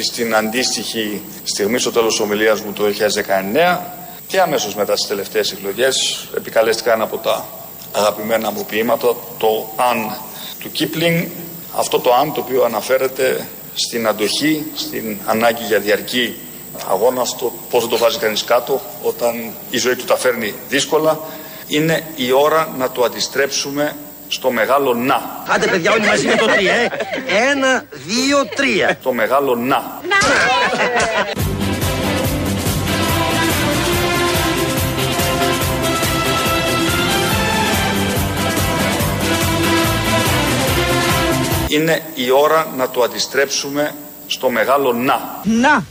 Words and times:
Θυμάμαι 0.00 0.02
ότι 0.02 0.02
στην 0.02 0.34
αντίστοιχη 0.34 1.22
στιγμή 1.42 1.78
στο 1.78 1.92
τέλος 1.92 2.10
της 2.10 2.20
ομιλίας 2.20 2.60
μου 2.60 2.72
το 2.72 2.84
2019 2.84 3.80
και 4.26 4.40
αμέσως 4.40 4.74
μετά 4.74 4.94
τις 4.94 5.06
τελευταίες 5.06 5.52
εκλογές 5.52 6.26
επικαλέστηκα 6.36 6.92
ένα 6.92 7.04
από 7.04 7.16
τα 7.16 7.46
αγαπημένα 7.92 8.50
μου 8.50 8.64
ποίηματα, 8.64 9.16
το 9.38 9.72
«Αν» 9.76 10.16
του 10.58 10.70
Κίπλινγκ, 10.70 11.26
αυτό 11.76 11.98
το 11.98 12.14
«Αν» 12.14 12.32
το 12.32 12.40
οποίο 12.40 12.64
αναφέρεται 12.64 13.46
στην 13.74 14.06
αντοχή, 14.06 14.66
στην 14.74 15.16
ανάγκη 15.26 15.64
για 15.64 15.78
διαρκή 15.78 16.36
αγώνα, 16.90 17.24
στο 17.24 17.52
πώς 17.70 17.88
το 17.88 17.96
βάζει 17.96 18.18
κανείς 18.18 18.44
κάτω 18.44 18.80
όταν 19.02 19.52
η 19.70 19.78
ζωή 19.78 19.96
του 19.96 20.04
τα 20.04 20.16
φέρνει 20.16 20.54
δύσκολα. 20.68 21.20
Είναι 21.66 22.04
η 22.16 22.32
ώρα 22.32 22.74
να 22.78 22.90
το 22.90 23.04
αντιστρέψουμε 23.04 23.96
στο 24.30 24.50
μεγάλο 24.50 24.94
να. 24.94 25.44
Άντε 25.48 25.66
παιδιά 25.66 25.92
όλοι 25.92 26.06
μαζί 26.06 26.26
με 26.26 26.34
το 26.34 26.46
τρία, 26.46 26.72
ε. 26.72 26.90
Ένα, 27.50 27.84
δύο, 28.06 28.46
τρία. 28.54 28.98
Το 29.02 29.12
μεγάλο 29.12 29.54
να. 29.54 30.00
Είναι 41.68 42.02
η 42.14 42.30
ώρα 42.30 42.66
να 42.76 42.90
το 42.90 43.02
αντιστρέψουμε 43.02 43.94
στο 44.26 44.50
μεγάλο 44.50 44.92
να. 44.92 45.20
Να. 45.42 45.84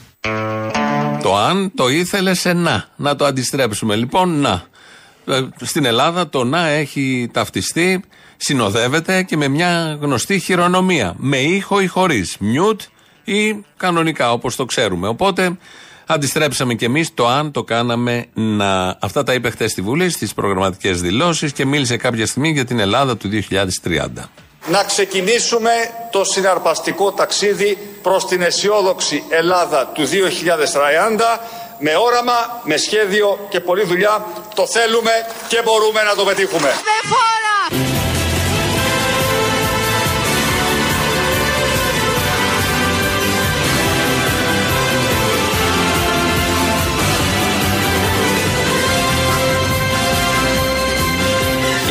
Το 1.22 1.36
αν 1.36 1.72
το 1.76 1.90
ήθελες 1.90 2.40
σε 2.40 2.53
να. 2.53 2.86
Να 2.96 3.16
το 3.16 3.26
αντιστρέψουμε. 3.26 3.96
Λοιπόν, 3.96 4.40
να. 4.40 4.64
Ε, 5.26 5.48
στην 5.62 5.86
Ελλάδα 5.86 6.30
το 6.30 6.44
να 6.44 6.68
έχει 6.68 7.30
ταυτιστεί, 7.34 8.03
συνοδεύεται 8.40 9.23
και 9.23 9.38
με 9.38 9.48
μια 9.48 9.98
γνωστή 10.02 10.40
χειρονομία. 10.40 11.14
Με 11.18 11.38
ήχο 11.38 11.80
ή 11.80 11.88
χωρίς. 11.88 12.36
Μιούτ 12.40 12.81
ή 13.23 13.66
κανονικά 13.78 14.31
όπως 14.31 14.56
το 14.56 14.66
ξέρουμε. 14.66 15.08
Οπότε 15.08 15.58
αντιστρέψαμε 16.06 16.73
κι 16.73 16.86
εμείς 16.86 17.14
το 17.14 17.28
αν 17.28 17.52
το 17.52 17.64
κάναμε 17.64 18.26
να. 18.34 18.98
Αυτά 19.02 19.23
τα 19.23 19.34
είπε 19.34 19.50
χθες 19.50 19.72
στη 19.72 19.81
Βουλή 19.81 20.09
στις 20.09 20.34
προγραμματικές 20.34 21.02
δηλώσεις 21.02 21.54
και 21.54 21.66
μίλησε 21.66 21.98
κάποια 21.98 22.26
στιγμή 22.26 22.50
για 22.50 22.66
την 22.66 22.80
Ελλάδα 22.80 23.18
του 23.18 23.30
2030 23.30 24.08
να 24.68 24.84
ξεκινήσουμε 24.84 25.72
το 26.12 26.24
συναρπαστικό 26.24 27.12
ταξίδι 27.12 27.78
προς 28.02 28.28
την 28.28 28.42
αισιόδοξη 28.42 29.24
Ελλάδα 29.30 29.88
του 29.88 30.08
2030 30.08 31.40
με 31.80 31.96
όραμα, 31.96 32.62
με 32.64 32.78
σχέδιο 32.78 33.48
και 33.50 33.59
πολλή 33.59 33.84
δουλειά. 33.84 34.26
Το 34.56 34.68
θέλουμε 34.68 35.12
και 35.48 35.62
μπορούμε 35.64 36.02
να 36.03 36.16
το 36.16 36.24
πετύχουμε. 36.24 36.70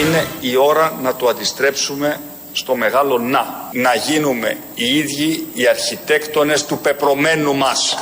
Είναι 0.08 0.26
η 0.40 0.56
ώρα 0.56 0.98
να 1.02 1.14
το 1.14 1.28
αντιστρέψουμε 1.28 2.20
στο 2.52 2.74
μεγάλο 2.74 3.18
να. 3.18 3.70
Να 3.72 3.94
γίνουμε 3.94 4.56
οι 4.74 4.96
ίδιοι 4.98 5.46
οι 5.54 5.66
αρχιτέκτονες 5.68 6.66
του 6.66 6.78
πεπρωμένου 6.78 7.54
μας. 7.54 7.96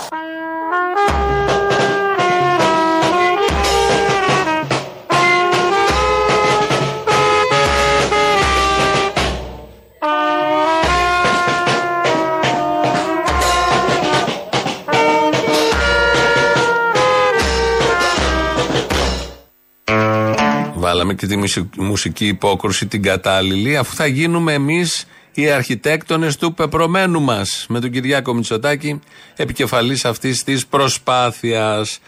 Βάλαμε 20.96 21.14
και 21.14 21.26
τη 21.26 21.36
μουσική 21.78 22.26
υπόκρουση 22.26 22.86
την 22.86 23.02
κατάλληλη, 23.02 23.76
αφού 23.76 23.94
θα 23.94 24.06
γίνουμε 24.06 24.52
εμείς 24.52 25.06
οι 25.32 25.50
αρχιτέκτονες 25.50 26.36
του 26.36 26.54
πεπρωμένου 26.54 27.20
μας. 27.20 27.66
Με 27.68 27.80
τον 27.80 27.90
Κυριάκο 27.90 28.34
Μητσοτάκη, 28.34 29.00
επικεφαλής 29.36 30.04
αυτής 30.04 30.44
της 30.44 30.66
προσπάθειας. 30.66 31.98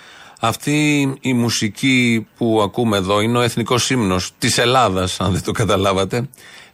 Αυτή 0.41 1.00
η 1.21 1.32
μουσική 1.32 2.26
που 2.37 2.60
ακούμε 2.62 2.97
εδώ 2.97 3.21
είναι 3.21 3.38
ο 3.38 3.41
εθνικός 3.41 3.91
ύμνο 3.91 4.21
της 4.38 4.59
Ελλάδας, 4.59 5.20
αν 5.20 5.32
δεν 5.32 5.43
το 5.43 5.53
καταλάβατε. 5.53 6.28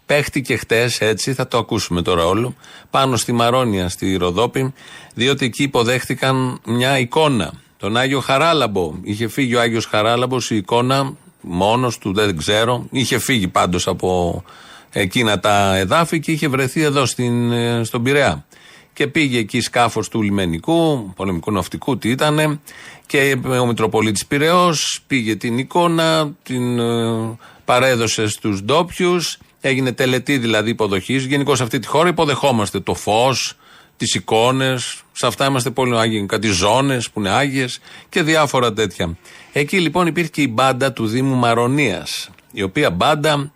Παίχτηκε 0.07 0.57
χτες 0.57 1.01
έτσι, 1.01 1.35
θα 1.35 1.49
το 1.49 1.59
ακούσουμε 1.59 2.03
τώρα 2.03 2.27
όλο, 2.27 2.55
πάνω 2.91 3.17
στη 3.17 3.33
Μαρόνια, 3.33 3.89
στη 3.89 4.17
Ροδόπη, 4.17 4.73
διότι 5.15 5.45
εκεί 5.45 5.63
υποδέχτηκαν 5.63 6.61
μια 6.67 6.99
εικόνα. 6.99 7.53
Τον 7.77 7.97
Άγιο 7.97 8.21
Χαράλαμπο. 8.21 8.95
Είχε 9.03 9.29
φύγει 9.29 9.55
ο 9.55 9.61
Άγιος 9.61 9.87
Χαράλαμπος, 9.87 10.51
η 10.51 10.57
εικόνα 10.57 11.17
μόνος 11.45 11.99
του, 11.99 12.13
δεν 12.13 12.37
ξέρω. 12.37 12.87
Είχε 12.91 13.19
φύγει 13.19 13.49
πάντως 13.49 13.87
από 13.87 14.43
εκείνα 14.91 15.41
τα 15.41 15.77
εδάφη 15.77 16.21
και 16.21 16.33
είχε 16.33 16.49
βρεθεί 16.49 16.83
εδώ 16.83 17.07
στην, 17.07 17.53
ε, 17.53 17.85
στον 17.85 18.03
Πειραιά. 18.03 18.47
Και 18.93 19.07
πήγε 19.07 19.39
εκεί 19.39 19.61
σκάφος 19.61 20.09
του 20.09 20.23
λιμενικού, 20.23 21.13
πολεμικού 21.17 21.53
ναυτικού, 21.53 21.99
τι 21.99 22.09
ήταν, 22.09 22.61
και 23.07 23.37
ο 23.61 23.67
Μητροπολίτης 23.67 24.27
Πυραιό 24.27 24.75
πήγε 25.07 25.37
την 25.37 25.59
εικόνα, 25.59 26.33
την 26.43 26.79
ε, 26.79 27.39
παρέδωσε 27.65 28.29
στους 28.29 28.63
ντόπιους, 28.63 29.39
έγινε 29.61 29.93
τελετή 29.93 30.39
δηλαδή 30.39 30.71
υποδοχής. 30.71 31.25
Γενικώς 31.25 31.57
σε 31.57 31.63
αυτή 31.63 31.79
τη 31.79 31.87
χώρα 31.87 32.09
υποδεχόμαστε 32.09 32.81
το 32.81 32.95
φως, 32.95 33.57
τις 34.05 34.15
εικόνες. 34.15 35.03
Σε 35.13 35.27
αυτά 35.27 35.47
είμαστε 35.47 35.71
πολύ 35.71 35.99
άγιοι. 35.99 36.27
Κάτι 36.27 36.49
ζώνες 36.49 37.11
που 37.11 37.21
είναι 37.21 37.31
άγιες 37.31 37.81
και 38.09 38.23
διάφορα 38.23 38.73
τέτοια. 38.73 39.17
Εκεί 39.53 39.81
λοιπόν 39.81 40.07
υπήρχε 40.07 40.31
και 40.31 40.43
η 40.43 40.51
μπάντα 40.51 40.93
του 40.93 41.07
Δήμου 41.07 41.35
Μαρονίας. 41.35 42.31
Η 42.53 42.63
οποία 42.63 42.91
μπάντα 42.91 43.53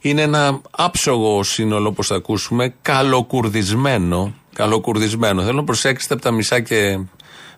είναι 0.00 0.22
ένα 0.22 0.60
άψογο 0.70 1.42
σύνολο, 1.42 1.88
όπως 1.88 2.06
θα 2.06 2.14
ακούσουμε, 2.14 2.74
καλοκουρδισμένο. 2.82 4.34
Καλοκουρδισμένο. 4.52 5.42
Θέλω 5.42 5.56
να 5.56 5.64
προσέξετε 5.64 6.14
από 6.14 6.22
τα 6.22 6.30
μισά 6.30 6.60
και 6.60 6.98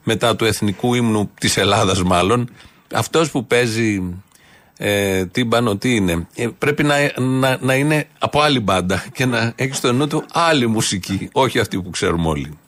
μετά 0.03 0.37
του 0.37 0.45
εθνικού 0.45 0.95
ύμνου 0.95 1.31
της 1.41 1.57
Ελλάδας, 1.57 2.03
μάλλον. 2.03 2.51
Αυτός 2.95 3.31
που 3.31 3.47
παίζει 3.47 4.03
ε, 4.87 5.27
τίμπανο 5.27 5.77
τι 5.77 5.95
είναι. 5.95 6.27
Ε, 6.35 6.49
πρέπει 6.59 6.83
να, 6.83 6.95
να, 7.21 7.57
να 7.61 7.75
είναι 7.75 8.07
από 8.19 8.41
άλλη 8.41 8.61
μπάντα 8.61 9.05
και 9.13 9.27
να 9.27 9.53
έχεις 9.57 9.77
στο 9.77 9.93
νου 9.93 10.07
του 10.07 10.25
άλλη 10.33 10.67
μουσική, 10.67 11.29
όχι 11.33 11.59
αυτή 11.59 11.83
που 11.83 11.91
ξέρουμε 11.91 12.29
όλοι. 12.29 12.59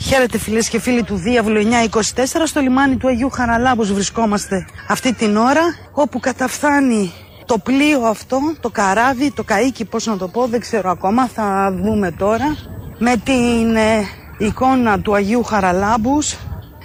Χαίρετε 0.00 0.38
φίλες 0.38 0.68
και 0.68 0.80
φίλοι 0.80 1.02
του 1.02 1.16
Διάβολου 1.16 1.62
924 1.90 1.98
στο 2.44 2.60
λιμάνι 2.60 2.96
του 2.96 3.08
Αγίου 3.08 3.30
Χαραλάμπους 3.30 3.92
βρισκόμαστε 3.92 4.66
αυτή 4.88 5.14
την 5.14 5.36
ώρα 5.36 5.62
όπου 5.92 6.20
καταφθάνει 6.20 7.12
το 7.46 7.58
πλοίο 7.58 8.00
αυτό, 8.00 8.38
το 8.60 8.70
καράβι, 8.70 9.32
το 9.32 9.44
καΐκι 9.46 9.84
πώς 9.90 10.06
να 10.06 10.16
το 10.16 10.28
πω 10.28 10.46
δεν 10.46 10.60
ξέρω 10.60 10.90
ακόμα 10.90 11.26
θα 11.26 11.74
δούμε 11.82 12.10
τώρα 12.10 12.56
με 12.98 13.16
την 13.24 13.76
ε, 13.76 14.04
εικόνα 14.38 15.00
του 15.00 15.14
Αγίου 15.14 15.42
Χαραλάμπους 15.42 16.36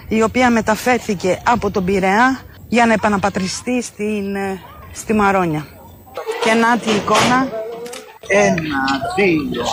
η 0.08 0.22
οποία 0.22 0.50
μεταφέρθηκε 0.50 1.42
από 1.46 1.72
τον 1.72 1.86
Πειραιά 1.86 2.40
για 2.68 2.86
να 2.86 2.94
επαναπατριστεί 2.94 3.82
στην, 3.82 4.36
ε, 4.36 4.60
στη 4.98 5.14
Μαρόνια. 5.14 5.68
Και 6.44 6.54
να 6.54 6.78
τη 6.78 6.90
εικόνα. 6.90 7.48
Ένα, 8.28 8.56
δύο. 9.16 9.66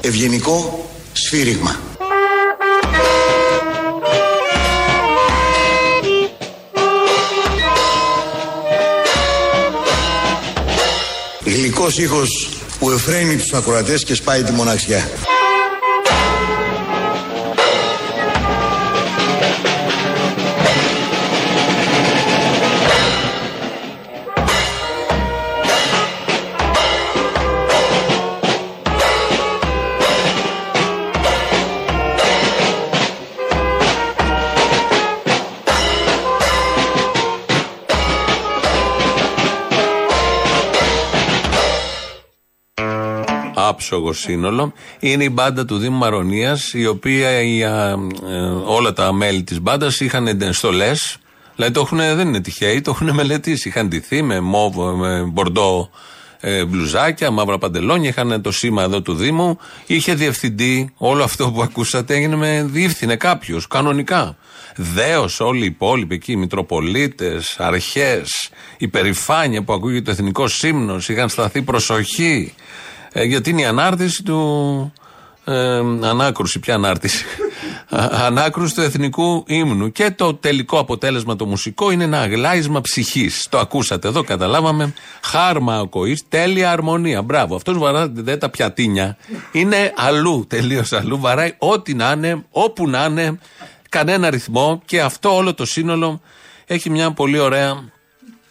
Ευγενικό 0.00 0.84
σφύριγμα. 1.12 1.87
Γλυκός 11.78 11.98
ήχος 11.98 12.48
που 12.78 12.90
εφραίνει 12.90 13.36
τους 13.36 13.52
ακροατές 13.52 14.04
και 14.04 14.14
σπάει 14.14 14.42
τη 14.42 14.52
μοναξιά. 14.52 15.08
Άψογο 43.88 44.12
σύνολο. 44.12 44.72
Είναι 44.98 45.24
η 45.24 45.30
μπάντα 45.32 45.64
του 45.64 45.78
Δήμου 45.78 45.96
Μαρονίας, 45.96 46.72
η 46.72 46.86
οποία 46.86 47.42
η, 47.42 47.62
α, 47.62 47.90
ε, 47.90 48.38
όλα 48.64 48.92
τα 48.92 49.12
μέλη 49.12 49.42
της 49.42 49.60
μπάντας 49.60 50.00
είχαν 50.00 50.52
στολέ. 50.52 50.92
Δηλαδή 51.56 51.74
το 51.74 51.80
έχουν, 51.80 51.98
δεν 51.98 52.28
είναι 52.28 52.40
τυχαίοι, 52.40 52.80
το 52.80 52.90
έχουν 52.90 53.14
μελετήσει. 53.14 53.68
Είχαν 53.68 53.88
ντυθεί 53.88 54.22
με 54.22 54.40
μόβο, 54.40 54.96
με 54.96 55.22
μπορντό 55.32 55.90
ε, 56.40 56.64
μπλουζάκια, 56.64 57.30
μαύρα 57.30 57.58
παντελόνια, 57.58 58.08
είχαν 58.08 58.42
το 58.42 58.52
σήμα 58.52 58.82
εδώ 58.82 59.02
του 59.02 59.14
Δήμου. 59.14 59.58
Είχε 59.86 60.14
διευθυντή, 60.14 60.92
όλο 60.96 61.22
αυτό 61.22 61.50
που 61.50 61.62
ακούσατε 61.62 62.14
έγινε 62.14 62.36
με 62.36 62.66
διεύθυνε 62.70 63.16
κάποιος, 63.16 63.66
κανονικά. 63.66 64.36
Δέος, 64.76 65.40
όλοι 65.40 65.62
οι 65.62 65.66
υπόλοιποι 65.66 66.14
εκεί, 66.14 66.32
οι 66.32 66.36
Μητροπολίτες, 66.36 67.56
αρχές, 67.58 68.50
η 68.78 68.88
περηφάνεια 68.88 69.62
που 69.62 69.72
ακούγεται 69.72 70.02
το 70.04 70.10
εθνικός 70.10 70.54
σύμνος, 70.54 71.08
είχαν 71.08 71.28
σταθεί 71.28 71.62
προσοχή. 71.62 72.54
Ε, 73.12 73.24
γιατί 73.24 73.50
είναι 73.50 73.60
η 73.60 73.64
ανάρτηση 73.64 74.22
του. 74.22 74.92
Ε, 75.44 75.76
ανάκρουση, 76.02 76.58
ποια 76.58 76.74
ανάρτηση; 76.74 77.24
ανάκρουση 78.26 78.74
του 78.74 78.80
εθνικού 78.80 79.44
ύμνου. 79.46 79.92
Και 79.92 80.10
το 80.10 80.34
τελικό 80.34 80.78
αποτέλεσμα 80.78 81.36
το 81.36 81.46
μουσικό 81.46 81.90
είναι 81.90 82.04
ένα 82.04 82.20
αγλάισμα 82.20 82.80
ψυχής. 82.80 83.46
Το 83.50 83.58
ακούσατε 83.58 84.08
εδώ, 84.08 84.22
καταλάβαμε. 84.22 84.94
Χάρμα 85.22 85.76
ακοή, 85.78 86.18
τέλεια 86.28 86.70
αρμονία. 86.70 87.22
Μπράβο. 87.22 87.54
Αυτός 87.54 87.78
βαράει 87.78 88.38
τα 88.38 88.50
πιατίνια. 88.50 89.16
Είναι 89.52 89.92
αλλού, 89.96 90.44
τελείως 90.48 90.92
αλλού. 90.92 91.18
Βαράει 91.18 91.54
ό,τι 91.58 91.94
να 91.94 92.10
είναι, 92.10 92.44
όπου 92.50 92.88
να 92.88 93.04
είναι, 93.04 93.38
κανένα 93.88 94.30
ρυθμό 94.30 94.82
και 94.84 95.00
αυτό 95.00 95.36
όλο 95.36 95.54
το 95.54 95.64
σύνολο 95.64 96.20
έχει 96.66 96.90
μια 96.90 97.12
πολύ 97.12 97.38
ωραία 97.38 97.82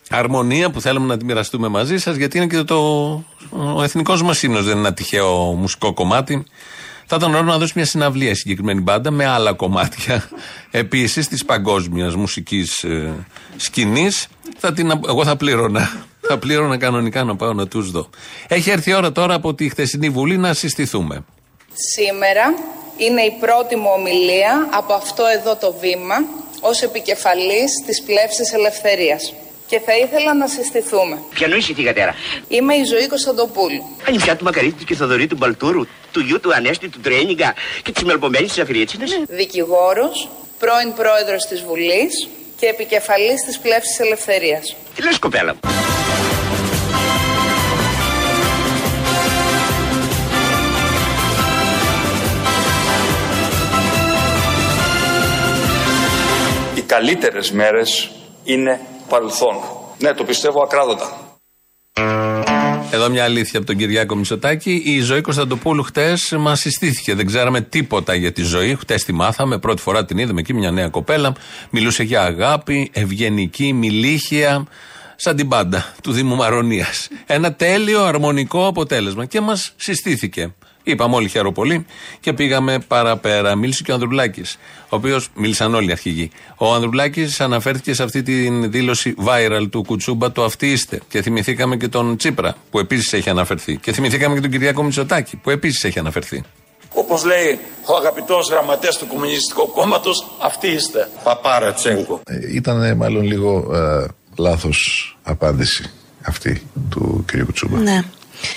αρμονία 0.09 0.69
που 0.69 0.81
θέλουμε 0.81 1.05
να 1.05 1.17
τη 1.17 1.25
μοιραστούμε 1.25 1.67
μαζί 1.67 1.97
σας, 1.97 2.15
γιατί 2.15 2.37
είναι 2.37 2.47
και 2.47 2.63
το. 2.63 2.77
Ο 3.75 3.83
εθνικός 3.83 4.21
μας 4.21 4.43
ύμνος 4.43 4.63
δεν 4.63 4.71
είναι 4.77 4.87
ένα 4.87 4.93
τυχαίο 4.93 5.35
μουσικό 5.35 5.93
κομμάτι. 5.93 6.45
Θα 7.05 7.15
ήταν 7.15 7.29
ωραίο 7.29 7.43
να 7.43 7.57
δώσει 7.57 7.73
μια 7.75 7.85
συναυλία 7.85 8.29
η 8.29 8.33
συγκεκριμένη 8.33 8.81
μπάντα 8.81 9.11
με 9.11 9.25
άλλα 9.25 9.53
κομμάτια 9.53 10.29
επίσης 10.71 11.27
της 11.27 11.45
παγκόσμιας 11.45 12.15
μουσικής 12.15 12.83
ε, 12.83 13.13
σκηνής. 13.57 14.27
Εγώ 15.07 15.23
θα 15.23 15.35
πλήρωνα. 15.35 16.05
Θα 16.21 16.37
πλήρωνα 16.37 16.77
κανονικά 16.77 17.23
να 17.23 17.35
πάω 17.35 17.53
να 17.53 17.67
τους 17.67 17.91
δω. 17.91 18.09
Έχει 18.47 18.69
έρθει 18.69 18.89
η 18.89 18.93
ώρα 18.93 19.11
τώρα 19.11 19.33
από 19.33 19.53
τη 19.53 19.69
χθεσινή 19.69 20.09
Βουλή 20.09 20.37
να 20.37 20.53
συστηθούμε. 20.53 21.23
Σήμερα 21.73 22.53
είναι 22.97 23.21
η 23.21 23.31
πρώτη 23.39 23.75
μου 23.75 23.89
ομιλία 23.97 24.69
από 24.73 24.93
αυτό 24.93 25.23
εδώ 25.37 25.55
το 25.55 25.75
βήμα 25.79 26.15
ως 26.61 26.81
επικεφαλής 26.81 27.71
της 27.85 28.03
Πλεύσης 28.03 28.53
Ελευθερίας. 28.53 29.33
Και 29.67 29.79
θα 29.79 29.97
ήθελα 29.97 30.33
να 30.33 30.47
συστηθούμε. 30.47 31.17
Ποια 31.33 31.47
είσαι 31.55 31.73
τη 31.73 31.83
κατέρα; 31.83 32.15
Είμαι 32.47 32.75
η 32.75 32.83
Ζωή 32.83 33.07
Κωνσταντοπούλου. 33.07 33.83
Ανιψιά 34.07 34.35
του 34.35 34.43
Μακαρίτη 34.43 34.85
και 34.85 34.95
Θοδωρή 34.95 35.27
του 35.27 35.35
Μπαλτούρου, 35.35 35.83
του 36.11 36.19
γιου 36.19 36.39
του 36.39 36.53
Ανέστη 36.53 36.89
του 36.89 36.99
Τρένιγκα 36.99 37.53
και 37.83 37.91
της 37.91 38.03
μελπομένη 38.03 38.47
της 38.47 38.59
Αφιρίτσινας. 38.59 39.09
Δικηγόρος, 39.27 40.29
πρώην 40.59 40.93
πρόεδρος 40.93 41.45
της 41.45 41.63
Βουλής 41.63 42.27
και 42.59 42.65
επικεφαλής 42.65 43.41
της 43.45 43.59
Πλεύσης 43.59 43.99
Ελευθερίας. 43.99 44.75
Τι 44.95 45.03
λες 45.03 45.19
κοπέλα 45.19 45.53
μου; 45.53 45.59
Οι 56.75 56.81
καλύτερες 56.81 57.51
μέρες 57.51 58.11
είναι 58.43 58.79
παρελθόν. 59.09 59.55
Ναι, 59.97 60.13
το 60.13 60.23
πιστεύω 60.23 60.61
ακράδοτα. 60.63 61.27
Εδώ 62.91 63.09
μια 63.09 63.23
αλήθεια 63.23 63.57
από 63.57 63.67
τον 63.67 63.77
Κυριάκο 63.77 64.15
Μητσοτάκη. 64.15 64.81
Η 64.85 64.99
ζωή 64.99 65.21
Κωνσταντοπούλου 65.21 65.83
χτες 65.83 66.35
μας 66.39 66.59
συστήθηκε. 66.59 67.15
Δεν 67.15 67.25
ξέραμε 67.25 67.61
τίποτα 67.61 68.15
για 68.15 68.31
τη 68.31 68.41
ζωή. 68.41 68.75
Χτες 68.75 69.03
τη 69.03 69.13
μάθαμε. 69.13 69.57
Πρώτη 69.57 69.81
φορά 69.81 70.05
την 70.05 70.17
είδαμε 70.17 70.39
εκεί, 70.39 70.53
μια 70.53 70.71
νέα 70.71 70.89
κοπέλα. 70.89 71.33
Μιλούσε 71.69 72.03
για 72.03 72.21
αγάπη, 72.21 72.89
ευγενική, 72.93 73.73
μιλήχια. 73.73 74.65
Σαν 75.15 75.35
την 75.35 75.47
πάντα 75.47 75.93
του 76.03 76.11
Δήμου 76.11 76.35
Μαρονίας. 76.35 77.07
Ένα 77.25 77.53
τέλειο 77.53 78.03
αρμονικό 78.03 78.67
αποτέλεσμα. 78.67 79.25
Και 79.25 79.41
μας 79.41 79.73
συστήθηκε. 79.75 80.53
Είπαμε 80.91 81.15
όλοι 81.15 81.27
χαίρο 81.29 81.51
πολύ 81.51 81.85
και 82.19 82.33
πήγαμε 82.33 82.79
παραπέρα. 82.87 83.55
Μίλησε 83.55 83.83
και 83.83 83.91
ο 83.91 83.93
Ανδρουλάκης, 83.93 84.57
ο 84.83 84.95
οποίος 84.95 85.29
μίλησαν 85.35 85.75
όλοι 85.75 85.87
οι 85.87 85.91
αρχηγοί. 85.91 86.31
Ο 86.57 86.73
Ανδρουλάκης 86.73 87.41
αναφέρθηκε 87.41 87.93
σε 87.93 88.03
αυτή 88.03 88.23
τη 88.23 88.49
δήλωση 88.67 89.15
viral 89.25 89.67
του 89.69 89.83
Κουτσούμπα, 89.83 90.31
το 90.31 90.43
αυτοί 90.43 90.71
είστε. 90.71 91.01
Και 91.09 91.21
θυμηθήκαμε 91.21 91.77
και 91.77 91.87
τον 91.87 92.17
Τσίπρα, 92.17 92.55
που 92.71 92.79
επίσης 92.79 93.13
έχει 93.13 93.29
αναφερθεί. 93.29 93.77
Και 93.77 93.91
θυμηθήκαμε 93.93 94.35
και 94.35 94.41
τον 94.41 94.51
Κυριακό 94.51 94.83
Μητσοτάκη, 94.83 95.35
που 95.35 95.49
επίσης 95.49 95.83
έχει 95.83 95.99
αναφερθεί. 95.99 96.43
Όπως 96.93 97.25
λέει 97.25 97.59
ο 97.85 97.95
αγαπητός 97.95 98.49
γραμματέας 98.49 98.97
του 98.97 99.07
Κομμουνιστικού 99.07 99.71
Κόμματος, 99.71 100.27
αυτοί 100.41 100.67
είστε. 100.67 101.09
Παπάρα 101.23 101.73
Τσέγκο. 101.73 102.21
Ε, 102.25 102.55
ήταν 102.55 102.97
μάλλον 102.97 103.23
λίγο 103.23 103.71
ε, 103.73 104.07
λάθος 104.37 105.17
απάντηση 105.23 105.91
αυτή 106.21 106.61
του 106.89 107.25
κ. 107.27 107.43
Κουτσούμπα. 107.45 107.77
Ναι. 107.77 108.03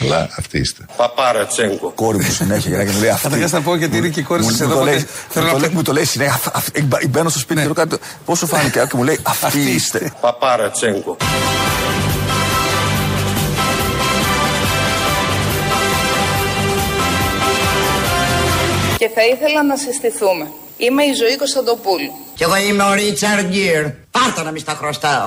Αλλά 0.03 0.29
αυτή 0.39 0.59
είστε. 0.59 0.85
Παπάρα 0.97 1.47
Τσέγκο. 1.47 1.91
Κόρη 1.95 2.19
μου 2.19 2.31
συνέχεια 2.31 2.69
για 2.77 2.85
να 2.85 2.93
μου 2.93 3.01
λέει 3.01 3.11
αυτή. 3.11 3.23
Καταρχάς 3.23 3.51
να 3.53 3.61
πω 3.61 3.77
γιατί 3.77 3.97
είναι 3.97 4.09
και 4.09 4.21
η 4.21 4.23
κόρη 4.23 4.43
Μου- 4.43 4.51
σας 4.51 4.59
μου 4.61 4.65
εδώ. 4.67 4.79
το 4.79 4.85
λέει- 4.85 4.95
οπότε 4.95 5.09
Θέλω 5.29 5.45
μου 5.47 5.51
να 5.53 5.59
το 5.59 5.61
λέει- 5.61 5.71
πω. 5.71 5.77
Μου 5.77 5.83
το 5.83 5.93
λέει 5.93 6.05
συνέχεια. 6.05 6.35
αυ- 6.35 6.57
αυ- 6.57 6.77
εκ- 6.77 7.09
Μπαίνω 7.09 7.29
στο 7.29 7.39
σπίτι 7.39 7.61
και 7.61 7.67
ρωτάω 7.67 7.85
κάτι. 7.87 8.03
Πόσο 8.25 8.47
φάνηκε 8.47 8.79
και 8.91 8.97
μου 8.97 9.03
λέει 9.05 9.19
Αυτή 9.35 9.59
είστε. 9.61 10.13
Παπάρα 10.21 10.71
Τσέγκο. 10.71 11.17
Και 18.99 19.09
θα 19.15 19.23
ήθελα 19.27 19.63
να 19.65 19.77
συστηθούμε. 19.77 20.47
Είμαι 20.77 21.03
η 21.05 21.13
Ζωή 21.13 21.37
Κωνσταντοπούλου. 21.37 22.13
Κι 22.35 22.43
εγώ 22.43 22.57
είμαι 22.57 22.83
ο 22.83 22.93
Ρίτσαρντ 22.93 23.47
Γκίρ. 23.47 23.85
Πάρτα 24.11 24.43
να 24.43 24.51
μη 24.51 24.59
στα 24.59 24.73
χρωστάω. 24.73 25.25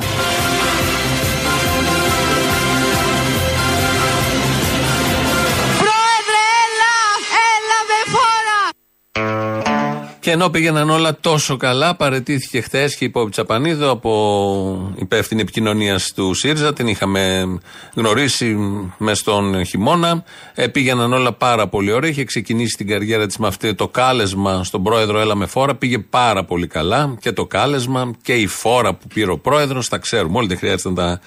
Ενώ 10.33 10.49
πήγαιναν 10.49 10.89
όλα 10.89 11.17
τόσο 11.19 11.57
καλά, 11.57 11.95
παρετήθηκε 11.95 12.61
χθες 12.61 12.95
και 12.95 13.05
η 13.05 13.09
Πόπη 13.09 13.31
Τσαπανίδου 13.31 13.89
από 13.89 14.93
υπεύθυνη 14.95 15.41
επικοινωνίας 15.41 16.11
του 16.13 16.33
ΣΥΡΙΖΑ. 16.33 16.73
Την 16.73 16.87
είχαμε 16.87 17.45
γνωρίσει 17.93 18.57
μες 18.97 19.17
στον 19.17 19.65
χειμώνα. 19.65 20.23
Ε, 20.53 20.67
πήγαιναν 20.67 21.13
όλα 21.13 21.33
πάρα 21.33 21.67
πολύ 21.67 21.91
ωραία. 21.91 22.09
Είχε 22.09 22.23
ξεκινήσει 22.23 22.77
την 22.77 22.87
καριέρα 22.87 23.27
της 23.27 23.37
με 23.37 23.47
αυτό 23.47 23.75
το 23.75 23.87
κάλεσμα 23.87 24.63
στον 24.63 24.83
πρόεδρο 24.83 25.19
Έλα 25.19 25.35
με 25.35 25.45
φόρα. 25.45 25.75
Πήγε 25.75 25.99
πάρα 25.99 26.43
πολύ 26.43 26.67
καλά. 26.67 27.15
Και 27.19 27.31
το 27.31 27.45
κάλεσμα 27.45 28.11
και 28.21 28.33
η 28.33 28.47
φόρα 28.47 28.93
που 28.93 29.07
πήρε 29.13 29.31
ο 29.31 29.37
πρόεδρος. 29.37 29.89
Τα 29.89 29.97
ξέρουμε 29.97 30.37
όλοι, 30.37 30.47
δεν 30.47 30.57
χρειάζεται 30.57 30.89
να 30.89 30.95
τα 30.95 31.19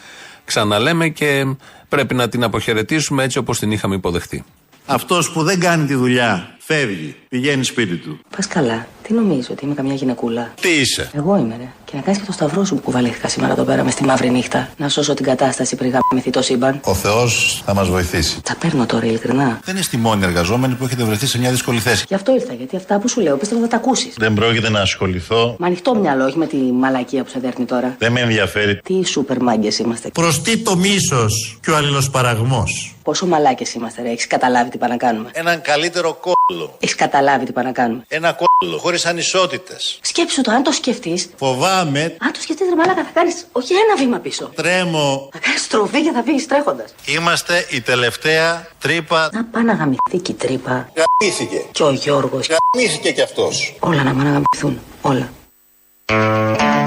ξαναλέμε. 0.44 1.08
Και 1.08 1.44
πρέπει 1.88 2.14
να 2.14 2.28
την 2.28 2.44
αποχαιρετήσουμε 2.44 3.24
έτσι 3.24 3.38
όπως 3.38 3.58
την 3.58 3.72
είχαμε 3.72 3.94
υποδεχτεί. 3.94 4.44
Αυτός 4.86 5.32
που 5.32 5.42
δεν 5.42 5.60
κάνει 5.60 5.86
τη 5.86 5.94
δουλειά 5.94 6.55
φεύγει, 6.66 7.16
πηγαίνει 7.28 7.64
σπίτι 7.64 7.96
του. 7.96 8.18
Πας 8.36 8.46
καλά. 8.46 8.86
Τι 9.02 9.12
νομίζω, 9.12 9.48
ότι 9.50 9.64
είμαι 9.64 9.74
καμιά 9.74 9.94
γυναικούλα; 9.94 10.52
Τι 10.60 10.68
είσαι; 10.68 11.10
Εγώ 11.14 11.36
είμαι, 11.36 11.56
ρε. 11.58 11.68
Και 11.84 11.92
να 11.96 12.00
κάνεις 12.02 12.20
και 12.20 12.26
το 12.26 12.32
σταυρό 12.32 12.64
σου 12.64 12.74
που 12.74 12.80
κουβαλήθηκα 12.80 13.28
σήμερα 13.28 13.52
εδώ 13.52 13.64
πέρα 13.64 13.84
μες 13.84 13.92
στη 13.92 14.04
μαύρη 14.04 14.30
νύχτα. 14.30 14.68
Να 14.76 14.88
σώσω 14.88 15.14
την 15.14 15.24
κατάσταση 15.24 15.76
πριν 15.76 15.90
γαμηθεί 15.90 16.30
το 16.30 16.42
σύμπαν. 16.42 16.80
Ο 16.84 16.94
Θεός 16.94 17.62
θα 17.66 17.74
μας 17.74 17.88
βοηθήσει. 17.88 18.40
Τα 18.42 18.56
παίρνω 18.60 18.86
τώρα, 18.86 19.06
ειλικρινά. 19.06 19.60
Δεν 19.64 19.76
είστε 19.76 19.96
οι 19.96 20.00
μόνοι 20.00 20.24
εργαζόμενοι 20.24 20.74
που 20.74 20.84
έχετε 20.84 21.04
βρεθεί 21.04 21.26
σε 21.26 21.38
μια 21.38 21.50
δύσκολη 21.50 21.78
θέση. 21.78 22.04
Γι' 22.08 22.14
αυτό 22.14 22.34
ήρθα, 22.34 22.52
γιατί 22.52 22.76
αυτά 22.76 22.98
που 22.98 23.08
σου 23.08 23.20
λέω 23.20 23.36
πίστευα 23.36 23.60
θα 23.60 23.68
τα 23.68 23.76
ακούσεις. 23.76 24.14
Δεν 24.16 24.34
πρόκειται 24.34 24.70
να 24.70 24.80
ασχοληθώ. 24.80 25.56
Με 25.58 25.66
ανοιχτό 25.66 25.94
μυαλό, 25.94 26.24
όχι 26.24 26.38
με 26.38 26.46
τη 26.46 26.56
μαλακία 26.56 27.22
που 27.24 27.30
σε 27.30 27.38
δέρνει 27.38 27.64
τώρα. 27.64 27.94
Δεν 27.98 28.12
με 28.12 28.20
ενδιαφέρει. 28.20 28.76
Τι 28.76 29.04
σούπερ 29.06 29.42
μάγκες 29.42 29.78
είμαστε. 29.78 30.08
Προς 30.08 30.42
τι 30.42 30.56
το 30.58 30.76
μίσος 30.76 31.58
και 31.62 31.70
ο 31.70 31.76
αλληλοσπαραγμός. 31.76 32.94
Πόσο 33.02 33.26
μαλάκες 33.26 33.74
είμαστε, 33.74 34.02
ρε. 34.02 34.10
Έχεις 34.10 34.26
καταλάβει 34.26 34.70
τι 34.70 34.78
πάνε 34.78 34.92
να 34.92 34.98
κάνουμε. 34.98 35.28
Έναν 35.32 35.60
καλύτερο 35.60 36.18
κόλλο. 36.20 36.55
Έχεις 36.80 36.94
καταλάβει 36.94 37.44
τι 37.44 37.52
πάνε 37.52 37.66
να 37.66 37.72
κάνουμε. 37.72 38.04
Ένα 38.08 38.32
κόλλο 38.32 38.78
χωρίς 38.78 39.06
ανισότητες. 39.06 39.98
Σκέψου 40.02 40.40
το, 40.42 40.50
αν 40.50 40.62
το 40.62 40.72
σκεφτείς. 40.72 41.28
Φοβάμαι, 41.36 42.16
Αν 42.20 42.32
το 42.32 42.40
σκεφτείς, 42.40 42.68
ρε 42.68 42.74
μαλάκα, 42.76 43.04
θα 43.04 43.10
κάνεις 43.14 43.46
όχι 43.52 43.72
ένα 43.74 43.96
βήμα 43.96 44.18
πίσω. 44.18 44.50
τρέμω. 44.54 45.28
Θα 45.32 45.38
κάνεις 45.38 45.60
στροφή 45.62 46.02
και 46.02 46.10
θα 46.14 46.22
φύγεις 46.22 46.46
τρέχοντας. 46.46 46.94
Είμαστε 47.06 47.66
η 47.70 47.80
τελευταία 47.80 48.68
τρύπα. 48.80 49.28
Να 49.32 49.44
πάει 49.44 49.62
να 49.64 49.72
γαμηθεί 49.72 50.18
και 50.22 50.32
η 50.32 50.34
τρύπα. 50.34 50.90
Γαμήθηκε. 51.20 51.64
Και 51.72 51.82
ο 51.82 51.90
Γιώργος. 51.90 52.48
Γαμήθηκε 52.74 53.12
κι 53.12 53.22
αυτός. 53.22 53.76
Όλα 53.80 54.02
να 54.02 54.10
πάνε 54.14 54.22
να 54.22 54.30
γαμηθούν. 54.30 54.80
Όλα. 55.00 55.30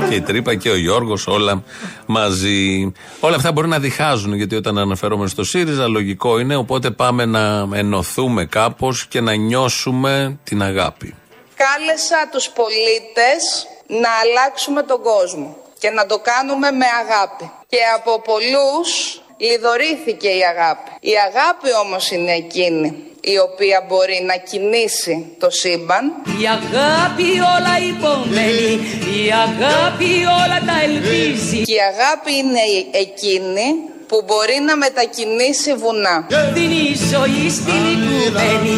Και 0.10 0.16
η 0.16 0.22
Τρύπα 0.22 0.56
και 0.56 0.70
ο 0.70 0.76
Γιώργος, 0.76 1.28
όλα 1.28 1.64
μαζί. 2.06 2.92
Όλα 3.20 3.36
αυτά 3.36 3.52
μπορεί 3.52 3.68
να 3.68 3.80
διχάζουν, 3.80 4.34
γιατί 4.34 4.56
όταν 4.56 4.78
αναφερόμαστε 4.78 5.34
στο 5.34 5.44
ΣΥΡΙΖΑ, 5.44 5.88
λογικό 5.88 6.40
είναι. 6.40 6.56
Οπότε 6.56 6.92
πάμε 6.92 7.26
να 7.26 7.68
ενωθούμε 7.74 8.46
κάπως 8.46 9.06
και 9.08 9.22
να 9.22 9.34
νιώσουμε 9.36 10.40
την 10.44 10.62
αγάπη. 10.62 11.16
Κάλεσα 11.56 12.30
τους 12.32 12.50
πολίτες 12.50 13.68
να 13.88 14.10
αλλάξουμε 14.24 14.84
τον 14.84 15.02
κόσμο 15.02 15.58
και 15.80 15.90
να 15.90 16.06
το 16.06 16.20
κάνουμε 16.20 16.72
με 16.72 16.86
αγάπη. 17.04 17.52
Και 17.68 17.78
από 17.98 18.22
πολλούς 18.22 19.22
Λιδωρήθηκε 19.40 20.28
η 20.28 20.42
αγάπη. 20.54 20.92
Η 21.00 21.14
αγάπη 21.28 21.70
όμως 21.86 22.12
είναι 22.12 22.34
εκείνη 22.34 22.88
η 23.22 23.38
οποία 23.38 23.86
μπορεί 23.88 24.24
να 24.26 24.36
κινήσει 24.36 25.36
το 25.40 25.50
σύμπαν. 25.50 26.04
Η 26.42 26.46
αγάπη 26.48 27.30
όλα 27.56 27.76
υπομένει, 27.92 28.72
η 29.20 29.32
αγάπη 29.48 30.12
όλα 30.42 30.60
τα 30.70 30.78
ελπίζει. 30.84 31.62
Και 31.62 31.74
η 31.74 31.84
αγάπη 31.94 32.32
είναι 32.36 32.60
εκείνη 32.92 33.68
που 34.10 34.18
μπορεί 34.28 34.58
να 34.70 34.76
μετακινήσει 34.84 35.72
βουνά. 35.82 36.16
Δίνει 36.56 36.86
ζωή 37.12 37.46
στην 37.58 37.82
οικουμένη. 37.92 38.74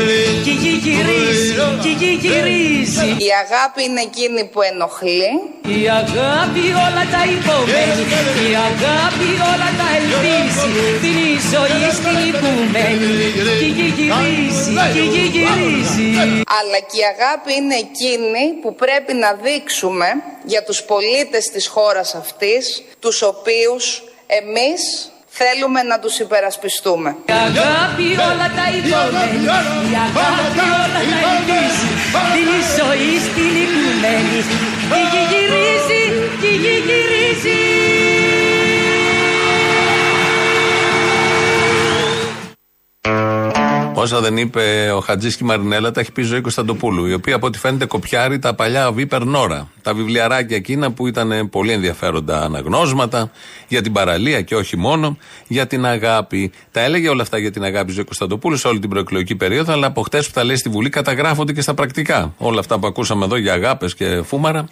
και 0.46 0.54
γη 0.62 0.74
γυρίζει, 0.84 1.52
και 1.84 1.92
γη 2.00 2.12
γυρίζει. 2.24 3.08
Η 3.28 3.30
αγάπη 3.44 3.82
είναι 3.88 4.02
εκείνη 4.10 4.42
που 4.52 4.62
ενοχλεί. 4.72 5.32
Η 5.80 5.82
αγάπη 6.02 6.64
όλα 6.86 7.04
τα 7.14 7.22
υπομένει, 7.36 8.04
η 8.50 8.54
αγάπη 8.70 9.30
όλα 9.52 9.70
τα 9.80 9.88
ελπίζει. 9.98 10.72
Δίνει 11.04 11.34
ζωή 11.54 11.84
στην 11.98 12.18
οικουμένη. 12.28 13.12
Και 13.62 13.70
γη 13.78 13.88
γυρίζει, 13.98 14.74
και 14.96 15.04
γη 15.14 15.26
γυρίζει. 15.36 16.10
Αλλά 16.60 16.80
και 16.90 16.98
η 17.04 17.06
αγάπη 17.14 17.52
είναι 17.60 17.78
εκείνη 17.88 18.44
που 18.62 18.76
πρέπει 18.76 19.14
να 19.14 19.30
δείξουμε 19.44 20.08
για 20.44 20.64
τους 20.64 20.84
πολίτες 20.84 21.46
της 21.54 21.68
χώρας 21.68 22.16
αυτής, 22.16 22.84
τους 23.00 23.22
οποίους 23.22 24.04
εμείς 24.42 25.12
θέλουμε 25.40 25.82
να 25.84 26.00
τους 26.00 26.20
υπερασπιστούμε. 26.20 27.10
Η 27.26 27.32
αγάπη 27.32 28.08
όλα 28.30 28.48
τα 28.58 28.66
υπομένει, 28.78 29.44
η 29.94 29.96
αγάπη 30.06 30.66
όλα 30.84 30.90
τα 30.94 31.02
ελπίζει. 31.08 31.88
Δίνει 32.34 32.60
ζωή 32.78 33.14
στην 33.28 33.54
οικουμένη, 33.64 34.40
η 35.00 35.02
γη 35.12 35.22
γυρίζει, 35.32 36.04
και 36.42 36.48
η 36.48 36.58
γη 36.64 36.76
γυρίζει. 36.88 37.60
Όσα 44.02 44.22
δεν 44.22 44.38
είπε 44.38 44.92
ο 44.96 45.00
Χατζή 45.00 45.30
και 45.30 45.38
η 45.42 45.46
Μαρινέλα, 45.46 45.92
τα 45.92 46.00
έχει 46.00 46.12
πει 46.12 46.22
η 46.22 46.26
ζωή 46.26 46.42
Κωνσταντοπούλου, 46.42 47.06
η 47.06 47.14
οποία 47.14 47.36
από 47.36 47.48
ό,τι 47.48 47.58
φαίνεται 47.58 47.86
κοπιάρει 47.86 48.40
τα 48.40 48.54
παλιά 48.54 48.92
Βίπερ 48.92 49.24
Νόρα. 49.24 49.72
Τα 49.82 49.94
βιβλιαράκια 49.94 50.56
εκείνα 50.58 50.92
που 50.92 51.08
ήταν 51.08 51.50
πολύ 51.50 51.72
ενδιαφέροντα 51.72 52.42
αναγνώσματα 52.42 53.32
για 53.68 53.82
την 53.82 53.92
παραλία 53.92 54.42
και 54.42 54.56
όχι 54.56 54.78
μόνο, 54.78 55.18
για 55.48 55.68
την 55.68 55.86
αγάπη. 55.86 56.52
Τα 56.72 56.82
έλεγε 56.82 57.10
όλα 57.10 57.22
αυτά 57.22 57.38
για 57.38 57.52
την 57.52 57.64
αγάπη 57.64 57.92
η 57.92 57.94
ζωή 57.94 58.04
Κωνσταντοπούλου 58.04 58.58
σε 58.58 58.68
όλη 58.68 58.80
την 58.80 58.90
προεκλογική 58.90 59.36
περίοδο, 59.36 59.74
αλλά 59.74 59.88
από 59.88 60.02
χτες 60.02 60.28
που 60.28 60.34
τα 60.34 60.44
λέει 60.44 60.56
στη 60.56 60.70
Βουλή 60.70 60.90
καταγράφονται 60.90 61.54
και 61.54 61.62
στα 61.62 61.74
πρακτικά. 61.74 62.34
Όλα 62.38 62.60
αυτά 62.60 62.80
που 62.80 62.88
ακούσαμε 62.88 63.26
εδώ 63.26 63.36
για 63.36 63.54
αγάπες 63.54 63.96
και 63.96 64.22
φούμαρα 64.22 64.66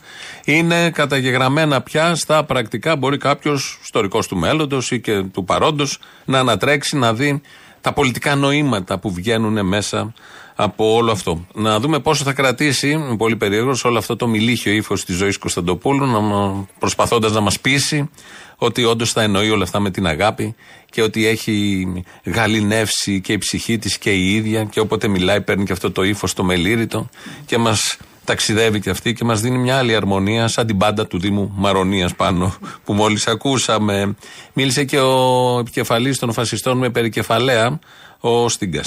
είναι 0.46 0.90
καταγεγραμμένα 0.90 1.82
πια 1.82 2.16
στα 2.16 2.44
πρακτικά. 2.44 2.96
Μπορεί 2.96 3.18
κάποιος 3.18 3.80
ιστορικός 3.84 4.28
του 4.28 4.38
μέλλοντος 4.38 4.92
ή 4.92 5.00
και 5.00 5.24
του 5.24 5.44
παρόντος 5.44 6.00
να 6.26 6.40
ανατρέξει, 6.40 6.98
να 6.98 7.14
δει 7.14 7.42
τα 7.82 7.94
πολιτικά 7.94 8.36
νοήματα 8.36 9.00
που 9.00 9.14
βγαίνουν 9.14 9.66
μέσα 9.66 10.14
από 10.56 10.94
όλο 10.94 11.12
αυτό. 11.12 11.46
Να 11.54 11.80
δούμε 11.80 12.00
πόσο 12.00 12.24
θα 12.24 12.34
κρατήσει, 12.34 12.90
είμαι 12.90 13.16
πολύ 13.16 13.36
περίεργος, 13.36 13.84
όλο 13.84 13.98
αυτό 13.98 14.16
το 14.16 14.28
μιλίχιο 14.28 14.72
ύφος 14.72 15.06
της 15.06 15.16
ζωής 15.16 15.38
Κωνσταντοπούλου, 15.38 16.68
προσπαθώντας 16.80 17.32
να 17.32 17.40
μας 17.40 17.60
πείσει 17.60 18.10
ότι 18.58 18.84
όντως 18.84 19.12
θα 19.12 19.22
εννοεί 19.22 19.50
όλα 19.50 19.64
αυτά 19.64 19.80
με 19.80 19.92
την 19.92 20.08
αγάπη 20.08 20.56
και 20.90 21.02
ότι 21.02 21.26
έχει 21.26 21.88
γαλινεύσει 22.24 23.22
και 23.22 23.34
η 23.34 23.38
ψυχή 23.38 23.78
της 23.78 23.98
και 23.98 24.12
η 24.12 24.36
ίδια 24.36 24.64
και 24.64 24.80
όποτε 24.80 25.08
μιλάει 25.08 25.42
παίρνει 25.42 25.66
και 25.66 25.72
αυτό 25.72 25.92
το 25.92 26.04
ύφος 26.04 26.34
το 26.34 26.44
μελήρητο 26.44 27.10
και 27.46 27.58
μας 27.58 27.98
ταξιδεύει 28.30 28.80
και 28.80 28.90
αυτή 28.90 29.14
και 29.14 29.24
μας 29.24 29.42
δίνει 29.42 29.58
μια 29.58 29.78
άλλη 29.78 29.96
αρμονία, 29.96 30.48
σαν 30.48 30.68
την 30.68 30.78
πάντα 30.78 31.08
του 31.08 31.20
Δήμου 31.20 31.52
Μαρονίας 31.56 32.16
πάνω, 32.16 32.56
που 32.84 32.94
μόλις 32.94 33.28
ακούσαμε. 33.28 34.16
Μίλησε 34.54 34.84
και 34.84 35.00
ο 35.00 35.58
επικεφαλής 35.60 36.20
των 36.20 36.34
φασιστών 36.34 36.78
με 36.78 36.90
περικεφαλαία, 36.90 37.80
ο 38.20 38.50
Στίγκα. 38.50 38.84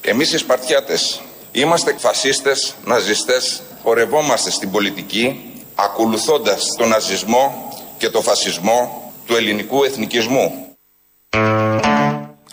Εμείς 0.00 0.32
οι 0.32 0.38
Σπαρτιάτες 0.38 1.20
είμαστε 1.52 1.94
φασίστε, 1.98 2.52
ναζιστέ, 2.84 3.40
πορευόμαστε 3.82 4.50
στην 4.50 4.70
πολιτική 4.70 5.40
ακολουθώντας 5.74 6.64
τον 6.78 6.88
ναζισμό 6.88 7.72
και 7.98 8.08
τον 8.08 8.22
φασισμό 8.22 9.12
του 9.26 9.36
ελληνικού 9.36 9.84
εθνικισμού. 9.84 10.76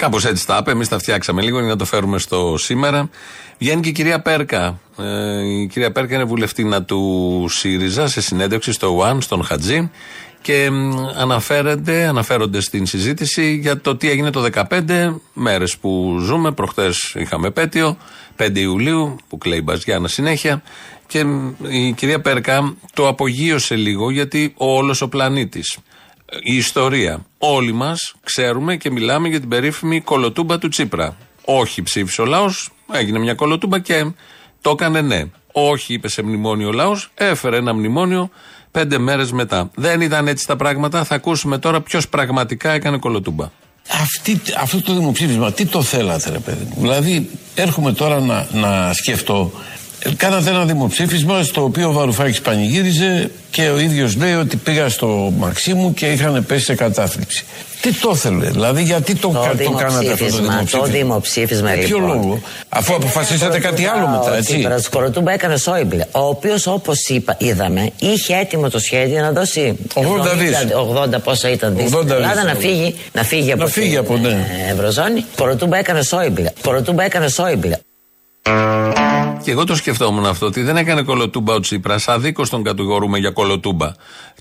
Κάπως 0.03 0.25
έτσι 0.25 0.45
τα 0.45 0.57
είπε. 0.59 0.71
Εμείς 0.71 0.87
τα 0.87 0.99
φτιάξαμε 0.99 1.41
λίγο 1.41 1.59
για 1.59 1.67
να 1.67 1.75
το 1.75 1.85
φέρουμε 1.85 2.17
στο 2.17 2.55
σήμερα. 2.57 3.09
Βγαίνει 3.57 3.81
και 3.81 3.89
η 3.89 3.91
κυρία 3.91 4.21
Πέρκα. 4.21 4.79
Ε, 4.97 5.61
η 5.61 5.67
κυρία 5.67 5.91
Πέρκα 5.91 6.15
είναι 6.15 6.23
βουλευτήνα 6.23 6.83
του 6.83 7.45
ΣΥΡΙΖΑ 7.49 8.07
σε 8.07 8.21
συνέντευξη 8.21 8.71
στο 8.71 8.97
ΟΑΝ, 8.97 9.21
στον 9.21 9.43
Χατζή. 9.43 9.91
Και 10.41 10.69
αναφέρονται, 11.17 12.05
αναφέρονται 12.05 12.61
στην 12.61 12.85
συζήτηση 12.85 13.53
για 13.53 13.81
το 13.81 13.95
τι 13.95 14.09
έγινε 14.09 14.29
το 14.29 14.45
15 14.69 15.15
μέρες 15.33 15.77
που 15.77 16.17
ζούμε. 16.19 16.51
Προχτές 16.51 17.15
είχαμε 17.17 17.49
πέτειο, 17.49 17.97
5 18.37 18.59
Ιουλίου, 18.59 19.15
που 19.29 19.37
κλαίει 19.37 19.61
Μπαζιάννα 19.63 20.07
συνέχεια. 20.07 20.63
Και 21.07 21.25
η 21.69 21.91
κυρία 21.91 22.21
Πέρκα 22.21 22.75
το 22.93 23.07
απογείωσε 23.07 23.75
λίγο 23.75 24.11
γιατί 24.11 24.53
όλος 24.57 25.01
ο 25.01 25.07
πλανήτης 25.07 25.77
η 26.41 26.55
ιστορία. 26.55 27.25
Όλοι 27.37 27.71
μας 27.71 28.15
ξέρουμε 28.23 28.75
και 28.75 28.91
μιλάμε 28.91 29.27
για 29.27 29.39
την 29.39 29.49
περίφημη 29.49 30.01
κολοτούμπα 30.01 30.57
του 30.57 30.67
Τσίπρα. 30.67 31.17
Όχι 31.45 31.81
ψήφισε 31.81 32.21
ο 32.21 32.25
λαός, 32.25 32.69
έγινε 32.91 33.19
μια 33.19 33.33
κολοτούμπα 33.33 33.79
και 33.79 34.11
το 34.61 34.69
έκανε 34.69 35.01
ναι. 35.01 35.23
Όχι 35.51 35.93
είπε 35.93 36.07
σε 36.07 36.23
μνημόνιο 36.23 36.67
ο 36.67 36.71
λαός, 36.71 37.11
έφερε 37.13 37.57
ένα 37.57 37.73
μνημόνιο 37.73 38.29
πέντε 38.71 38.97
μέρες 38.97 39.31
μετά. 39.31 39.71
Δεν 39.75 40.01
ήταν 40.01 40.27
έτσι 40.27 40.47
τα 40.47 40.55
πράγματα. 40.55 41.03
Θα 41.03 41.15
ακούσουμε 41.15 41.57
τώρα 41.57 41.81
ποιος 41.81 42.07
πραγματικά 42.07 42.71
έκανε 42.71 42.97
κολοτούμπα. 42.97 43.49
Αυτή, 44.01 44.41
αυτό 44.59 44.81
το 44.81 44.93
δημοψήφισμα, 44.93 45.51
τι 45.51 45.65
το 45.65 45.81
θέλατε, 45.81 46.29
ρε 46.29 46.39
παιδί 46.39 46.63
μου; 46.63 46.75
Δηλαδή, 46.81 47.29
έρχομαι 47.55 47.93
τώρα 47.93 48.19
να, 48.19 48.47
να 48.51 48.93
σκεφτώ 48.93 49.51
Κάνατε 50.17 50.49
ένα 50.49 50.65
δημοψήφισμα 50.65 51.43
στο 51.43 51.63
οποίο 51.63 51.89
ο 51.89 51.91
Βαρουφάκης 51.91 52.41
πανηγύριζε 52.41 53.31
και 53.51 53.69
ο 53.69 53.79
ίδιος 53.79 54.15
λέει 54.15 54.33
ότι 54.33 54.55
πήγα 54.57 54.89
στο 54.89 55.33
Μαξίμου 55.37 55.93
και 55.93 56.11
είχαν 56.11 56.45
πέσει 56.45 56.63
σε 56.63 56.75
κατάθλιψη. 56.75 57.45
Τι 57.81 57.93
το 57.93 58.11
ήθελε, 58.13 58.49
δηλαδή 58.49 58.83
γιατί 58.83 59.15
το, 59.15 59.27
το, 59.27 59.63
το 59.63 59.71
κάνατε 59.71 60.11
αυτό 60.11 60.25
το 60.25 60.35
δημοψήφισμα. 60.35 60.79
Το 60.79 60.85
δημοψήφισμα; 60.85 61.73
Για 61.73 61.85
ποιο 61.85 61.97
λοιπόν. 61.97 62.15
λόγο, 62.15 62.41
αφού 62.69 62.95
αποφασίσατε 62.95 63.59
κάτι 63.59 63.85
άλλο 63.85 64.07
μετά, 64.07 64.35
έτσι. 64.35 64.53
Ο 64.53 64.55
Τσίπρας 64.55 64.89
Κοροτούμπα 64.89 65.31
έκανε 65.31 65.57
Σόιμπλε, 65.57 66.05
ο 66.11 66.19
οποίος 66.19 66.67
όπως 66.67 66.97
είδαμε 67.37 67.91
είχε 67.99 68.35
έτοιμο 68.35 68.69
το 68.69 68.79
σχέδιο 68.79 69.21
να 69.21 69.31
δώσει 69.31 69.75
80 69.93 70.01
δις. 70.37 70.67
80 71.15 71.21
πόσα 71.23 71.49
ήταν 71.49 71.75
δις. 71.75 71.91
80 71.93 72.09
Ελλάδα 72.09 72.43
να 72.43 72.55
φύγει, 72.55 72.95
να 73.13 73.23
φύγει 73.23 73.51
από 73.51 73.63
Να 73.63 73.69
φύγει 73.69 73.97
από, 73.97 74.13
την 74.13 74.21
ναι. 74.23 74.65
ε, 74.67 74.71
Ευρωζώνη. 74.71 75.25
Κοροτούμπα 75.37 75.77
έκανε 75.77 76.01
Σόιμπλε. 76.01 76.49
Κοροτούμπα 76.61 77.03
έκανε 77.03 77.27
Σόιμπλε. 77.27 77.77
Και 79.43 79.51
εγώ 79.51 79.63
το 79.63 79.75
σκεφτόμουν 79.75 80.25
αυτό, 80.25 80.45
ότι 80.45 80.61
δεν 80.61 80.77
έκανε 80.77 81.01
κολοτούμπα 81.01 81.53
ο 81.53 81.59
Τσίπρας. 81.59 82.07
Αδίκως 82.07 82.49
τον 82.49 82.63
κατηγορούμε 82.63 83.17
για 83.17 83.31
κολοτούμπα. 83.31 83.91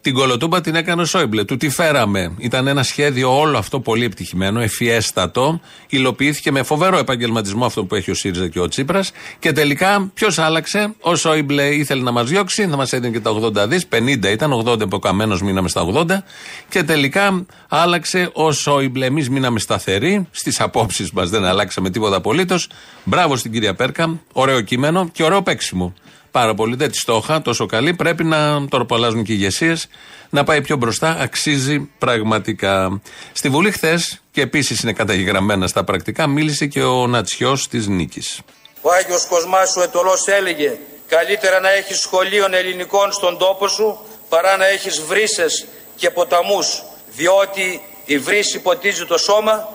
Την 0.00 0.14
κολοτούμπα 0.14 0.60
την 0.60 0.74
έκανε 0.74 1.02
ο 1.02 1.04
Σόιμπλε. 1.04 1.44
Του 1.44 1.56
τι 1.56 1.68
φέραμε. 1.68 2.34
Ήταν 2.38 2.66
ένα 2.66 2.82
σχέδιο 2.82 3.38
όλο 3.38 3.58
αυτό 3.58 3.80
πολύ 3.80 4.04
επιτυχημένο, 4.04 4.60
ευφιέστατο. 4.60 5.60
Υλοποιήθηκε 5.88 6.52
με 6.52 6.62
φοβερό 6.62 6.98
επαγγελματισμό 6.98 7.64
αυτό 7.64 7.84
που 7.84 7.94
έχει 7.94 8.10
ο 8.10 8.14
ΣΥΡΙΖΑ 8.14 8.48
και 8.48 8.60
ο 8.60 8.68
Τσίπρας. 8.68 9.12
Και 9.38 9.52
τελικά 9.52 10.10
ποιος 10.14 10.38
άλλαξε; 10.38 10.94
Ο 11.00 11.16
Σόιμπλε 11.16 11.68
ήθελε 11.68 12.02
να 12.02 12.10
μας 12.12 12.28
διώξει, 12.28 12.66
να 12.66 12.76
μας 12.76 12.92
έδινε 12.92 13.12
και 13.12 13.20
τα 13.20 13.30
80 13.30 13.68
δις. 13.68 13.86
50 13.88 14.30
ήταν, 14.30 14.52
80 14.66 14.88
που 14.88 14.98
καμένος 14.98 15.42
μείναμε 15.42 15.68
στα 15.68 15.80
80. 15.80 16.24
Και 16.68 16.82
τελικά 16.82 17.44
άλλαξε 17.68 18.30
ο 18.32 18.52
Σόιμπλε. 18.52 19.06
Εμείς 19.06 19.30
μείναμε 19.30 19.58
σταθεροί 19.58 20.26
στις 20.30 20.60
απόψεις 20.60 21.10
μας, 21.10 21.30
δεν 21.30 21.44
αλλάξαμε 21.44 21.90
τίποτα 21.90 22.16
απολύτως. 22.16 22.68
Μπράβο 23.04 23.36
στην 23.36 23.52
κυρία 23.52 23.74
Πέρκα. 23.74 23.91
Ωραίο 24.32 24.60
κείμενο 24.60 25.08
και 25.12 25.22
ωραίο 25.22 25.42
παίξιμο. 25.42 25.94
Πάρα 26.30 26.54
πολύ. 26.54 26.76
Δεν 26.76 26.90
τη 26.90 26.96
στόχα, 26.96 27.42
τόσο 27.42 27.66
καλή. 27.66 27.94
Πρέπει 27.94 28.24
να 28.24 28.68
τώρα 28.68 28.84
που 28.84 28.94
αλλάζουν 28.94 29.24
και 29.24 29.32
οι 29.32 29.36
ηγεσίες 29.38 29.88
να 30.30 30.44
πάει 30.44 30.62
πιο 30.62 30.76
μπροστά. 30.76 31.16
Αξίζει 31.20 31.80
πραγματικά. 31.98 33.00
Στη 33.32 33.48
Βουλή 33.48 33.70
χθες, 33.70 34.20
και 34.30 34.40
επίσης 34.40 34.80
είναι 34.80 34.92
καταγεγραμμένα 34.92 35.66
στα 35.66 35.84
πρακτικά, 35.84 36.26
μίλησε 36.26 36.66
και 36.66 36.82
ο 36.82 37.06
Νατσιός 37.06 37.68
της 37.68 37.86
Νίκης. 37.86 38.40
Ο 38.80 38.92
Άγιος 38.92 39.26
Κοσμάς 39.26 39.76
ο 39.76 39.82
Ετωλός 39.82 40.26
έλεγε 40.26 40.78
«Καλύτερα 41.08 41.60
να 41.60 41.70
έχεις 41.72 42.00
σχολείων 42.00 42.54
ελληνικών 42.54 43.12
στον 43.12 43.38
τόπο 43.38 43.68
σου 43.68 43.98
παρά 44.28 44.56
να 44.56 44.66
έχεις 44.66 45.00
βρύσες 45.00 45.66
και 45.96 46.10
ποταμούς, 46.10 46.82
διότι 47.14 47.80
η 48.04 48.18
βρύση 48.18 48.58
ποτίζει 48.58 49.06
το 49.06 49.18
σώμα, 49.18 49.68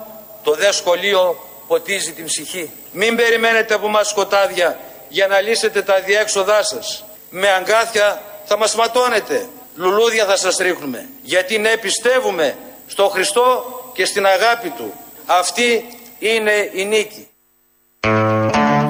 το 0.43 0.55
δε 0.55 0.71
σχολείο 0.71 1.47
ποτίζει 1.67 2.12
την 2.12 2.25
ψυχή. 2.25 2.71
Μην 2.91 3.15
περιμένετε 3.15 3.74
από 3.74 3.88
μας 3.88 4.07
σκοτάδια 4.07 4.79
για 5.09 5.27
να 5.27 5.41
λύσετε 5.41 5.81
τα 5.81 6.01
διέξοδά 6.01 6.63
σας. 6.63 7.05
Με 7.29 7.50
αγκάθια 7.50 8.21
θα 8.45 8.57
μας 8.57 8.75
ματώνετε, 8.75 9.47
λουλούδια 9.75 10.25
θα 10.25 10.38
σας 10.38 10.57
ρίχνουμε. 10.57 11.09
Γιατί 11.21 11.57
ναι 11.57 11.77
πιστεύουμε 11.77 12.57
στο 12.88 13.09
Χριστό 13.09 13.65
και 13.93 14.05
στην 14.05 14.25
αγάπη 14.25 14.69
Του. 14.69 14.93
Αυτή 15.25 15.86
είναι 16.19 16.69
η 16.74 16.86
νίκη. 16.86 17.27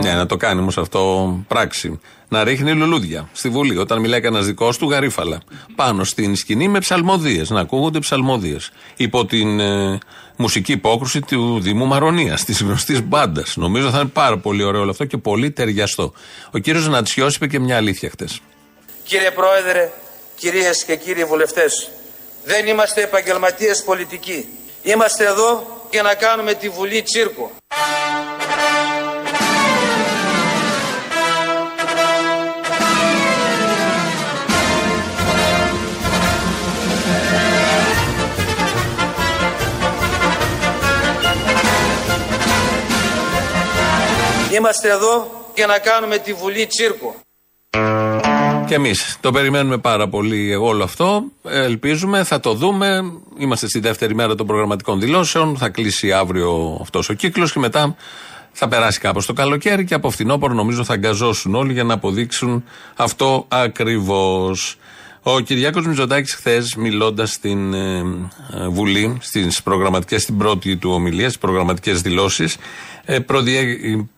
Ναι, 0.01 0.13
να 0.13 0.25
το 0.25 0.37
κάνει 0.37 0.59
όμως 0.59 0.77
αυτό 0.77 1.33
πράξη. 1.47 1.99
Να 2.29 2.43
ρίχνει 2.43 2.73
λουλούδια 2.73 3.29
στη 3.33 3.49
Βουλή. 3.49 3.77
Όταν 3.77 3.99
μιλάει 3.99 4.21
κανένας 4.21 4.45
δικός 4.45 4.77
του, 4.77 4.89
γαρίφαλα. 4.89 5.41
Πάνω 5.75 6.03
στην 6.03 6.35
σκηνή 6.35 6.67
με 6.67 6.79
ψαλμοδίες, 6.79 7.49
να 7.49 7.59
ακούγονται 7.59 7.99
ψαλμοδίες. 7.99 8.71
Υπό 8.95 9.25
την 9.25 9.59
ε, 9.59 9.97
μουσική 10.35 10.71
υπόκρουση 10.71 11.21
του 11.21 11.59
Δήμου 11.59 11.85
Μαρονίας, 11.85 12.43
της 12.43 12.61
γνωστής 12.61 13.01
μπάντας. 13.01 13.55
Νομίζω 13.55 13.89
θα 13.89 13.99
είναι 13.99 14.09
πάρα 14.13 14.37
πολύ 14.37 14.63
ωραίο 14.63 14.81
όλο 14.81 14.91
αυτό 14.91 15.05
και 15.05 15.17
πολύ 15.17 15.51
ταιριαστό. 15.51 16.13
Ο 16.51 16.57
κύριος 16.57 16.87
Νατσιός 16.87 17.35
είπε 17.35 17.47
και 17.47 17.59
μια 17.59 17.75
αλήθεια 17.75 18.09
χτες. 18.09 18.39
Κύριε 19.03 19.31
Πρόεδρε, 19.31 19.91
κυρίες 20.35 20.83
και 20.83 20.95
κύριοι 20.95 21.23
βουλευτές, 21.23 21.89
δεν 22.45 22.67
είμαστε 22.67 23.01
επαγγελματίες 23.01 23.83
πολιτικοί. 23.83 24.45
Είμαστε 24.83 25.25
εδώ 25.25 25.67
για 25.91 26.01
να 26.01 26.13
κάνουμε 26.13 26.53
τη 26.53 26.69
Βουλή 26.69 27.01
τσίρκο. 27.01 27.51
Είμαστε 44.57 44.89
εδώ 44.89 45.45
για 45.55 45.67
να 45.67 45.79
κάνουμε 45.79 46.17
τη 46.17 46.33
Βουλή 46.33 46.65
τσίρκο. 46.65 47.15
Και 48.67 48.75
εμείς 48.75 49.17
το 49.21 49.31
περιμένουμε 49.31 49.77
πάρα 49.77 50.07
πολύ 50.07 50.55
όλο 50.55 50.83
αυτό. 50.83 51.23
Ελπίζουμε, 51.43 52.23
θα 52.23 52.39
το 52.39 52.53
δούμε. 52.53 52.99
Είμαστε 53.37 53.67
στη 53.67 53.79
δεύτερη 53.79 54.15
μέρα 54.15 54.35
των 54.35 54.47
προγραμματικών 54.47 54.99
δηλώσεων. 54.99 55.57
Θα 55.57 55.69
κλείσει 55.69 56.11
αύριο 56.11 56.77
αυτός 56.81 57.09
ο 57.09 57.13
κύκλος 57.13 57.51
και 57.51 57.59
μετά 57.59 57.95
θα 58.51 58.67
περάσει 58.67 58.99
κάπως 58.99 59.25
το 59.25 59.33
καλοκαίρι 59.33 59.85
και 59.85 59.93
από 59.93 60.09
φθινόπωρο 60.09 60.53
νομίζω 60.53 60.83
θα 60.83 60.93
αγκαζώσουν 60.93 61.55
όλοι 61.55 61.73
για 61.73 61.83
να 61.83 61.93
αποδείξουν 61.93 62.63
αυτό 62.95 63.45
ακριβώς. 63.47 64.77
Ο 65.29 65.39
Κυριάκος 65.39 65.87
Μητσοτάκης 65.87 66.33
χθες, 66.33 66.75
μιλώντας 66.75 67.31
στην 67.31 67.73
ε, 67.73 67.97
ε, 68.53 68.67
Βουλή, 68.67 69.17
στις 69.21 69.63
προγραμματικές, 69.63 70.21
στην 70.21 70.37
πρώτη 70.37 70.77
του 70.77 70.91
ομιλία, 70.91 71.25
στις 71.25 71.37
προγραμματικές 71.37 72.01
δηλώσεις, 72.01 72.55
ε, 72.55 72.59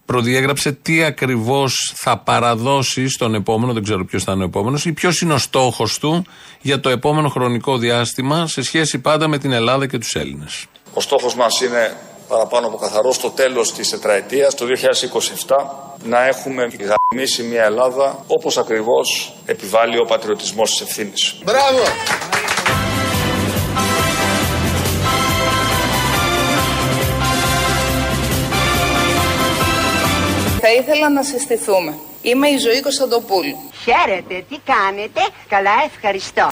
προδιέγραψε 0.05 0.71
τι 0.71 1.03
ακριβώς 1.03 1.93
θα 1.95 2.17
παραδώσει 2.17 3.09
στον 3.09 3.35
επόμενο, 3.35 3.73
δεν 3.73 3.83
ξέρω 3.83 4.05
ποιος 4.05 4.23
θα 4.23 4.31
είναι 4.31 4.43
ο 4.43 4.45
επόμενος, 4.45 4.85
ή 4.85 4.91
ποιος 4.91 5.21
είναι 5.21 5.33
ο 5.33 5.37
στόχος 5.37 5.99
του 5.99 6.25
για 6.61 6.79
το 6.79 6.89
επόμενο 6.89 7.29
χρονικό 7.29 7.77
διάστημα 7.77 8.47
σε 8.47 8.61
σχέση 8.61 8.99
πάντα 8.99 9.27
με 9.27 9.37
την 9.37 9.51
Ελλάδα 9.51 9.87
και 9.87 9.97
τους 9.97 10.15
Έλληνες. 10.15 10.65
Ο 10.93 11.01
στόχος 11.01 11.35
μας 11.35 11.61
είναι 11.61 11.97
παραπάνω 12.27 12.67
από 12.67 12.77
καθαρό 12.77 13.13
στο 13.13 13.29
τέλος 13.29 13.73
της 13.73 13.89
τετραετίας, 13.89 14.55
το 14.55 14.65
2027, 14.65 15.55
να 16.03 16.27
έχουμε 16.27 16.67
γαμίσει 17.11 17.43
μια 17.43 17.63
Ελλάδα 17.63 18.23
όπως 18.27 18.57
ακριβώς 18.57 19.33
επιβάλλει 19.45 19.99
ο 19.99 20.05
πατριωτισμός 20.05 20.69
της 20.69 20.81
ευθύνης. 20.81 21.35
Μπράβο! 21.43 21.79
Θα 30.71 30.75
ήθελα 30.75 31.09
να 31.09 31.23
συστηθούμε. 31.23 31.99
Είμαι 32.21 32.47
η 32.47 32.57
Ζωή 32.57 32.81
Κωνσταντοπούλου. 32.81 33.57
Χαίρετε, 33.83 34.45
τι 34.49 34.57
κάνετε; 34.65 35.21
Καλά, 35.47 35.71
ευχαριστώ. 35.85 36.49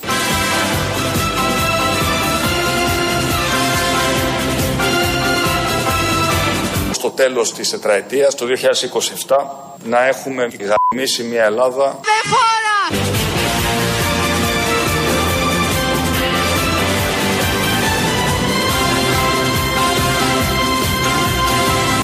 Στο 6.92 7.10
τέλος 7.10 7.54
της 7.54 7.70
τετραετίας, 7.70 8.36
το 8.36 8.46
2027, 8.46 9.36
να 9.84 10.06
έχουμε 10.06 10.48
γαμίσει 10.92 11.24
μια 11.24 11.44
Ελλάδα 11.44 12.00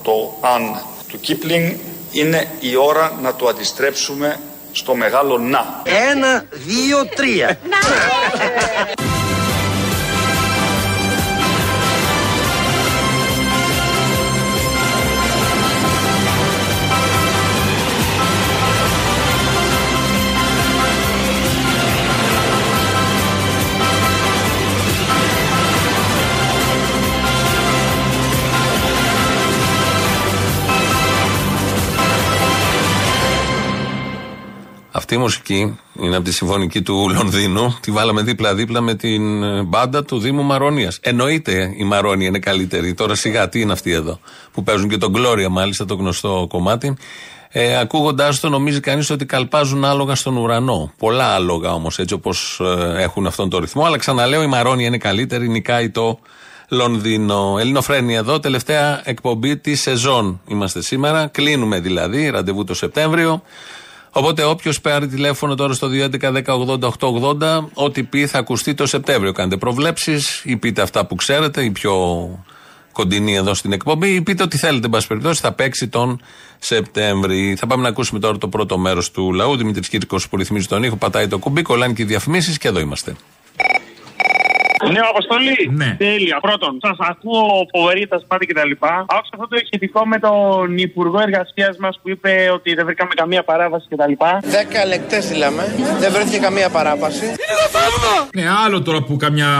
το 0.02 0.38
αν 0.42 0.82
του 1.08 1.20
Κίπλινγκ 1.20 1.72
είναι 2.14 2.48
η 2.60 2.76
ώρα 2.76 3.18
να 3.22 3.36
το 3.36 3.48
αντιστρέψουμε 3.48 4.40
στο 4.72 4.96
μεγάλο 4.96 5.38
να. 5.38 5.82
Ένα, 6.12 6.46
δύο, 6.52 7.06
τρία. 7.16 7.58
Αυτή 34.96 35.16
η 35.16 35.18
μουσική 35.18 35.80
είναι 35.94 36.16
από 36.16 36.26
τη 36.26 36.34
συμφωνική 36.34 36.82
του 36.82 37.10
Λονδίνου. 37.14 37.78
Τη 37.82 37.92
βάλαμε 37.92 38.22
δίπλα-δίπλα 38.22 38.82
με 38.82 38.96
την 38.96 39.44
ε, 39.44 39.64
μπάντα 39.64 40.04
του 40.04 40.20
Δήμου 40.20 40.44
Μαρόνια. 40.44 40.92
Εννοείται 41.02 41.74
η 41.78 41.84
Μαρόνια 41.84 42.28
είναι 42.28 42.40
καλύτερη. 42.40 42.94
Τώρα 42.94 43.16
σιγά 43.16 43.50
τι 43.50 43.62
είναι 43.62 43.72
αυτή 43.72 43.92
εδώ. 43.92 44.20
Που 44.52 44.64
παίζουν 44.64 44.90
και 44.90 44.98
τον 44.98 45.14
Gloria 45.16 45.48
μάλιστα, 45.50 45.86
το 45.86 45.96
γνωστό 45.96 46.48
κομμάτι. 46.50 46.96
Ε, 47.50 47.78
Ακούγοντάς 47.78 48.40
το, 48.40 48.50
νομίζει 48.50 48.80
κανείς 48.80 49.10
ότι 49.10 49.26
καλπάζουν 49.26 49.86
άλογα 49.86 50.16
στον 50.16 50.38
ουρανό. 50.38 50.94
Πολλά 50.98 51.26
άλογα 51.26 51.74
όμως, 51.74 52.00
έτσι 52.00 52.14
όπως 52.14 52.62
ε, 52.64 53.02
έχουν 53.02 53.28
αυτόν 53.28 53.50
τον 53.50 53.60
ρυθμό. 53.60 53.86
Αλλά 53.86 53.98
ξαναλέω, 53.98 54.42
η 54.44 54.48
Μαρόνια 54.48 54.88
είναι 54.88 54.98
καλύτερη, 54.98 55.48
νικάει 55.48 55.90
το 55.90 56.20
Λονδίνο. 56.70 57.56
Ελληνοφρένη 57.60 58.16
εδώ, 58.16 58.40
τελευταία 58.40 59.02
εκπομπή 59.04 59.58
της 59.58 59.82
σεζόν 59.82 60.42
είμαστε 60.48 60.82
σήμερα. 60.82 61.28
Κλείνουμε 61.28 61.80
δηλαδή, 61.80 62.30
ραντεβού 62.30 62.64
το 62.64 62.74
Σεπτέμβριο. 62.74 63.44
Οπότε 64.16 64.44
όποιος 64.44 64.82
πάρει 64.82 65.08
τηλέφωνο 65.08 65.56
τώρα 65.56 65.74
στο 65.74 65.90
211-1080-880, 65.90 67.66
ό,τι 67.74 68.04
πει 68.04 68.28
θα 68.28 68.38
ακουστεί 68.40 68.74
το 68.74 68.86
Σεπτέμβριο. 68.86 69.32
Κάντε 69.32 69.58
προβλέψεις 69.58 70.42
ή 70.46 70.58
πείτε 70.58 70.82
αυτά 70.82 71.06
που 71.06 71.16
ξέρετε, 71.16 71.64
ή 71.64 71.72
πιο 71.72 71.94
κοντινή 72.92 73.36
εδώ 73.36 73.54
στην 73.54 73.72
εκπομπή, 73.72 74.14
ή 74.14 74.22
πείτε 74.22 74.44
ό,τι 74.44 74.58
θέλετε, 74.58 74.86
εν 74.86 74.92
πάση 74.92 75.08
περιπτώσει, 75.08 75.42
θα 75.42 75.52
παίξει 75.52 75.88
τον 75.88 76.22
Σεπτέμβρη. 76.60 77.56
Θα 77.56 77.68
πάμε 77.68 77.84
να 77.84 77.90
ακούσουμε 77.90 78.20
τώρα 78.20 78.38
το 78.38 78.48
πρώτο 78.48 78.78
μέρος 78.78 79.12
του 79.12 79.34
λαού. 79.34 79.58
Δημήτρης 79.58 79.90
Κύρκος 79.90 80.30
που 80.30 80.38
ρυθμίζει 80.38 80.68
τον 80.68 80.84
ήχο, 80.84 80.96
πατάει 80.96 81.28
το 81.28 81.38
κουμπί, 81.38 81.62
κολλάνε 81.62 81.94
και 81.94 82.02
οι 82.02 82.06
διαφημίσεις 82.06 82.58
και 82.58 82.68
εδώ 82.68 82.80
είμαστε. 82.80 83.16
Ναι, 84.92 85.00
Αποστολή. 85.14 85.58
Ναι. 85.82 85.96
Τέλεια. 85.98 86.38
Πρώτον, 86.48 86.80
σας 86.86 86.98
ακούω 87.12 87.46
φοβερή 87.74 88.08
τα 88.08 88.18
σπάτη 88.24 88.46
κτλ. 88.46 88.72
Άκουσα 89.16 89.34
αυτό 89.34 89.48
το 89.48 89.58
ηχητικό 89.64 90.06
με 90.06 90.18
τον 90.20 90.78
Υπουργό 90.78 91.20
Εργασίας 91.28 91.78
μας 91.78 92.00
που 92.02 92.10
είπε 92.10 92.32
ότι 92.54 92.74
δεν 92.74 92.86
βρήκαμε 92.86 93.14
καμία 93.14 93.44
παράβαση 93.44 93.88
κτλ. 93.90 94.14
Δέκα 94.42 94.86
λεπτέ 94.86 95.18
μιλάμε. 95.32 95.64
Δεν 96.00 96.12
βρέθηκε 96.12 96.40
καμία 96.48 96.70
παράβαση. 96.70 97.26
Ναι, 98.36 98.46
άλλο 98.66 98.82
τώρα 98.82 99.02
που 99.04 99.16
καμιά 99.16 99.52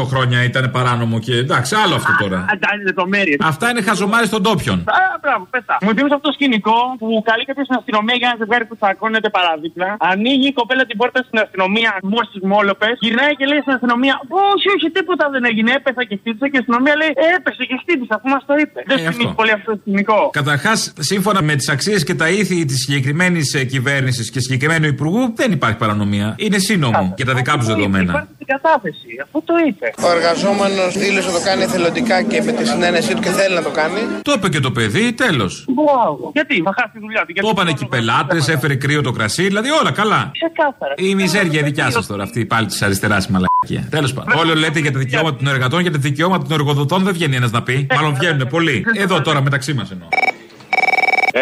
6-8 0.00 0.04
χρόνια 0.10 0.44
ήταν 0.44 0.70
παράνομο 0.70 1.18
και 1.18 1.34
εντάξει, 1.34 1.74
άλλο 1.84 1.94
αυτό 1.94 2.12
τώρα. 2.20 2.38
λεπτομέρειες. 2.84 3.38
Αυτά 3.42 3.70
είναι 3.70 3.82
χαζομάρες 3.82 4.28
των 4.28 4.42
τόπιων. 4.42 4.78
Α, 4.78 5.18
μπράβο, 5.22 5.46
πέτα. 5.50 5.74
Μου 5.82 5.88
θυμίζει 5.96 6.14
αυτό 6.18 6.28
το 6.28 6.34
σκηνικό 6.38 6.78
που 7.00 7.08
καλεί 7.30 7.44
κάποιο 7.44 7.64
στην 7.68 7.76
αστυνομία 7.80 8.16
για 8.20 8.26
ένα 8.30 8.36
ζευγάρι 8.40 8.64
που 8.68 8.76
τσακώνεται 8.76 9.28
παράδειγμα. 9.38 9.88
Ανοίγει 10.12 10.48
η 10.52 10.56
κοπέλα 10.60 10.84
την 10.90 10.96
πόρτα 11.00 11.20
στην 11.28 11.38
αστυνομία, 11.44 11.90
μου 12.10 12.20
στι 12.28 12.38
μόλοπες. 12.52 12.94
Γυρνάει 13.04 13.32
και 13.38 13.46
λέει 13.50 13.60
στην 13.64 13.72
αστυνομία, 13.78 14.14
Όχι, 14.54 14.68
όχι, 14.76 14.86
τίποτα 14.96 15.24
δεν 15.34 15.44
έγινε. 15.50 15.70
Έπεσα 15.78 16.02
και 16.08 16.16
χτύπησα 16.20 16.46
και 16.50 16.56
η 16.56 16.60
αστυνομία 16.62 16.94
λέει, 17.00 17.12
Έπεσε 17.36 17.62
και 17.70 17.76
χτύπησα, 17.82 18.14
αφού 18.18 18.28
μας 18.34 18.42
το 18.46 18.54
είπε. 18.62 18.78
Δεν 18.90 18.96
σου 18.98 19.12
θυμίζει 19.12 19.34
πολύ 19.40 19.52
αυτό 19.58 19.68
το 19.72 19.78
σκηνικό. 19.80 20.30
Καταρχάς, 20.32 20.92
σύμφωνα 20.98 21.40
με 21.42 21.54
τις 21.54 21.68
αξίες 21.68 22.04
και 22.04 22.14
τα 22.14 22.28
ήθη 22.28 22.64
της 22.64 22.78
συγκεκριμένης 22.84 23.48
κυβέρνησης 23.72 24.30
και 24.30 24.40
συγκεκριμένου 24.40 24.86
υπουργού, 24.86 25.32
δεν 25.34 25.52
υπάρχει 25.52 25.76
παρανομία. 25.76 26.34
Είναι 26.38 26.58
σύνομο 26.58 27.12
για 27.16 27.24
τα 27.24 27.34
δικά 27.34 27.52
τους 27.56 27.66
δεδομένα. 27.66 28.10
Υπάρχει 28.12 28.32
στην 28.34 28.46
κατάθεση, 28.46 29.10
αφού 29.24 29.42
το 29.44 29.54
είπε. 29.68 29.86
Ο 30.06 30.10
εργαζόμενος 30.16 30.98
δήλωσε 30.98 31.26
να 31.26 31.34
το 31.38 31.42
κάνει 31.44 31.62
εθελοντικά 31.62 32.22
και 32.22 32.42
με 32.42 32.52
τη 32.52 32.66
συνένεσή 32.66 33.14
του 33.14 33.20
και 33.20 33.30
θέλει 33.30 33.54
να 33.54 33.62
το 33.62 33.70
κάνει. 33.70 34.00
Το 34.22 34.32
είπε 34.32 34.48
και 34.48 34.60
το 34.60 34.70
παιδί, 34.70 35.12
τέλος. 35.12 35.64
Μπράβο. 35.68 36.30
Γιατί, 36.32 36.62
θα 36.64 36.72
χάσει 36.78 36.90
τη 36.92 36.98
δουλειά 36.98 37.24
του. 37.26 37.32
Το 37.40 37.48
είπαν 37.48 37.68
εκεί 37.68 37.86
πελάτες, 37.86 38.48
έφερε 38.48 38.74
κρύο 38.74 39.00
το 39.02 39.10
κρασί, 39.10 39.42
δηλαδή 39.42 39.70
όλα 39.70 39.92
καλά. 39.92 40.30
Ξεκάθαρα. 40.32 40.94
Η 40.96 41.14
μιζέρια 41.14 41.62
δικιά 41.62 41.90
σας 41.90 42.06
τώρα, 42.06 42.22
αυτή 42.22 42.44
πάλι 42.46 42.66
της 42.66 42.82
αριστεράς 42.82 43.26
η 43.26 43.32
μαλακία. 43.32 43.88
Τέλος 43.90 44.12
πάντων. 44.24 44.38
Όλο 44.38 44.54
λέτε 44.54 44.78
για 44.80 44.92
τα 44.92 44.98
δικαιώματα 44.98 45.36
των 45.36 45.46
εργατών, 45.46 45.80
για 45.80 45.92
τα 45.92 45.98
δικαιώματα 45.98 46.42
των 46.42 46.52
εργοδοτών 46.52 47.04
δεν 47.04 47.12
βγαίνει 47.12 47.36
ένας 47.36 47.50
να 47.50 47.62
πει. 47.62 47.86
Μάλλον 47.94 48.14
βγαίνουν 48.14 48.48
πολλοί. 48.48 48.84
Εδώ 48.94 49.20
τώρα 49.20 49.42
μεταξύ 49.42 49.74
μας 49.74 49.90
εννοώ. 49.90 50.08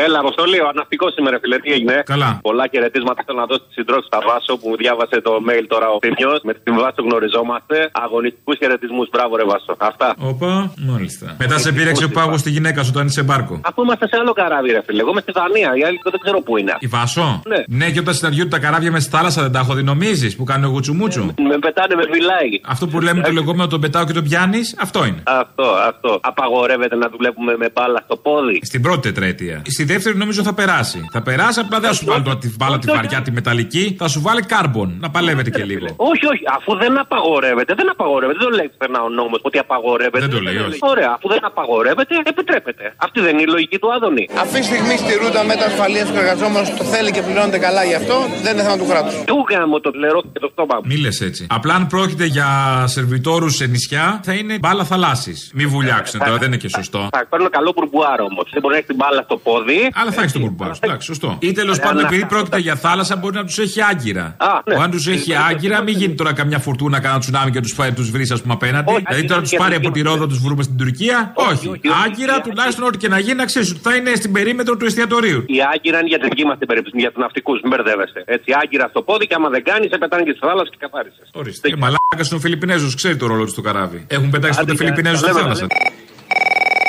Έλα, 0.02 0.18
Αποστολή, 0.24 0.58
ο 0.66 0.68
αναυτικό 0.74 1.06
σήμερα, 1.16 1.36
φίλε, 1.42 1.56
τι 1.64 1.70
έγινε; 1.76 1.94
Καλά. 2.12 2.30
Πολλά 2.48 2.64
χαιρετίσματα 2.72 3.20
θέλω 3.26 3.38
να 3.44 3.46
δώσω 3.50 3.62
στη 3.64 3.72
συντρόφη 3.78 4.06
στα 4.10 4.20
Βάσο 4.28 4.52
που 4.60 4.66
μου 4.70 4.76
διάβασε 4.82 5.16
το 5.26 5.32
mail 5.48 5.64
τώρα 5.72 5.86
ο 5.94 5.98
Θήμιος. 6.04 6.38
Με 6.48 6.52
την 6.64 6.74
Βάσο 6.82 7.00
γνωριζόμαστε. 7.08 7.76
Αγωνιστικούς 8.04 8.56
χαιρετισμούς, 8.60 9.06
μπράβο, 9.12 9.32
ρε 9.40 9.44
Βάσο. 9.50 9.72
Αυτά. 9.90 10.08
Όπα, 10.30 10.52
μάλιστα. 10.90 11.26
Μετά 11.38 11.56
σε 11.64 11.70
πήρεξε 11.76 12.04
ο 12.04 12.10
πάγος 12.18 12.40
στη 12.40 12.50
γυναίκα 12.56 12.80
σου 12.82 12.90
όταν 12.94 13.06
είσαι 13.06 13.22
μπάρκο. 13.22 13.54
Αφού 13.68 13.82
είμαστε 13.82 14.06
σε 14.10 14.16
άλλο 14.20 14.32
καράβι, 14.40 14.70
ρε 14.76 14.82
φίλε. 14.86 15.00
Εγώ 15.04 15.10
είμαι 15.10 15.20
στη 15.26 15.32
Δανία, 15.38 15.70
οι 15.78 15.82
άλλοι 15.86 15.98
δεν 16.14 16.20
ξέρω 16.24 16.38
πού 16.46 16.52
είναι. 16.56 16.74
Η 16.78 16.86
Βάσο; 16.86 17.26
Ναι. 17.52 17.60
Ναι, 17.78 17.86
και 17.92 18.00
όταν 18.04 18.14
συναντιούνται 18.14 18.52
τα 18.56 18.58
καράβια 18.64 18.90
με 18.90 19.00
στη 19.00 19.10
θάλασσα 19.16 19.40
δεν 19.42 19.52
τα 19.52 19.58
έχω 19.58 19.72
δει, 19.74 19.82
νομίζεις 19.82 20.36
που 20.36 20.44
κάνουν 20.44 20.70
γουτσουμούτσου; 20.70 21.24
Με 21.50 21.58
πετάνε 21.64 21.94
με 21.94 22.04
φυλάει. 22.12 22.50
Αυτό 22.66 22.86
που 22.86 23.00
λέμε 23.00 23.20
το 23.22 23.32
λεγόμενο 23.32 23.66
τον 23.66 23.80
πετάω 23.80 24.04
και 24.04 24.12
τον 24.12 24.24
πιάνεις, 24.28 24.76
αυτό 24.80 25.04
είναι. 25.04 25.22
Αυτό, 25.24 25.66
αυτό. 25.90 26.18
Απαγορεύεται 26.22 26.96
να 26.96 27.08
δουλεύουμε 27.08 27.56
με 27.56 27.68
μπάλα 27.74 28.00
στο 28.04 28.16
πόδι. 28.16 28.60
Στην 28.62 28.82
πρώτη 28.82 29.00
τετραετία. 29.00 29.62
Στη 29.66 29.83
δεύτερη 29.84 30.16
νομίζω 30.16 30.42
θα 30.42 30.54
περάσει. 30.54 31.00
Θα 31.12 31.22
περάσει, 31.22 31.60
απλά 31.60 31.80
δεν 31.80 31.88
θα 31.90 31.94
σου 31.94 32.04
βάλει 32.04 32.22
τώρα 32.22 32.38
τη 32.38 32.48
μπάλα 32.56 32.78
τη 32.78 32.86
βαριά, 32.96 33.22
τη 33.22 33.30
μεταλλική. 33.32 33.84
Θα 33.98 34.08
σου 34.08 34.20
βάλει 34.20 34.42
κάρμπον. 34.42 34.96
Να 35.00 35.10
παλεύετε 35.10 35.50
και 35.50 35.64
λίγο. 35.64 35.86
Όχι, 35.96 36.26
όχι, 36.32 36.44
αφού 36.56 36.70
δεν 36.82 36.98
απαγορεύεται, 36.98 37.74
δεν 37.74 37.88
απαγορεύεται. 37.90 38.38
Δεν 38.38 38.48
το 38.48 38.54
λέει 38.58 38.68
πουθενά 38.72 39.00
ο 39.08 39.08
νόμος 39.08 39.40
ότι 39.42 39.58
απαγορεύεται. 39.58 40.20
Δεν 40.26 40.30
το 40.36 40.40
λέει, 40.46 40.56
όχι. 40.56 40.78
Ωραία, 40.80 41.10
αφού 41.16 41.26
δεν 41.34 41.42
απαγορεύεται, 41.50 42.14
επιτρέπεται. 42.32 42.84
Αυτή 42.96 43.18
δεν 43.26 43.32
είναι 43.32 43.42
η 43.48 43.50
λογική 43.56 43.78
του 43.78 43.88
Άδωνη. 43.94 44.24
Αυτή 44.44 44.58
τη 44.60 44.66
στιγμή 44.70 44.96
στη 45.02 45.12
ρούτα 45.22 45.40
μέτρα 45.50 45.66
ασφαλείας 45.72 46.06
του 46.10 46.18
εργαζόμενου 46.22 46.66
το 46.78 46.84
θέλει 46.92 47.10
και 47.16 47.22
πληρώνεται 47.26 47.58
καλά 47.66 47.82
γι' 47.90 47.98
αυτό, 48.02 48.16
δεν 48.44 48.52
είναι 48.52 48.62
θέμα 48.66 48.78
του 48.82 48.88
κράτους. 48.90 49.14
Του 49.30 49.38
γάμο 49.50 49.76
το 49.80 49.90
λερό 50.02 50.20
και 50.32 50.40
το 50.44 50.48
στόμα 50.52 50.74
μου. 50.74 50.86
Μη 50.90 50.96
λες 51.04 51.20
έτσι. 51.28 51.42
Απλά 51.58 51.74
αν 51.74 51.86
πρόκειται 51.86 52.24
για 52.36 52.48
σερβιτόρους 52.94 53.54
σε 53.54 53.66
νησιά, 53.66 54.20
θα 54.26 54.32
είναι 54.32 54.58
μπάλα 54.58 54.84
θαλάσσης. 54.84 55.38
Μη 55.54 55.66
βουλιάξουν 55.66 56.20
τώρα, 56.20 56.36
δεν 56.42 56.48
είναι 56.48 56.56
και 56.64 56.68
σωστό. 56.68 57.08
Θα 57.12 57.26
παίρνω 57.30 57.48
καλό 57.48 57.72
μπουρμπουάρο 57.76 58.24
όμως. 58.30 58.46
Δεν 58.52 58.60
μπορεί 58.62 58.72
να 58.74 58.78
έχει 58.80 58.86
την 58.92 58.96
μπάλα 58.96 59.22
στο 59.22 59.36
πόδι. 59.36 59.73
Αλλά 59.94 60.10
θα 60.10 60.20
έχεις 60.20 60.32
τον 60.32 60.42
κουρμπάρο. 60.42 60.74
Εντάξει, 60.80 61.06
σωστό. 61.06 61.38
Ή 61.40 61.52
τέλος 61.52 61.78
πάντων, 61.80 62.04
επειδή 62.04 62.26
πρόκειται 62.26 62.58
για 62.58 62.76
θάλασσα, 62.76 63.16
μπορεί 63.16 63.34
να 63.34 63.44
τους 63.44 63.58
έχει 63.58 63.82
άγκυρα. 63.82 64.36
ναι. 64.64 64.74
Αν 64.82 64.90
τους 64.90 65.06
έχει 65.06 65.34
άγκυρα, 65.50 65.82
μην 65.82 65.96
γίνει 65.96 66.14
τώρα 66.14 66.32
καμιά 66.32 66.58
φουρτούνα, 66.58 67.00
κανένα 67.00 67.20
τσουνάμι 67.20 67.50
και 67.50 67.60
τους 67.60 67.74
τους 67.94 68.10
βρεις, 68.10 68.30
ας 68.30 68.42
πούμε, 68.42 68.54
απέναντι. 68.54 69.02
Δηλαδή 69.06 69.24
τώρα 69.26 69.40
τους 69.40 69.54
πάρει 69.54 69.74
από 69.74 69.90
τη 69.90 70.00
Ρόδο, 70.00 70.26
τους 70.26 70.38
βρούμε 70.38 70.62
στην 70.62 70.76
Τουρκία. 70.76 71.32
Όχι. 71.34 71.70
Άγκυρα 72.04 72.40
τουλάχιστον 72.40 72.86
ό,τι 72.86 72.98
και 72.98 73.08
να 73.08 73.18
γίνει, 73.18 73.34
να 73.34 73.44
ξέρεις 73.44 73.70
ότι 73.70 73.80
θα 73.80 73.94
είναι 73.94 74.14
στην 74.14 74.32
περίμετρο 74.32 74.76
του 74.76 74.84
εστιατορίου. 74.84 75.44
Η 75.46 75.58
άγκυρα 75.74 75.98
είναι 75.98 76.08
για 76.08 76.18
τη 76.18 76.28
δική 76.28 76.44
μας 76.44 76.58
την 76.58 76.66
περίπτωση, 76.66 76.96
για 76.98 77.12
τους 77.12 77.22
ναυτικούς. 77.22 77.60
Μην 77.62 77.70
μπερδεύεστε. 77.76 78.22
Έτσι, 78.26 78.52
άγκυρα 78.62 78.86
στο 78.88 79.02
πόδι 79.02 79.26
και 79.26 79.34
άμα 79.34 79.48
δεν 79.48 79.62
κάνεις, 79.64 79.88
σε 79.90 79.98
πετάνε 79.98 80.22
και 80.22 80.30
στη 80.30 80.40
θάλασσα 80.46 80.70
και 80.70 80.76
καθάρισε. 80.80 81.22
Ορίστε. 81.32 81.68
Και 81.68 81.76
μαλάκα 81.76 82.22
είναι 82.26 82.36
ο 82.36 82.38
Φιλιππινέζο, 82.38 82.88
ξέρει 82.96 83.16
το 83.16 83.26
ρόλο 83.26 83.44
του 83.44 83.50
στο 83.50 83.60
καράβι. 83.60 84.06
Έχουν 84.08 84.30
πετάξει 84.30 84.58
τότε 84.58 84.76
Φιλιππινέζου 84.76 85.16
στη 85.16 85.30
θάλασσα. 85.30 85.66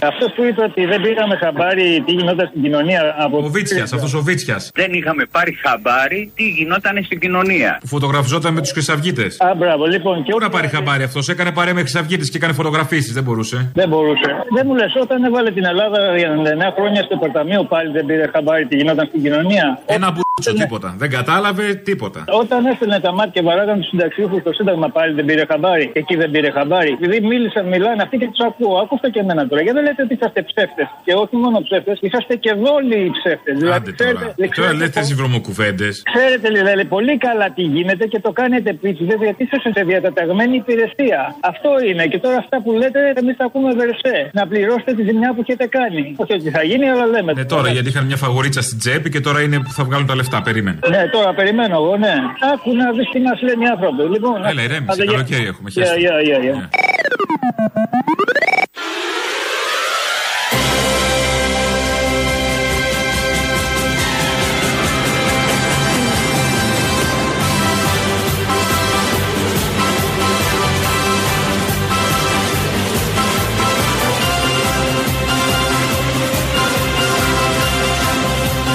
Αυτό 0.07 0.25
που 0.35 0.43
είπε 0.43 0.61
ότι 0.63 0.85
δεν 0.85 1.01
πήραμε 1.01 1.35
χαμπάρι 1.35 2.03
τι 2.05 2.11
γινόταν 2.11 2.47
στην 2.47 2.61
κοινωνία 2.61 3.15
από. 3.17 3.37
Ο 3.37 3.49
Βίτσια, 3.49 3.83
αυτός 3.83 4.13
ο 4.13 4.21
Βίτσια. 4.21 4.57
Δεν 4.73 4.93
είχαμε 4.93 5.25
πάρει 5.31 5.53
χαμπάρι 5.53 6.31
τι 6.35 6.43
γινόταν 6.43 7.03
στην 7.03 7.19
κοινωνία. 7.19 7.77
Που 7.81 7.87
φωτογραφιζόταν 7.87 8.53
με 8.53 8.61
τους 8.61 8.71
Χρυσαυγίτες. 8.71 9.41
Α, 9.41 9.55
μπράβο, 9.55 9.85
λοιπόν. 9.85 10.23
Και 10.23 10.31
Πού 10.31 10.39
να 10.39 10.49
πάρει 10.49 10.67
χαμπάρι 10.67 11.03
αυτός, 11.03 11.29
έκανε 11.29 11.51
παρέα 11.51 11.73
με 11.73 11.79
Χρυσαυγίτες 11.79 12.29
και 12.29 12.37
έκανε 12.37 12.53
φωτογραφίσεις, 12.53 13.13
δεν 13.13 13.23
μπορούσε. 13.23 13.71
Δεν 13.73 13.89
μπορούσε. 13.89 14.29
Δεν 14.55 14.63
μου 14.67 14.75
λες, 14.75 14.95
όταν 15.01 15.23
έβαλε 15.23 15.51
την 15.51 15.65
Ελλάδα 15.65 16.17
για 16.17 16.29
99 16.29 16.71
χρόνια 16.75 17.03
στο 17.03 17.17
Πορταμείο 17.17 17.63
πάλι 17.63 17.91
δεν 17.91 18.05
πήρε 18.05 18.29
χαμπάρι 18.33 18.65
τι 18.65 18.75
γινόταν 18.75 19.05
στην 19.05 19.21
κοινωνία; 19.21 19.79
Ένα 19.85 20.11
μπουτσο 20.41 20.53
τίποτα. 20.63 20.95
Δεν 20.97 21.09
κατάλαβε 21.09 21.65
τίποτα. 21.89 22.23
Όταν 22.41 22.65
έστελνε 22.65 22.99
τα 22.99 23.11
μάτια 23.17 23.31
και 23.35 23.41
βαράγαν 23.47 23.77
τους 23.79 23.87
συνταξιούχους 23.89 24.39
στο 24.41 24.53
Σύνταγμα 24.53 24.87
πάλι 24.97 25.13
δεν 25.13 25.25
πήρε 25.25 25.43
χαμπάρι. 25.51 25.91
Εκεί 25.93 26.15
δεν 26.15 26.29
πήρε 26.31 26.49
χαμπάρι. 26.57 26.91
Επειδή 26.99 27.17
μίλησαν, 27.31 27.63
μιλάνε 27.73 28.01
αυτοί 28.05 28.17
και 28.17 28.27
τους 28.33 28.41
ακούω. 28.49 28.75
Ακούστε 28.83 29.09
και 29.13 29.19
εμένα 29.19 29.47
τώρα. 29.47 29.61
Γιατί 29.61 29.77
δεν 29.77 29.85
λέτε 29.87 30.01
ότι 30.05 30.13
είσαστε 30.17 30.39
ψεύτες; 30.49 30.87
Και 31.05 31.13
όχι 31.23 31.35
μόνο 31.43 31.57
ψεύτες, 31.67 31.97
είσαστε 32.05 32.33
και 32.43 32.51
δόλοι 32.63 32.99
ψεύτες. 33.17 33.53
Δηλαδή, 33.61 33.93
Τώρα, 33.93 34.35
τώρα 34.55 34.73
λέτε 34.79 34.99
τι 35.07 35.13
βρωμοκουβέντε. 35.19 35.87
Ξέρετε 36.11 36.47
δηλαδή 36.57 36.85
πολύ 36.95 37.15
καλά 37.27 37.47
τι 37.55 37.63
γίνεται 37.75 38.05
και 38.11 38.19
το 38.25 38.31
κάνετε 38.39 38.69
επίτηδε 38.69 39.15
γιατί 39.27 39.43
είσαστε 39.43 39.69
σε 39.75 39.81
διαταταγμένη 39.89 40.55
υπηρεσία. 40.63 41.19
Αυτό 41.51 41.69
είναι. 41.87 42.03
Και 42.11 42.19
τώρα 42.25 42.37
αυτά 42.43 42.55
που 42.63 42.71
λέτε 42.81 42.99
εμείς 43.21 43.35
τα 43.39 43.45
ακούμε 43.49 43.69
βερσέ. 43.81 44.17
Να 44.39 44.43
πληρώσετε 44.51 44.91
τη 44.97 45.03
ζημιά 45.09 45.29
που 45.33 45.41
έχετε 45.45 45.65
κάνει. 45.77 46.01
Όχι 46.21 46.33
ότι 46.33 46.49
θα 46.57 46.63
γίνει, 46.69 46.85
αλλά 46.93 47.05
λέμε. 47.13 47.31
Ναι, 47.33 47.45
τώρα 47.55 47.67
γιατί 47.75 47.87
είχαν 47.91 48.05
μια 48.05 48.19
φαγορίτσα 48.25 48.61
στην 48.61 48.77
τσέπη 48.77 49.09
και 49.09 49.21
τώρα 49.27 49.39
είναι 49.41 49.57
που 49.65 49.71
θα 49.79 49.83
βγάλουν 49.83 50.07
τα 50.07 50.15
λεφτά. 50.15 50.24
Περίμενε. 50.43 50.79
Ναι, 50.89 51.07
τώρα 51.11 51.33
περιμένω 51.33 51.75
εγώ, 51.75 51.97
ναι. 51.97 52.13
Άκου 52.53 52.75
να 52.75 52.91
δεις 52.91 53.09
τι 53.11 53.19
μας 53.19 53.41
λένε 53.41 53.63
οι 53.65 53.67
άνθρωποι. 53.67 54.03
Λοιπόν, 54.03 54.45
Έλα, 54.45 54.61
ηρέμησε. 54.63 54.91
άντε, 54.91 55.03
γεια. 55.03 55.11
Καλοκαίρι 55.11 55.45
έχουμε. 55.45 55.69
Γεια, 55.69 55.83
χέστο. 55.83 55.99
γεια, 55.99 56.21
γεια, 56.21 56.37
γεια. 56.37 56.69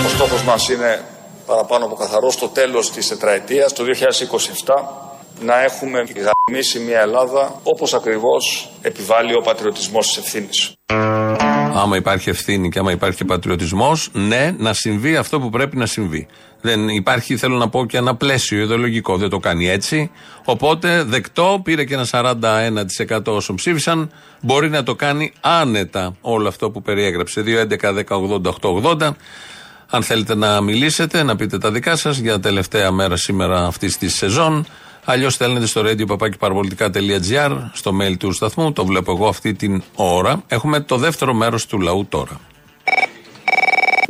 Ο 0.06 0.08
στόχος 0.08 0.42
μας 0.44 0.68
είναι 0.68 1.00
παραπάνω 1.50 1.84
από 1.84 1.94
καθαρό 1.94 2.30
στο 2.30 2.48
τέλος 2.48 2.90
της 2.90 3.08
τετραετίας, 3.08 3.72
το 3.72 3.84
2027, 3.84 4.74
να 5.40 5.62
έχουμε 5.62 5.98
γαμίσει 5.98 6.78
μια 6.78 7.00
Ελλάδα 7.00 7.60
όπως 7.62 7.94
ακριβώς 7.94 8.70
επιβάλλει 8.82 9.34
ο 9.34 9.40
πατριωτισμός 9.40 10.06
της 10.06 10.16
ευθύνης. 10.16 10.72
Άμα 11.74 11.96
υπάρχει 11.96 12.28
ευθύνη 12.30 12.68
και 12.68 12.78
άμα 12.78 12.92
υπάρχει 12.92 13.24
πατριωτισμός, 13.24 14.10
ναι, 14.12 14.54
να 14.58 14.72
συμβεί 14.72 15.16
αυτό 15.16 15.40
που 15.40 15.50
πρέπει 15.50 15.76
να 15.76 15.86
συμβεί. 15.86 16.26
Δεν 16.60 16.88
υπάρχει, 16.88 17.36
θέλω 17.36 17.56
να 17.56 17.68
πω, 17.68 17.86
και 17.86 17.96
ένα 17.96 18.16
πλαίσιο 18.16 18.62
ιδεολογικό. 18.62 19.16
Δεν 19.16 19.28
το 19.28 19.38
κάνει 19.38 19.68
έτσι. 19.68 20.10
Οπότε 20.44 21.02
δεκτό, 21.02 21.60
πήρε 21.64 21.84
και 21.84 21.94
ένα 21.94 22.06
41% 23.08 23.20
όσων 23.26 23.56
ψήφισαν. 23.56 24.12
Μπορεί 24.40 24.68
να 24.70 24.82
το 24.82 24.94
κάνει 24.94 25.32
άνετα 25.40 26.16
όλο 26.20 26.48
αυτό 26.48 26.70
που 26.70 26.82
περιέγραψε. 26.82 27.42
2.11.10.80.880. 27.46 29.10
Αν 29.90 30.02
θέλετε 30.02 30.34
να 30.34 30.60
μιλήσετε, 30.60 31.22
να 31.22 31.36
πείτε 31.36 31.58
τα 31.58 31.70
δικά 31.70 31.96
σας 31.96 32.18
για 32.18 32.40
τελευταία 32.40 32.90
μέρα 32.90 33.16
σήμερα 33.16 33.66
αυτής 33.66 33.98
της 33.98 34.14
σεζόν. 34.14 34.66
Αλλιώς 35.04 35.34
στέλνετε 35.34 35.66
στο 35.66 35.82
radio 35.84 36.04
στο 37.72 37.92
mail 38.00 38.16
του 38.18 38.32
σταθμού. 38.32 38.72
Το 38.72 38.84
βλέπω 38.84 39.12
εγώ 39.12 39.28
αυτή 39.28 39.54
την 39.54 39.82
ώρα. 39.94 40.42
Έχουμε 40.46 40.80
το 40.80 40.96
δεύτερο 40.96 41.34
μέρος 41.34 41.66
του 41.66 41.80
λαού 41.80 42.06
τώρα. 42.08 42.40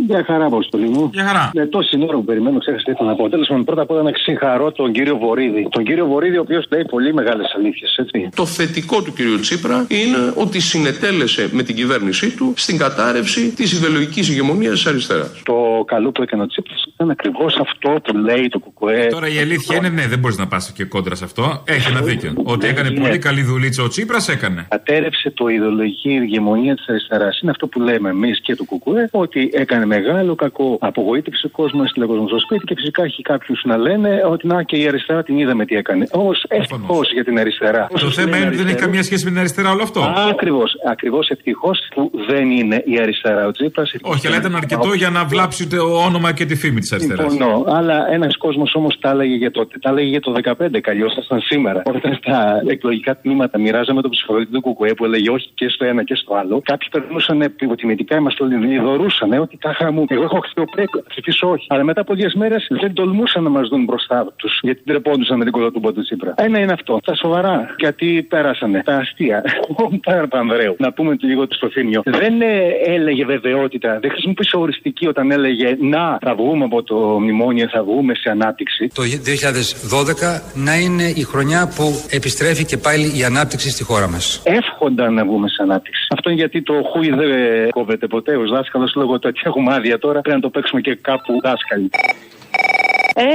Μια 0.09 0.25
χαρά, 0.27 0.45
Αποστολή 0.45 0.89
μου. 0.89 1.11
Μια 1.15 1.25
χαρά. 1.25 1.51
Με 1.55 1.67
τόση 1.67 1.99
ώρα 2.09 2.17
που 2.17 2.25
περιμένω, 2.25 2.59
ξέχασα 2.59 2.85
τι 2.85 2.91
ήθελα 2.91 3.09
να 3.09 3.17
πω. 3.17 3.29
Τέλος 3.29 3.49
πάντων, 3.49 3.65
πρώτα 3.65 3.83
απ' 3.83 3.91
όλα 3.91 4.03
να 4.03 4.11
συγχαρώ 4.15 4.73
τον 4.73 4.93
κύριο 4.93 5.17
Βορύδη. 5.17 5.69
Τον 5.71 5.85
κύριο 5.85 6.07
Βορύδη, 6.07 6.37
ο 6.37 6.41
οποίος 6.41 6.67
λέει 6.71 6.85
πολύ 6.85 7.15
μεγάλες 7.15 7.55
αλήθειες, 7.57 7.97
έτσι. 7.97 8.29
Το 8.37 8.47
θετικό 8.47 9.03
του 9.03 9.13
κυρίου 9.13 9.41
Τσίπρα 9.41 9.87
είναι 9.89 10.33
ότι 10.35 10.61
συνετέλεσε 10.61 11.49
με 11.53 11.63
την 11.63 11.75
κυβέρνησή 11.75 12.37
του 12.37 12.53
στην 12.57 12.79
κατάρρευση 12.79 13.53
της 13.55 13.73
ιδεολογικής 13.73 14.29
ηγεμονίας 14.29 14.73
της 14.73 14.87
αριστεράς. 14.87 15.43
Το 15.45 15.85
καλό 15.87 16.11
που 16.11 16.23
έκανε 16.23 16.43
ο 16.43 16.47
Τσίπρας 16.47 16.85
ήταν 16.95 17.11
ακριβώς 17.11 17.57
αυτό 17.61 18.01
που 18.05 18.17
λέει 18.17 18.49
το 18.49 18.59
Κουκουέ. 18.59 19.07
Τώρα 19.07 19.29
η 19.29 19.39
αλήθεια 19.39 19.77
είναι, 19.77 19.89
ναι, 19.89 20.07
δεν 20.07 20.19
μπορείς 20.19 20.39
να 20.39 20.47
πας 20.47 20.73
και 20.73 20.85
κόντρα 20.85 21.15
σε 21.15 21.25
αυτό. 21.25 21.63
Έχει 21.67 21.91
ένα 21.91 22.01
δίκιο. 22.01 22.33
Ότι 22.45 22.67
έκανε 22.67 22.91
πολύ 22.91 23.19
καλή 23.19 23.43
δουλίτσα 23.43 23.83
ο 23.83 23.89
Τσίπρας, 23.89 24.29
έκανε. 24.29 24.67
Κατέρευσε 24.69 25.31
το 25.31 25.49
ιδεολογική 25.49 26.11
ηγεμονία 26.11 26.75
της 26.75 26.89
αριστεράς. 26.89 27.41
Είναι 27.41 27.51
αυτό 27.51 27.67
που 27.67 27.81
λέμε 27.81 28.09
εμείς 28.09 28.41
και 28.41 28.55
το 28.55 28.65
Κουκουέ, 28.65 29.09
ότι 29.13 29.51
έκανε 29.53 29.87
μεγάλο 29.95 30.35
κακό, 30.35 30.79
απογοήτευσε 30.81 31.47
ο 31.47 31.53
κόσμος, 31.61 31.85
έστειλε 31.85 32.07
κόσμος 32.07 32.29
στο 32.29 32.41
σπίτι 32.47 32.65
και 32.69 32.75
φυσικά 32.81 33.03
έχει 33.09 33.23
κάποιους 33.23 33.61
να 33.65 33.77
λένε 33.87 34.11
ότι 34.33 34.47
να 34.47 34.63
και 34.63 34.77
η 34.77 34.87
αριστερά 34.91 35.23
την 35.23 35.39
είδαμε 35.39 35.65
τι 35.65 35.75
έκανε. 35.83 36.05
Όμως 36.11 36.45
ευτυχώς 36.49 37.13
για 37.13 37.25
την 37.25 37.39
αριστερά. 37.39 37.83
Το 38.07 38.11
θέμα 38.19 38.37
είναι 38.37 38.47
ότι 38.47 38.57
δεν 38.57 38.67
έχει 38.67 38.83
καμία 38.87 39.03
σχέση 39.03 39.25
με 39.25 39.31
την 39.31 39.39
αριστερά 39.39 39.71
όλο 39.71 39.83
αυτό. 39.83 40.01
Ακριβώς. 40.31 40.71
Ακριβώς 40.95 41.29
ευτυχώς 41.29 41.79
που 41.95 42.11
δεν 42.31 42.51
είναι 42.51 42.83
η 42.93 42.99
αριστερά 43.05 43.47
ο 43.47 43.51
Τσίπρας. 43.51 43.89
Όχι, 44.03 44.27
αλλά 44.27 44.37
ήταν 44.37 44.57
αρκετό 44.57 44.93
για 44.93 45.11
να 45.11 45.25
βλάψει 45.25 45.69
το 45.69 45.77
όνομα 46.09 46.33
και 46.33 46.45
τη 46.45 46.55
φήμη 46.63 46.81
της 46.81 46.93
αριστεράς. 46.93 47.33
Συμφωνώ. 47.33 47.65
Αλλά 47.67 47.97
ένας 48.13 48.37
κόσμος 48.37 48.75
όμως 48.75 48.99
τα 49.01 49.11
έλεγε 49.11 49.35
για 49.35 49.51
τότε. 49.51 49.79
Τα 49.79 49.91
έλεγε 49.91 50.09
για 50.09 50.21
το 50.21 50.33
15. 50.33 50.81
Καλλιώ 50.81 51.07
ήταν 51.25 51.41
σήμερα. 51.41 51.83
Όταν 51.85 52.15
στα 52.21 52.63
εκλογικά 52.67 53.17
τμήματα 53.17 53.59
μοιράζαμε 53.59 54.01
το 54.03 54.09
ψηφοδέλτιο 54.09 54.53
του 54.55 54.61
Κουκουέ 54.61 54.95
που 54.95 55.05
έλεγε 55.05 55.31
όχι 55.31 55.49
και 55.55 55.69
στο 55.69 55.85
ένα 55.85 56.03
και 56.05 56.15
στο 56.15 56.35
άλλο. 56.35 56.63
Κάποιοι 56.65 56.89
περνούσαν 56.91 57.41
υποτιμητικά, 57.61 58.17
είμαστε 58.17 58.45
όλοι 58.45 58.79
δωρούσαν 58.79 59.33
ότι 59.33 59.57
τάχα 59.81 59.93
μου. 59.93 60.05
Εγώ 60.09 60.23
έχω 60.23 60.37
αξιοπρέπεια. 60.37 61.03
Ψηφίσω 61.09 61.51
όχι. 61.51 61.67
Αλλά 61.69 61.85
μετά 61.85 62.01
από 62.01 62.15
λίγες 62.15 62.35
μέρες 62.35 62.67
δεν 62.81 62.93
τολμούσαν 62.93 63.43
να 63.43 63.51
μας 63.51 63.69
δουν 63.69 63.85
μπροστά 63.85 64.33
τους. 64.37 64.59
Γιατί 64.63 64.83
τρεπόντουσαν 64.85 65.37
με 65.39 65.45
την 65.45 65.53
κολοτούμπα 65.53 65.93
του 65.93 66.03
Τσίπρα. 66.03 66.35
Ένα 66.37 66.59
είναι 66.59 66.73
αυτό. 66.73 67.01
Τα 67.05 67.15
σοβαρά. 67.15 67.75
Γιατί 67.79 68.27
πέρασανε. 68.29 68.83
Τα 68.85 68.97
αστεία. 68.97 69.43
Ο 69.69 70.27
Πανδρέου. 70.29 70.75
Να 70.79 70.93
πούμε 70.93 71.17
λίγο 71.21 71.47
στο 71.49 71.71
Θήμιο. 71.71 72.03
Δεν 72.05 72.41
ε, 72.41 72.47
έλεγε 72.87 73.25
βεβαιότητα. 73.25 73.99
Δεν 74.01 74.11
χρησιμοποίησε 74.11 74.57
οριστική 74.57 75.07
όταν 75.07 75.31
έλεγε 75.31 75.77
Να, 75.81 76.19
θα 76.21 76.35
βγούμε 76.35 76.65
από 76.65 76.81
από 76.81 76.89
το 76.89 77.21
μνημόνιο 77.21 77.69
θα 77.69 77.83
βγούμε 77.83 78.15
σε 78.15 78.31
ανάπτυξη. 78.31 78.91
Το 78.95 79.03
2012 79.03 80.41
να 80.55 80.75
είναι 80.79 81.03
η 81.03 81.23
χρονιά 81.23 81.73
που 81.77 81.85
επιστρέφει 82.11 82.65
και 82.65 82.77
πάλι 82.77 83.19
η 83.19 83.25
ανάπτυξη 83.25 83.71
στη 83.71 83.83
χώρα 83.85 84.09
μας. 84.09 84.43
Εύχονταν 84.45 85.15
να 85.15 85.25
βγούμε 85.25 85.49
σε 85.49 85.63
ανάπτυξη. 85.63 86.07
Αυτό 86.17 86.31
είναι 86.31 86.39
γιατί 86.39 86.63
το 86.63 86.75
χούι 86.91 87.09
δεν 87.11 87.31
κόβεται 87.71 88.07
ποτέ 88.07 88.37
ω 88.37 88.45
δάσκαλο 88.47 88.91
λόγω 88.95 89.19
του 89.19 89.27
ότι 89.31 89.41
έχουμε 89.45 89.70
άδεια 89.71 89.99
τώρα. 89.99 90.21
Πρέπει 90.21 90.37
να 90.37 90.43
το 90.43 90.51
παίξουμε 90.51 90.81
και 90.81 90.95
κάπου 90.95 91.41
δάσκαλοι. 91.43 91.91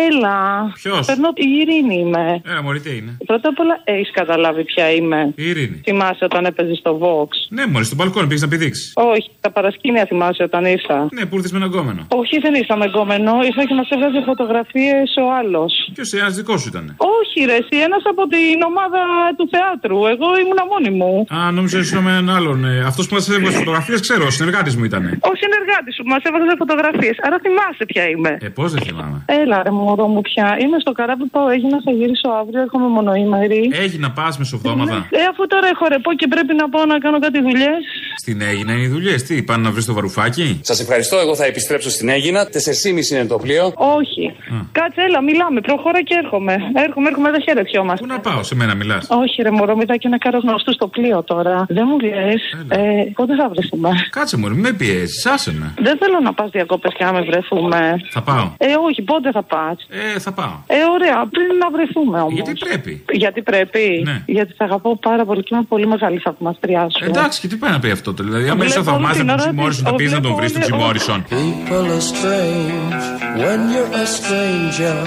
Έλα. 0.10 0.38
Ποιος; 0.82 1.06
Περνώ... 1.06 1.30
Η 1.36 1.48
Ειρήνη 1.60 1.96
είμαι. 2.04 2.42
Ε, 2.58 2.62
μωρή 2.64 2.80
τι 2.80 2.92
είναι; 2.98 3.12
Πρώτα 3.26 3.50
απ' 3.50 3.60
όλα, 3.60 3.76
έχεις 3.84 4.12
καταλάβει 4.20 4.64
ποια 4.64 4.86
είμαι. 4.92 5.20
Η 5.36 5.44
Ειρήνη. 5.50 5.82
Θυμάσαι 5.84 6.24
όταν 6.30 6.46
έπαιζες 6.46 6.78
στο 6.78 6.92
Vox; 7.02 7.30
Ναι, 7.58 7.64
μόλις 7.72 7.86
στον 7.90 7.98
μπαλκόνι 8.00 8.28
πήγες 8.28 8.42
να 8.42 8.48
πηδήξεις. 8.48 8.92
Όχι, 9.14 9.30
τα 9.46 9.50
παρασκήνια 9.52 10.06
θυμάσαι 10.10 10.44
όταν 10.44 10.66
ήρθα. 10.66 10.98
Ναι, 11.18 11.26
που 11.26 11.36
ήρθες 11.36 11.52
με 11.52 11.58
ένα 11.62 11.68
γκόμενο. 11.72 12.02
Όχι, 12.22 12.36
δεν 12.46 12.54
ήρθα 12.62 12.76
με 12.82 12.86
γκόμενο. 12.86 13.32
Ήρθα 13.50 13.64
και 13.68 13.76
μας 13.80 13.90
έβγαζε 13.96 14.20
φωτογραφίες 14.32 15.08
ο 15.24 15.26
άλλος. 15.40 15.72
Ποιος 15.94 16.14
ένας 16.14 16.36
δικός 16.40 16.62
σου 16.62 16.68
ήταν. 16.74 16.86
Όχι, 17.20 17.38
ρε, 17.50 17.56
εσύ 17.62 17.76
ένας 17.88 18.04
από 18.12 18.24
την 18.34 18.58
ομάδα 18.72 19.02
του 19.38 19.46
θεάτρου. 19.54 20.00
Εγώ 20.14 20.28
ήμουνα 20.44 20.64
μόνη 20.72 20.92
μου. 21.00 21.12
Α, 21.38 21.52
νόμιζα 21.58 21.78
ήσουν 21.84 22.00
με 22.06 22.12
έναν 22.12 22.30
άλλον. 22.38 22.58
Ε, 22.66 22.84
Αυτός 22.92 23.06
που 23.08 23.14
μας 23.18 23.30
έβγαζε 23.30 23.58
φωτογραφίες, 23.64 24.00
ξέρω, 24.06 24.24
ο 24.26 24.34
συνεργάτης 24.38 24.76
μου 24.78 24.84
ήταν. 24.90 25.04
Ο 25.32 25.32
συνεργάτης 25.42 25.94
σου 25.98 26.04
μας 26.12 26.22
έβγαζε 26.28 26.54
φωτογραφίες. 26.62 27.16
Άρα 27.26 27.38
θυμάσαι 27.46 27.84
ποια 27.92 28.04
είμαι. 28.12 28.32
Ε, 28.42 28.48
πώς 28.58 28.72
δεν 28.74 28.82
θυμάμαι. 29.06 29.42
Έλα, 29.42 29.64
ρε, 29.64 29.72
μωρό 29.72 30.08
μου 30.08 30.22
πια. 30.22 30.58
Είμαι 30.62 30.78
στο 30.80 30.92
καράβι 30.92 31.26
που 31.26 31.40
έγινα, 31.56 31.82
θα 31.86 31.92
γυρίσω 31.92 32.30
αύριο. 32.40 32.62
Έρχομαι 32.62 32.88
μονοήμερη. 32.88 33.70
Έχει 33.74 33.98
να 33.98 34.12
πας 34.12 34.38
μεσοβδόμαδα. 34.38 35.08
Ε, 35.10 35.24
αφού 35.32 35.48
τώρα 35.48 35.68
έχω 35.68 35.86
ρεπό 35.88 36.14
και 36.14 36.28
πρέπει 36.28 36.54
να 36.54 36.70
πάω 36.70 36.86
να 36.86 36.98
κάνω 36.98 37.20
κάτι 37.20 37.42
δουλειές. 37.42 37.82
Στην 38.18 38.42
Έγινα 38.42 38.74
είναι 38.74 38.82
οι 38.82 38.88
δουλειές. 38.88 39.24
Τι, 39.24 39.44
πάνε 39.44 39.64
να 39.64 39.72
βρεις 39.72 39.86
το 39.86 39.94
βαρουφάκι; 39.94 40.60
Σας 40.64 40.80
ευχαριστώ. 40.80 41.18
Εγώ 41.18 41.36
θα 41.36 41.46
επιστρέψω 41.46 41.90
στην 41.90 42.10
Έγινα. 42.10 42.40
4,5 42.46 43.12
είναι 43.12 43.26
το 43.26 43.38
πλοίο. 43.38 43.74
Όχι. 43.76 44.26
Κάτσε, 44.72 45.02
έλα, 45.02 45.22
μιλάμε. 45.22 45.62
Προχώρα 45.62 46.02
και 46.04 46.16
έρχομαι. 46.24 46.54
Έρχομαι, 46.74 47.08
έρχομαι, 47.08 47.32
δεν 47.32 47.42
χαιρετιόμαστε. 47.42 48.06
Πού 48.06 48.14
να 48.14 48.20
πάω, 48.20 48.44
σε 48.44 48.56
μένα 48.56 48.76
μιλάς; 48.76 49.08
Όχι, 49.10 49.42
ρε 49.42 49.52
μωρό, 49.52 49.76
μετά 49.76 49.98
και 49.98 50.08
να 50.08 50.18
κάνω 50.18 50.38
γνωστού 50.38 50.74
στο 50.74 50.88
πλοίο 50.88 51.24
τώρα. 51.24 51.66
Δεν 51.70 51.86
μου 51.90 52.00
λες. 52.00 52.42
Ε, 52.68 52.80
πότε 53.14 53.36
θα 53.36 53.50
βρεθούμε. 53.50 53.90
Κάτσε 54.10 54.38
μου, 54.38 54.56
με 54.56 54.74
πιέζεις, 54.74 55.26
άσε 55.26 55.54
με. 55.54 55.74
Δεν 55.78 55.98
θέλω 55.98 56.20
να 56.24 56.34
πας 56.34 56.50
διακόπε 56.50 56.88
και 56.98 57.04
να 57.04 57.12
με 57.14 57.22
βρεθούμε. 57.22 57.96
Θα 58.10 58.22
πάω. 58.22 58.52
Ε, 58.58 58.74
όχι, 58.88 58.95
πότε 59.02 59.32
θα 59.32 59.44
πας; 59.44 59.78
Ε, 60.16 60.20
θα 60.20 60.32
πάω. 60.32 60.56
Ε, 60.68 60.76
ωραία, 60.94 61.28
πριν 61.32 61.46
να 61.60 61.70
βρεθούμε 61.76 62.20
όμως. 62.20 62.34
Γιατί 62.34 62.52
πρέπει. 62.66 63.04
Γιατί 63.12 63.42
πρέπει. 63.42 64.02
Ναι. 64.06 64.24
Γιατί 64.26 64.52
σε 64.52 64.64
αγαπώ 64.64 64.98
πάρα 64.98 65.26
πολύ 65.26 65.44
και 65.44 65.50
είμαι 65.56 65.64
πολύ 65.64 65.88
μεγάλη 65.88 66.18
θαυμαστριά 66.18 66.88
σου. 66.90 67.06
Εντάξει, 67.06 67.40
και 67.40 67.48
τι 67.48 67.56
πάει 67.56 67.72
να 67.72 67.80
πει 67.80 67.90
αυτό. 67.92 68.12
Δηλαδή, 68.12 68.50
άμα 68.50 68.66
είσαι 68.66 68.80
Βλέπω 68.80 68.96
όλη 68.96 69.04
θαυμάζα 69.04 69.20
την 69.20 69.30
από 69.30 69.38
τον 69.38 69.40
ώρα 69.40 69.52
Τζιμόρισον, 69.52 69.84
θα 69.86 69.92
τη- 69.92 70.04
πεις 70.04 70.12
να 70.12 70.22
τον 70.22 70.36
βρεις 70.36 70.52
βλέπω 70.52 70.70
τον 70.70 70.80
όλη- 70.80 71.00
Τζιμόρισον. 71.00 71.26
People 71.30 71.86
are 71.98 72.06
strange 72.14 73.04
when 73.42 73.60
you're 73.74 73.94
a 74.04 74.08
stranger. 74.18 74.98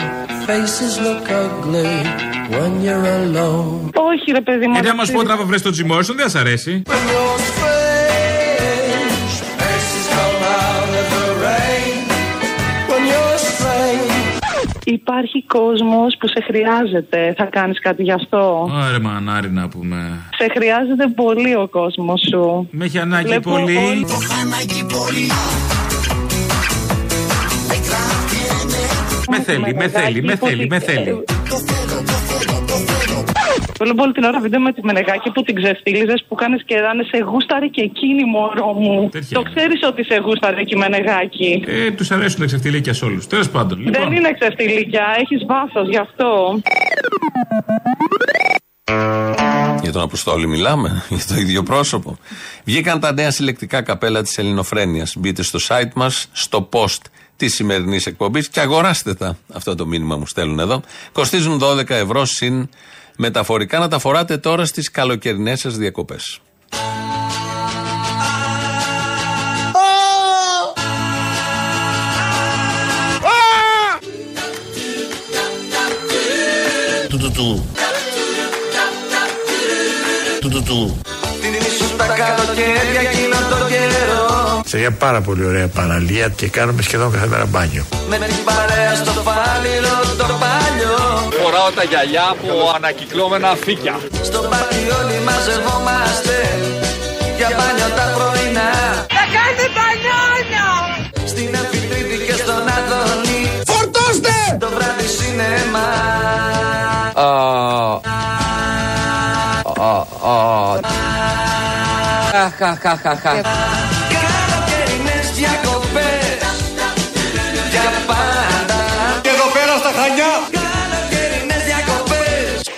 Faces 0.46 0.94
look 1.06 1.26
ugly 1.44 1.94
when 2.54 2.72
you're 2.86 3.08
alone. 3.20 3.90
Όχι, 4.10 4.32
ρε 4.32 4.40
παιδί 4.40 4.66
μου. 4.66 4.72
Γιατί 4.72 4.88
άμα 4.88 5.04
σου 5.04 5.12
πω 5.12 5.18
ότι 5.18 5.28
θα 5.28 5.36
βρει 5.44 5.60
τον 5.60 5.72
Τζιμόρισον, 5.72 6.16
δεν 6.16 6.24
θα 6.24 6.30
σ' 6.30 6.40
αρέσει. 6.40 6.82
Υπάρχει 14.92 15.44
κόσμος 15.46 16.16
που 16.18 16.28
σε 16.28 16.42
χρειάζεται. 16.46 17.34
Θα 17.36 17.44
κάνεις 17.44 17.80
κάτι 17.80 18.02
γι' 18.02 18.12
αυτό. 18.12 18.70
Άρε 18.72 18.98
μανάρι 18.98 19.50
να 19.50 19.68
πούμε. 19.68 20.18
Σε 20.38 20.46
χρειάζεται 20.54 21.06
πολύ 21.06 21.54
ο 21.54 21.68
κόσμος 21.70 22.20
σου. 22.30 22.68
Με 22.70 22.84
έχει 22.84 22.98
ανάγκη 22.98 23.26
Βλέπω 23.28 23.50
πολύ. 23.50 23.76
όλοι- 23.76 24.06
Με 29.30 29.40
θέλει, 29.40 29.74
με 29.74 29.88
θέλει, 29.88 30.22
με 30.22 30.36
θέλει, 30.36 30.66
με 30.66 30.78
θέλει. 30.78 31.24
Βλέπω 33.78 34.02
όλη 34.02 34.12
την 34.12 34.24
ώρα 34.24 34.40
βίντεο 34.40 34.60
με 34.60 34.72
τη 34.72 34.84
Μενεγάκη 34.84 35.30
που 35.30 35.42
την 35.42 35.54
ξεφτύλιζες 35.54 36.24
που 36.28 36.34
κάνεις 36.34 36.62
και 36.64 36.80
ράνε 36.80 37.02
σε 37.02 37.18
γούσταρε 37.18 37.66
και 37.66 37.82
εκείνη 37.82 38.24
μωρό 38.24 38.72
μου. 38.72 39.10
Το 39.32 39.42
ξέρεις 39.42 39.80
ότι 39.86 40.04
σε 40.04 40.16
γούσταρε 40.24 40.62
και 40.62 40.74
η 40.74 40.78
Μενεγάκη. 40.78 41.64
Ε, 41.66 41.90
τους 41.90 42.10
αρέσουν 42.10 42.38
τα 42.38 42.46
ξεφτιλίκια 42.46 42.92
σε 42.92 43.04
όλους. 43.04 43.26
Τέλος 43.26 43.50
πάντων. 43.50 43.78
Δεν 43.82 43.92
Λοιπόν, 43.92 44.12
είναι 44.12 44.32
ξεφτυλίκια, 44.38 45.04
έχεις 45.18 45.44
βάθος 45.46 45.88
γι' 45.88 45.96
αυτό. 45.96 46.60
Για 49.82 49.92
τον 49.92 50.02
Αποστόλη 50.02 50.46
μιλάμε, 50.46 51.02
για 51.16 51.24
το 51.28 51.40
ίδιο 51.40 51.62
πρόσωπο. 51.62 52.18
Βγήκαν 52.64 53.00
τα 53.00 53.12
νέα 53.12 53.30
συλλεκτικά 53.30 53.82
καπέλα 53.82 54.22
της 54.22 54.38
Ελληνοφρένειας. 54.38 55.14
Μπείτε 55.18 55.42
στο 55.42 55.58
site 55.68 55.92
μας, 55.94 56.28
στο 56.32 56.68
post 56.72 57.02
της 57.36 57.54
σημερινής 57.54 58.06
εκπομπής 58.06 58.48
και 58.48 58.60
αγοράστε 58.60 59.14
τα. 59.14 59.38
Αυτό 59.52 59.74
το 59.74 59.86
μήνυμα 59.86 60.16
μου 60.16 60.26
στέλνουν 60.26 60.58
εδώ. 60.58 60.82
Κοστίζουν 61.12 61.58
12 61.62 61.90
ευρώ 61.90 62.24
συν 62.24 62.68
μεταφορικά 63.20 63.78
να 63.78 63.88
τα 63.88 63.98
φοράτε 63.98 64.36
τώρα 64.36 64.64
στις 64.64 64.90
καλοκαιρινές 64.90 65.60
σας 65.60 65.76
διακοπές. 65.76 66.40
Του 77.08 77.18
του 77.18 77.30
του. 77.30 77.68
Του 80.40 80.48
του 80.48 80.62
του. 80.62 81.00
Τα 81.96 82.06
καλοκαίρια 82.06 83.00
εκείνο 83.10 83.36
το 83.50 83.56
καιρό 83.68 84.62
Σε 84.66 84.78
μια 84.78 84.90
πάρα 84.90 85.20
πολύ 85.20 85.44
ωραία 85.44 85.68
παραλία 85.68 86.28
και 86.28 86.48
κάνουμε 86.48 86.82
σχεδόν 86.82 87.12
κάθε 87.12 87.26
μέρα 87.26 87.46
μπάνιο. 87.46 87.84
Με 88.08 88.16
την 88.16 88.44
παρέα 88.44 88.94
στο 88.94 89.10
φάλιρο 89.10 89.18
το 89.18 89.22
παλιό 89.22 90.07
Φοράω 91.58 91.72
τα 91.72 91.84
γυαλιά 91.84 92.26
από 92.30 92.72
ανακυκλώμενα 92.74 93.54
φύκια. 93.64 93.94
Στο 94.22 94.40
πάρτι 94.50 94.80
όλοι 94.98 95.18
μαζευόμαστε 95.26 96.36
Για 97.36 97.48
μπάνιο 97.56 97.88
τα 97.98 98.06
πρωινά 98.14 98.70
Θα 99.16 99.24
κάνετε 99.34 99.64
μπανιόνια! 99.74 100.66
Στην 101.26 101.56
Αμφιτρίτη 101.56 102.16
και 102.26 102.32
στον 102.32 102.62
Αδόνη 102.76 103.40
Φορτώστε! 103.66 104.34
Το 104.60 104.68
βράδυ 104.74 105.06
σινεμά 105.06 105.88
Καλοκαιρινές 113.14 114.17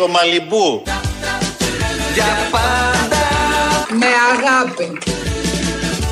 Στο 0.01 0.09
Μαλιμπού! 0.09 0.83
Για 2.15 2.31
πάντα 2.51 3.25
Με 4.01 4.11
αγάπη. 4.33 4.99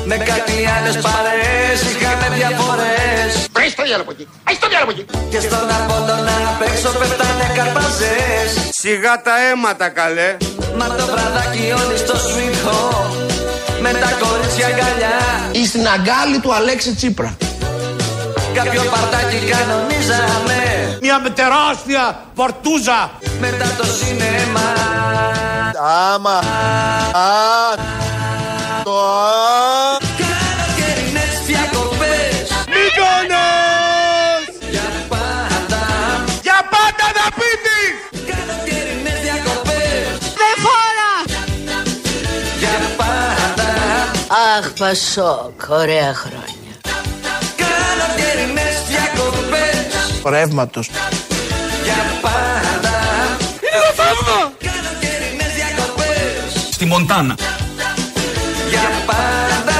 Με 0.05 0.17
κάτι 0.17 0.55
άλλες 0.75 0.97
παρέες 1.05 1.79
είχαμε 1.91 2.35
διαφορές 2.35 3.47
Άις 3.51 3.75
το 3.75 3.83
διάλογο 3.83 4.11
εκεί! 4.11 4.27
Άις 4.43 4.59
το 4.59 4.67
διάλογο 4.67 4.91
εκεί! 4.91 5.05
Και 5.29 5.39
στον 5.39 5.67
Απόλλωνα 5.77 6.35
απ' 6.51 6.61
έξω 6.69 6.89
πέφτανε 6.99 7.47
καρπαζές 7.55 8.49
Σιγά 8.69 9.21
τα 9.21 9.33
αίματα 9.45 9.89
καλέ! 9.89 10.37
Μα 10.77 10.85
το 10.87 11.05
βραδάκι 11.11 11.73
όλοι 11.81 11.97
στο 11.97 12.13
sweet 12.13 12.57
home 12.67 13.15
Με 13.81 13.91
τα 13.91 14.09
κορίτσια 14.21 14.65
αγκαλιά 14.67 15.17
Ή 15.51 15.65
στην 15.65 15.87
αγκάλη 15.87 16.39
του 16.41 16.53
Αλέξη 16.53 16.95
Τσίπρα. 16.95 17.37
Κάποιο 18.53 18.81
παρτάκι 18.91 19.37
κανονίζαμε 19.51 20.97
Μια 21.01 21.21
τεράστια 21.33 22.23
πορτούζα! 22.35 23.11
Μετά 23.39 23.75
το 23.77 23.83
σινεμά 23.83 24.73
Άμα! 26.13 26.37
Α! 27.11 27.75
Το 28.83 28.99
α! 28.99 29.97
Καλοκαιρινές 30.21 31.35
διακοπές 31.45 32.47
Μύκονος! 32.73 34.43
Για 34.69 34.89
πάντα 35.09 35.83
Για 36.41 36.59
πάντα 36.73 37.05
να 37.19 37.25
πείτε! 37.39 37.75
Καλοκαιρινές 38.31 39.19
διακοπές 39.21 40.17
Δεν 40.41 40.55
φορά! 40.65 41.13
Για 42.59 42.77
πάντα 42.97 43.69
Αχ, 44.57 44.69
Πασόκ, 44.79 45.69
ωραία 45.69 46.13
χρόνια. 46.13 46.48
Διακοπές 50.19 50.39
Ρεύματος. 50.39 50.89
Για 51.83 51.93
πάντα 52.21 52.97
Είναι 53.61 53.91
φεύγω! 53.95 54.53
Καλοκαιρινές 54.59 55.53
διακοπές 55.55 56.67
Στη 56.71 56.85
Μοντάνα. 56.85 57.35
Για 58.69 58.81
πάντα 59.05 59.77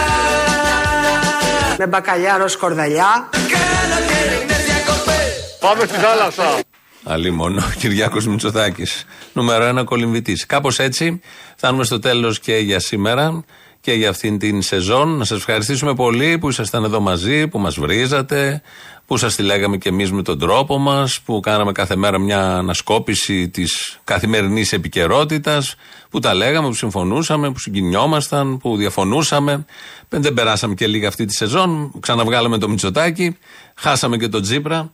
Με 1.77 1.87
μπακαλιάρο 1.87 2.47
σκορδαλιά. 2.47 3.29
Καλοκαιρινές 3.31 4.63
διακοπές 4.65 5.57
Πάμε 5.59 5.85
στη 5.85 5.97
θάλασσα! 5.97 6.59
Αλλή 7.03 7.31
μόνο, 7.31 7.61
Κυριάκος 7.79 8.27
Μητσοτάκης. 8.27 9.05
Νούμερο 9.33 9.63
ένα 9.63 9.83
κολυμβητής. 9.83 10.45
Κάπως 10.45 10.79
έτσι 10.79 11.21
φτάνουμε 11.55 11.83
στο 11.83 11.99
τέλος 11.99 12.39
και 12.39 12.55
για 12.55 12.79
σήμερα 12.79 13.43
και 13.81 13.93
για 13.93 14.09
αυτήν 14.09 14.39
την 14.39 14.61
σεζόν. 14.61 15.17
Να 15.17 15.25
σας 15.25 15.37
ευχαριστήσουμε 15.37 15.93
πολύ 15.95 16.37
που 16.37 16.49
ήσασταν 16.49 16.83
εδώ 16.83 16.99
μαζί, 16.99 17.47
που 17.47 17.59
μας 17.59 17.79
βρίζατε, 17.79 18.61
που 19.09 19.17
σας 19.17 19.35
τη 19.35 19.43
λέγαμε 19.43 19.77
και 19.77 19.89
εμείς 19.89 20.11
με 20.11 20.21
τον 20.21 20.39
τρόπο 20.39 20.77
μας, 20.77 21.21
που 21.21 21.39
κάναμε 21.39 21.71
κάθε 21.71 21.95
μέρα 21.95 22.19
μια 22.19 22.55
ανασκόπηση 22.57 23.49
της 23.49 23.99
καθημερινής 24.03 24.73
επικαιρότητας, 24.73 25.75
που 26.09 26.19
τα 26.19 26.33
λέγαμε, 26.33 26.67
που 26.67 26.73
συμφωνούσαμε, 26.73 27.51
που 27.51 27.59
συγκινιόμασταν, 27.59 28.57
που 28.57 28.77
διαφωνούσαμε. 28.77 29.65
Δεν 30.09 30.33
περάσαμε 30.33 30.73
και 30.73 30.87
λίγα 30.87 31.07
αυτή 31.07 31.25
τη 31.25 31.33
σεζόν. 31.33 31.91
Ξαναβγάλαμε 31.99 32.57
το 32.57 32.69
Μητσοτάκι, 32.69 33.37
χάσαμε 33.75 34.17
και 34.17 34.27
τον 34.27 34.41
Τζίπρα. 34.41 34.91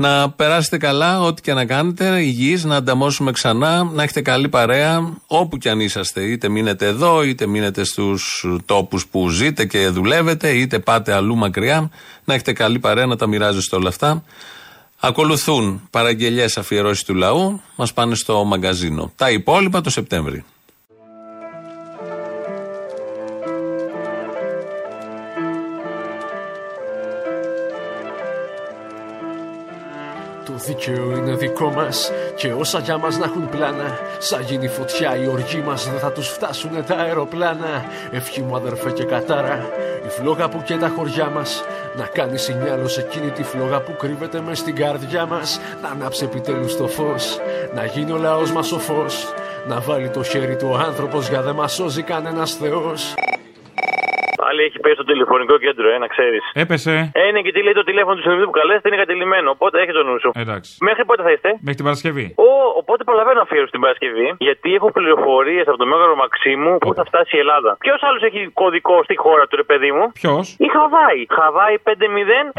Να 0.00 0.30
περάσετε 0.30 0.78
καλά, 0.78 1.20
ό,τι 1.20 1.42
και 1.42 1.52
να 1.52 1.64
κάνετε, 1.64 2.20
υγιείς, 2.20 2.64
να 2.64 2.76
ανταμώσουμε 2.76 3.32
ξανά, 3.32 3.84
να 3.84 4.02
έχετε 4.02 4.20
καλή 4.20 4.48
παρέα, 4.48 5.12
όπου 5.26 5.58
και 5.58 5.70
αν 5.70 5.80
είσαστε. 5.80 6.22
Είτε 6.22 6.48
μείνετε 6.48 6.86
εδώ, 6.86 7.22
είτε 7.22 7.46
μείνετε 7.46 7.84
στους 7.84 8.44
τόπους 8.64 9.06
που 9.06 9.28
ζείτε 9.28 9.64
και 9.64 9.88
δουλεύετε, 9.88 10.50
είτε 10.50 10.78
πάτε 10.78 11.12
αλλού 11.12 11.36
μακριά. 11.36 11.90
Να 12.24 12.34
έχετε 12.34 12.52
καλή 12.52 12.78
παρέα, 12.78 13.06
να 13.06 13.16
τα 13.16 13.26
μοιράζεστε 13.26 13.76
όλα 13.76 13.88
αυτά. 13.88 14.24
Ακολουθούν 15.00 15.88
παραγγελιές 15.90 16.58
αφιερώσεις 16.58 17.04
του 17.04 17.14
λαού, 17.14 17.60
μας 17.76 17.92
πάνε 17.92 18.14
στο 18.14 18.44
μαγκαζίνο. 18.44 19.12
Τα 19.16 19.30
υπόλοιπα 19.30 19.80
το 19.80 19.90
Σεπτέμβρη. 19.90 20.44
Δίκαιο 30.88 31.16
είναι 31.16 31.34
δικό 31.34 31.70
μας 31.70 32.12
και 32.34 32.52
όσα 32.52 32.78
για 32.78 32.98
μας 32.98 33.18
να 33.18 33.24
έχουν 33.24 33.48
πλάνα. 33.48 33.98
Σαν 34.18 34.42
γίνει 34.42 34.68
φωτιά 34.68 35.16
η 35.16 35.26
οργή 35.26 35.62
μας, 35.66 35.90
δεν 35.90 35.98
θα 35.98 36.12
τους 36.12 36.28
φτάσουν 36.28 36.84
τα 36.86 36.94
αεροπλάνα. 36.94 37.84
Ευχή 38.10 38.42
μου 38.42 38.56
αδερφέ 38.56 38.90
και 38.90 39.04
κατάρα, 39.04 39.70
η 40.06 40.08
φλόγα 40.08 40.48
που 40.48 40.62
και 40.62 40.76
τα 40.76 40.92
χωριά 40.96 41.30
μας. 41.30 41.64
Να 41.96 42.04
κάνεις 42.04 42.42
σινιάλο 42.42 42.88
σε 42.88 43.00
εκείνη 43.00 43.30
τη 43.30 43.42
φλόγα 43.42 43.80
που 43.80 43.96
κρύβεται 43.96 44.40
μες 44.40 44.58
στην 44.58 44.74
καρδιά 44.74 45.26
μας. 45.26 45.60
Να 45.82 45.88
ανάψει 45.88 46.24
επιτέλους 46.24 46.76
το 46.76 46.86
φως, 46.88 47.38
να 47.74 47.84
γίνει 47.84 48.12
ο 48.12 48.16
λαός 48.16 48.52
μας 48.52 48.72
ο 48.72 48.78
φως. 48.78 49.32
Να 49.68 49.80
βάλει 49.80 50.08
το 50.08 50.22
χέρι 50.22 50.56
του 50.56 50.68
ο 50.70 50.76
άνθρωπος 50.76 51.28
για 51.28 51.42
δεν 51.42 51.54
μας 51.54 51.72
σώζει 51.72 52.02
κανένας 52.02 52.54
Θεός. 52.54 53.14
Πάλι 54.48 54.62
έχει 54.68 54.78
πέσει 54.84 54.96
στο 55.00 55.06
τηλεφωνικό 55.12 55.54
κέντρο, 55.64 55.86
ε, 55.94 55.98
να 56.04 56.08
ξέρεις. 56.14 56.42
Έπεσε. 56.64 56.94
Ε, 57.20 57.22
είναι 57.28 57.40
και 57.44 57.52
τι 57.54 57.60
λέει 57.66 57.76
το 57.80 57.86
τηλέφωνο 57.90 58.14
του 58.18 58.24
συνδεδού 58.26 58.44
που 58.50 58.56
καλέσετε 58.60 58.86
είναι 58.90 59.00
κατηλημένο. 59.04 59.48
Οπότε 59.56 59.76
έχει 59.82 59.92
το 59.98 60.02
νου 60.08 60.16
σου. 60.22 60.30
Εντάξει. 60.44 60.70
Μέχρι 60.88 61.02
πότε 61.08 61.22
θα 61.26 61.30
είστε; 61.34 61.48
Μέχρι 61.64 61.78
την 61.80 61.86
Παρασκευή. 61.88 62.26
Ο, 62.48 62.50
οπότε 62.80 63.02
προλαβαίνω 63.08 63.40
αφιέρωση 63.46 63.72
την 63.76 63.82
Παρασκευή. 63.84 64.28
Γιατί 64.48 64.68
έχω 64.78 64.88
πληροφορίες 64.98 65.64
από 65.70 65.78
τον 65.82 65.88
Μέγαρο 65.92 66.14
Μαξίμου 66.22 66.72
που 66.82 66.94
θα 66.98 67.04
φτάσει 67.08 67.32
η 67.36 67.40
Ελλάδα. 67.44 67.70
Ποιος 67.84 68.00
άλλος 68.08 68.22
έχει 68.28 68.40
κωδικό 68.62 68.96
στη 69.06 69.16
χώρα 69.24 69.44
του, 69.46 69.56
ρε 69.62 69.66
παιδί 69.70 69.90
μου; 69.96 70.04
Ποιος; 70.20 70.44
Η 70.66 70.68
Χαβάη. 70.76 71.20
Χαβάη 71.38 71.74
5-0, 71.88 71.90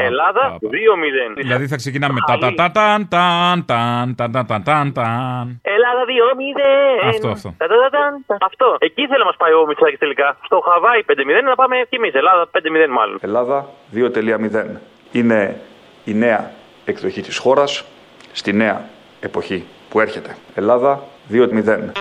Ελλάδα 0.08 0.42
2-0. 0.60 1.32
Δηλαδή 1.42 1.66
θα 1.72 1.76
ξεκινάμε 1.82 2.18
τα 2.28 2.34
τα 2.42 2.50
τα 2.60 2.66
ταν 2.76 3.00
ταν 3.14 3.64
ταν 3.70 4.14
ταν 4.18 4.30
ταν 4.32 4.46
ταν 4.50 4.62
ταν 4.68 4.86
ταν. 4.98 5.44
Ελλάδα 5.76 6.02
2-0. 6.10 7.08
Αυτό, 7.12 7.28
αυτό. 7.36 7.48
Τα, 7.60 7.66
τα, 7.70 7.76
τα, 7.82 7.88
ταν, 7.96 8.12
ταν. 8.26 8.38
Αυτό. 8.50 8.68
Εκεί 8.88 9.02
θέλω 9.08 9.22
να 9.24 9.28
μας 9.30 9.36
πάει 9.42 9.52
ο 9.60 9.62
Μητσάκης 9.68 9.98
τελικά. 10.04 10.36
Στο 10.48 10.56
Χαβάη 10.68 11.00
5-0 11.08 11.14
να 11.50 11.54
πάμε 11.54 11.76
κι 11.88 11.96
εμεί. 11.96 12.10
Ελλάδα 12.12 12.50
5-0 12.52 12.90
μάλλον. 12.90 13.18
Ελλάδα 13.20 13.68
2.0. 13.94 14.64
Είναι 15.12 15.60
η 16.04 16.14
νέα 16.14 16.50
εκδοχή 16.84 17.20
της 17.20 17.36
χώρας 17.36 17.84
στη 18.32 18.52
νέα 18.52 18.88
εποχή 19.20 19.66
που 19.88 20.00
έρχεται. 20.00 20.36
Ελλάδα 20.54 21.02
2.0. 21.30 21.92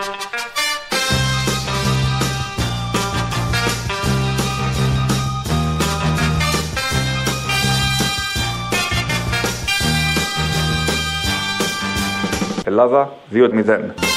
Ελλάδα 12.65 13.13
2.0. 13.33 14.08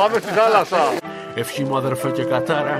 Πάμε 0.00 0.18
στη 0.18 0.30
θάλασσα. 0.38 0.82
Ευχή 1.34 1.62
μου 1.64 1.76
αδερφέ 1.76 2.10
και 2.10 2.24
κατάρα, 2.24 2.76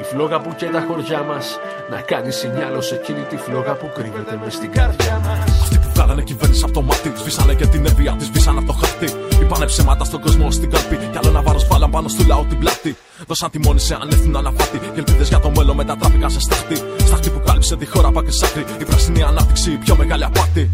η 0.00 0.02
φλόγα 0.02 0.40
που 0.40 0.54
και 0.56 0.66
τα 0.66 0.84
χωριά 0.86 1.22
μας. 1.22 1.58
Να 1.90 2.00
κάνεις 2.00 2.36
σινιάλο 2.36 2.80
σε 2.80 2.94
εκείνη 2.94 3.22
τη 3.30 3.36
φλόγα 3.36 3.72
που 3.74 3.90
κρύβεται 3.94 4.38
μες 4.44 4.54
στην 4.54 4.72
καρδιά 4.72 5.20
μας. 5.24 5.60
Αυτοί 5.62 5.78
που 5.78 5.90
βγάλανε 5.94 6.22
κυβέρνηση 6.22 6.62
από 6.64 6.72
το 6.72 6.82
μάτι, 6.82 7.12
σβήσανε 7.16 7.54
και 7.54 7.66
την 7.66 7.86
ευεία 7.86 8.14
της, 8.18 8.26
σβήσανε 8.26 8.58
από 8.58 8.66
το 8.66 8.72
χαρτί. 8.72 9.08
Είπανε 9.42 9.66
ψέματα 9.66 10.04
στον 10.04 10.20
κόσμο 10.20 10.50
στην 10.50 10.70
καρπή, 10.70 10.96
κι 10.96 11.18
άλλο 11.18 11.28
ένα 11.28 11.42
βάρος 11.42 11.66
βάλαν 11.66 11.90
πάνω 11.90 12.08
στο 12.08 12.24
λαό 12.26 12.44
την 12.48 12.58
πλάτη. 12.58 12.96
Δώσαν 13.26 13.50
τιμόνι 13.50 13.80
σε 13.80 13.94
ανεύθυνο 14.02 14.38
αναφάτη, 14.38 14.78
και 14.78 14.88
ελπίδες 14.94 15.28
για 15.28 15.40
το 15.40 15.50
μέλλον 15.56 15.76
μετατράπηκαν 15.76 16.30
σε 16.30 16.40
στάχτη. 16.40 16.76
Στάχτη 17.08 17.30
που 17.30 17.42
κάλυψε 17.46 17.76
τη 17.76 17.86
χώρα 17.86 18.10
πά 18.10 18.22
και 18.24 18.30
σάκρη. 18.30 18.64
Η 18.80 18.84
πράσινη 18.84 19.22
ανάπτυξη, 19.22 19.72
η 19.72 19.76
πιο 19.76 19.96
μεγάλη 19.96 20.24
απάτη. 20.24 20.70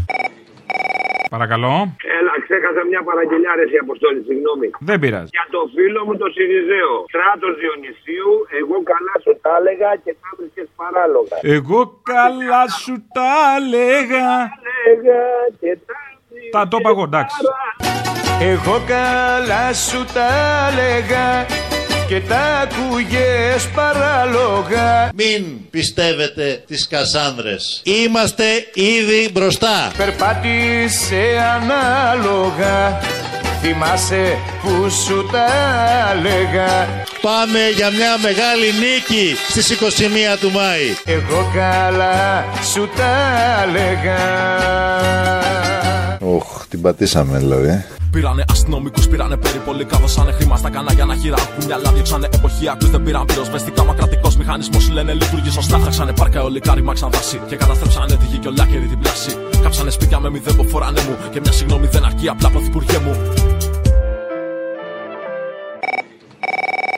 Παρακαλώ. 1.29 1.95
Έλα, 2.57 2.65
ξέχασα 2.65 2.83
μια 2.91 3.01
παραγγελιά 3.09 3.51
ρε 3.59 3.65
η 3.75 3.79
Αποστόλη, 3.85 4.19
συγγνώμη. 4.29 4.67
Δεν 4.89 4.97
πειράζει. 5.01 5.29
Για 5.37 5.45
το 5.55 5.61
φίλο 5.75 5.99
μου 6.05 6.13
το 6.21 6.27
Σιριζέο. 6.35 6.95
Στράτο 7.11 7.47
Διονυσίου, 7.59 8.31
εγώ 8.59 8.77
καλά 8.91 9.15
σου 9.23 9.31
τα 9.43 9.51
έλεγα 9.59 9.89
και 10.03 10.13
τα 10.21 10.29
βρίσκες 10.37 10.67
παράλογα. 10.79 11.35
Εγώ 11.57 11.79
καλά 12.13 12.63
σου 12.81 12.93
τα 13.17 13.31
έλεγα. 13.57 14.27
Έλεγα 14.89 15.21
και 15.59 15.71
τα 15.87 15.97
Τα 16.55 16.61
το 16.69 16.75
είπα 16.79 16.89
εγώ, 16.93 17.03
εντάξει. 17.11 17.37
Εγώ 18.51 18.75
καλά 18.93 19.65
σου 19.85 19.99
τα 20.15 20.27
έλεγα 20.67 21.25
και 22.07 22.19
τα 22.19 22.67
ακούγες 22.69 23.67
παράλογα 23.75 25.09
Μην 25.15 25.69
πιστεύετε 25.69 26.63
τις 26.67 26.87
Κασάνδρες. 26.87 27.81
Είμαστε 27.83 28.43
ήδη 28.73 29.29
μπροστά. 29.33 29.91
Περπάτησε 29.97 31.23
ανάλογα 31.55 32.99
Θυμάσαι 33.61 34.37
που 34.61 34.89
σου 34.89 35.29
τα 35.31 35.45
έλεγα 36.11 36.87
Πάμε 37.21 37.59
για 37.75 37.89
μια 37.89 38.17
μεγάλη 38.21 38.73
νίκη 38.79 39.35
στις 39.49 39.71
21 39.71 40.37
του 40.39 40.51
Μάη. 40.51 40.95
Εγώ 41.05 41.51
καλά 41.55 42.45
σου 42.73 42.89
τα 42.95 43.15
έλεγα 43.63 44.17
Οχ, 45.37 45.46
την 46.69 46.81
πατήσαμε 46.81 47.37
δηλαδή. 47.37 47.67
ε. 47.67 47.85
Πήρανε 48.11 48.43
αστυνομικούς, 48.49 49.07
πήρανε 49.07 49.37
περιπολικά, 49.37 49.97
δώσανε 49.97 50.31
χρήμα 50.31 50.55
στα 50.57 50.69
κανάλια 50.69 51.05
να 51.05 51.15
χειράγουν 51.15 51.65
μυαλά. 51.65 51.91
Διώξανε 51.91 52.27
εποχιακού, 52.33 52.85
δεν 52.85 53.03
πήραν 53.03 53.25
πυροσβεστικά. 53.25 53.83
Μα 53.83 53.93
κρατικός 53.93 54.37
μηχανισμός 54.37 54.89
λένε 54.89 55.13
λειτουργεί 55.13 55.49
σωστά. 55.49 55.77
Φτιάξανε 55.77 56.13
πάρκα 56.13 56.43
ολικά, 56.43 56.73
ρημάξαν 56.75 57.09
δάση 57.11 57.41
και 57.47 57.55
καταστρέψανε 57.55 58.15
τη 58.15 58.25
γη 58.25 58.37
και 58.37 58.47
ολάκερη 58.47 58.85
την 58.85 58.99
πλάση. 58.99 59.31
Κάψανε 59.61 59.89
σπίτια 59.89 60.19
με 60.19 60.29
μηδέν 60.29 60.55
που 60.55 60.67
φοράνε 60.67 61.01
μου 61.07 61.15
και 61.31 61.39
μια 61.39 61.51
συγγνώμη 61.51 61.87
δεν 61.87 62.05
αρκεί 62.05 62.27
απλά 62.29 62.49
πρωθυπουργέ 62.49 62.97
μου. 62.97 63.13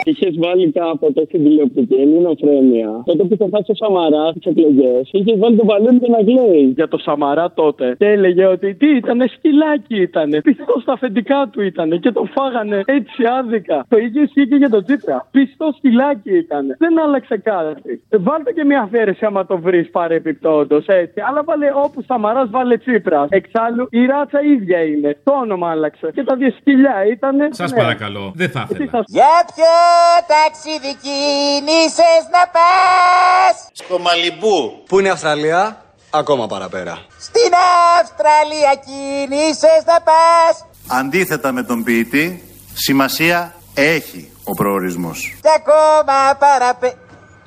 Είχες 0.10 0.36
βάλει 0.44 0.72
κάποτε 0.72 1.22
στην 1.26 1.44
τηλεοπτική 1.44 1.94
ελληνοφρένεια. 1.94 2.90
Τότε 3.06 3.24
που 3.24 3.34
είχε 3.34 3.46
φτάσει 3.48 3.72
ο 3.72 3.76
Σαμαρά 3.76 4.26
στις 4.36 4.46
εκλογές, 4.52 5.10
είχε 5.12 5.38
βάλει 5.38 5.56
τον 5.58 5.68
Βαλούνι 5.68 6.00
και 6.00 6.10
να 6.10 6.22
κλαίει 6.24 6.74
για 6.76 6.88
το 6.88 6.98
Σαμαρά 6.98 7.52
τότε. 7.52 7.96
Και 7.98 8.06
έλεγε 8.06 8.46
ότι 8.46 8.76
τι 8.76 8.90
ήταν, 8.96 9.20
σκυλάκι 9.36 10.02
ήταν. 10.02 10.30
Πιστός 10.44 10.82
στα 10.82 10.94
αφεντικά 10.94 11.50
του 11.52 11.62
ήταν 11.62 12.00
και 12.00 12.12
το 12.12 12.24
φάγανε 12.36 12.82
έτσι 12.86 13.24
άδικα. 13.40 13.86
Το 13.90 13.98
ίδιο 13.98 14.22
ισχύει 14.22 14.48
και 14.48 14.56
για 14.56 14.70
τον 14.70 14.84
Τσίπρα. 14.84 15.28
Πιστός 15.32 15.76
σκυλάκι 15.76 16.38
ήταν. 16.38 16.76
Δεν 16.78 17.00
άλλαξε 17.00 17.38
κάτι. 17.38 18.04
Ε, 18.10 18.18
Βάλτε 18.18 18.52
και 18.52 18.64
μια 18.64 18.82
αφαίρεση 18.82 19.26
άμα 19.26 19.46
το 19.46 19.58
βρεις 19.58 19.90
παρεπιπτόντως 19.90 20.86
έτσι. 20.86 21.22
Αλλά 21.30 21.44
βάλε 21.44 21.68
όπου 21.86 22.02
Σαμαράς 22.08 22.50
βάλε 22.50 22.78
Τσίπρα. 22.78 23.26
Εξάλλου 23.30 23.88
η 23.90 24.06
ράτσα 24.06 24.42
ίδια 24.42 24.80
είναι. 24.84 25.18
Το 25.24 25.34
όνομα 25.34 25.70
άλλαξε. 25.70 26.12
Και 26.14 26.24
τα 26.24 26.36
δύο 26.36 26.52
σκυλιά 26.60 27.06
ήταν. 27.12 27.36
Σας 27.50 27.74
παρακαλώ, 27.74 28.32
δεν 28.36 28.50
θα 28.50 28.68
ήθελα. 28.72 29.04
Για 29.08 29.34
ποιο 29.56 29.99
ταξίδι 30.32 30.94
κίνησες 31.06 32.22
να 32.32 32.44
πας 32.56 33.56
Στο 33.74 34.00
Μαλιμπού. 34.00 34.84
Πού 34.88 35.00
είναι 35.00 35.08
η 35.08 35.12
Αυστραλία, 35.12 35.84
ακόμα 36.10 36.48
παραπέρα. 36.48 37.06
Στην 37.20 37.52
Αυστραλία 38.00 38.74
κίνησες 38.86 39.82
να 39.86 40.02
πας 40.02 40.66
Αντίθετα 40.88 41.52
με 41.52 41.64
τον 41.64 41.84
ποιητή, 41.84 42.44
σημασία 42.74 43.56
έχει 43.74 44.32
ο 44.44 44.54
προορισμός. 44.54 45.38
Κι 45.42 45.50
ακόμα 45.56 46.36
παραπέ 46.40 46.94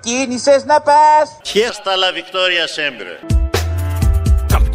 κίνησες 0.01 0.65
να 0.65 0.81
πας 0.81 1.39
Χέστα 1.45 1.93
la 1.97 2.11
Victoria 2.19 2.67
sempre. 2.79 3.42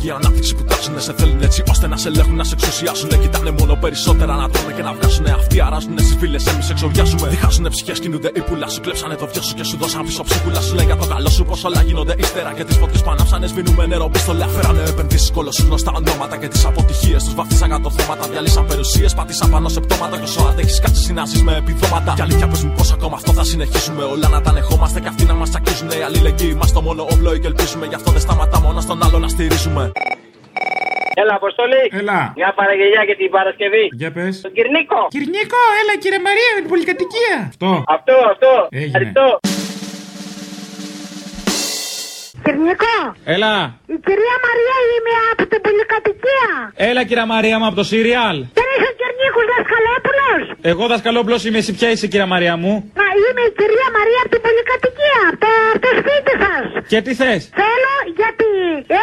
Καρτική 0.07 0.09
η 0.09 0.11
ανάπτυξη 0.11 0.55
που 0.55 0.63
τάξουνε 0.63 0.99
σε 0.99 1.13
θέλουν 1.13 1.41
έτσι 1.41 1.63
ώστε 1.69 1.87
να 1.87 1.97
σε 1.97 2.07
ελέγχουν, 2.07 2.35
να 2.35 2.43
σε 2.43 2.53
εξουσιάσουν. 2.57 3.09
Κοιτάνε 3.21 3.51
μόνο 3.59 3.75
περισσότερα 3.75 4.33
να 4.41 4.49
τρώνε 4.49 4.73
και 4.77 4.83
να 4.87 4.93
βγάζουν. 4.93 5.25
Αυτοί 5.39 5.61
αράζουνε 5.61 6.01
στι 6.01 6.17
φίλες, 6.19 6.45
εμείς 6.45 6.69
εξοριάζουμε. 6.69 7.27
Διχάζουνε 7.27 7.69
ψυχές, 7.69 7.99
κινούνται 7.99 8.31
οι 8.35 8.41
πουλά 8.47 8.67
σου. 8.69 8.81
Κλέψανε 8.81 9.15
το 9.15 9.27
βιό 9.31 9.41
σου 9.41 9.53
και 9.55 9.63
σου 9.63 9.77
δώσαν 9.81 10.01
πίσω 10.05 10.23
ψυχούλα 10.23 10.61
σου. 10.61 10.75
Λέει 10.75 10.85
για 10.85 10.97
το 11.01 11.05
καλό 11.13 11.29
σου 11.29 11.43
πως 11.45 11.63
όλα 11.63 11.81
γίνονται 11.81 12.15
ύστερα. 12.17 12.53
Και 12.57 12.63
τις 12.63 12.77
φωτιές 12.77 13.01
που 13.03 13.11
ανάψανε 13.11 13.47
σβήνουμε 13.47 13.85
νερό 13.85 14.09
πίστολα. 14.09 14.47
Φέρανε 14.47 14.83
επενδύσει 14.91 15.31
κολοσσού 15.31 15.63
γνωστά 15.69 15.91
ονόματα 15.95 16.35
και 16.37 16.47
τις 16.47 16.65
αποτυχίες 16.65 17.23
τους 17.23 17.33
βαφτίσαν 17.35 17.69
κάτω 17.69 17.89
θέματα. 17.89 18.27
Διαλύσαν 18.31 18.65
περιουσίες, 18.65 19.13
πατήσαν 19.13 19.49
πάνω 19.49 19.67
σε 19.69 19.79
πτώματα. 19.79 20.15
Και 20.17 20.23
όσο 20.23 20.41
αντέχει 20.49 20.81
κάτσε 20.81 21.01
συνάσει 21.01 21.43
με 21.43 21.53
επιδόματα. 21.61 22.13
Και 22.15 22.21
αλήθεια 22.21 22.47
πες 22.47 22.63
μου 22.63 22.73
πώ 22.77 22.83
ακόμα 22.93 23.15
αυτό 23.15 23.31
θα 23.33 23.43
συνεχίσουμε. 23.43 24.03
Όλα 24.03 24.27
να 24.27 24.41
τα 24.41 24.49
ανεχόμαστε 24.49 24.99
και 24.99 25.07
αυτοί 25.07 25.23
να 25.25 25.33
μας 25.33 25.49
τσακίζουν. 25.49 25.89
Η 25.99 26.01
αλληλεγγύη 26.07 26.55
μας 26.59 26.71
το 26.71 26.81
μόνο 26.81 27.01
όπλο 27.11 27.37
και 27.37 27.47
ελπίζουμε. 27.47 27.85
Γι' 27.85 27.95
αυτό 27.95 28.11
δεν 28.11 28.21
σταματάμε 28.21 28.67
ένα 28.69 28.81
στον 28.81 29.03
άλλο 29.03 29.19
να 29.19 29.27
στηρίζουμε. 29.27 29.91
Έλα, 31.21 31.33
Αποστολή. 31.41 31.83
Έλα. 31.91 32.33
Μια 32.35 32.53
παραγγελιά 32.59 33.03
για 33.03 33.15
την 33.15 33.29
Παρασκευή. 33.29 33.85
Για 33.91 34.11
πες. 34.11 34.41
Τον 34.41 34.51
Κυρνίκο. 34.51 35.07
Κυρνίκο, 35.09 35.61
έλα 35.81 35.93
κύριε 36.01 36.19
Μαρία 36.27 36.49
με 36.55 36.59
την 36.61 36.69
πολυκατοικία. 36.69 37.35
Αυτό. 37.47 37.83
Αυτό, 37.87 38.15
αυτό. 38.31 38.67
Έγινε. 38.69 38.85
Ευχαριστώ. 38.85 39.39
Κυρνικό, 42.47 42.97
Έλα. 43.35 43.55
η 43.95 43.97
κυρία 44.07 44.35
Μαρία 44.47 44.77
είμαι 44.93 45.13
από 45.31 45.43
την 45.51 45.59
πολυκατοικία. 45.65 46.49
Έλα 46.89 47.01
κύριε 47.09 47.25
Μαρία 47.35 47.55
μου 47.59 47.65
από 47.69 47.75
το 47.81 47.85
Σύριαλ. 47.91 48.37
Δεν 48.59 48.67
είσαι 48.73 48.87
ο 48.91 48.95
Κυρνίκος 48.99 49.45
Δασκαλόπουλος; 49.53 50.41
Εγώ 50.71 50.83
δασκαλόπλο 50.91 51.35
είμαι, 51.45 51.57
εσύ 51.63 51.71
ποια 51.77 51.89
είσαι 51.93 52.07
κύριε 52.11 52.27
Μαρία 52.33 52.55
μου; 52.61 52.71
Να 53.01 53.07
είμαι 53.23 53.41
η 53.49 53.51
κυρία 53.59 53.87
Μαρία 53.97 54.19
από 54.23 54.31
την 54.35 54.41
πολυκατοικία, 54.45 55.19
από 55.29 55.37
το, 55.43 55.49
από 55.73 55.79
το 55.85 55.91
σπίτι 56.01 56.33
σας. 56.43 56.63
Και 56.91 56.99
τι 57.05 57.11
θες; 57.19 57.41
Θέλω 57.61 57.93
γιατί 58.19 58.49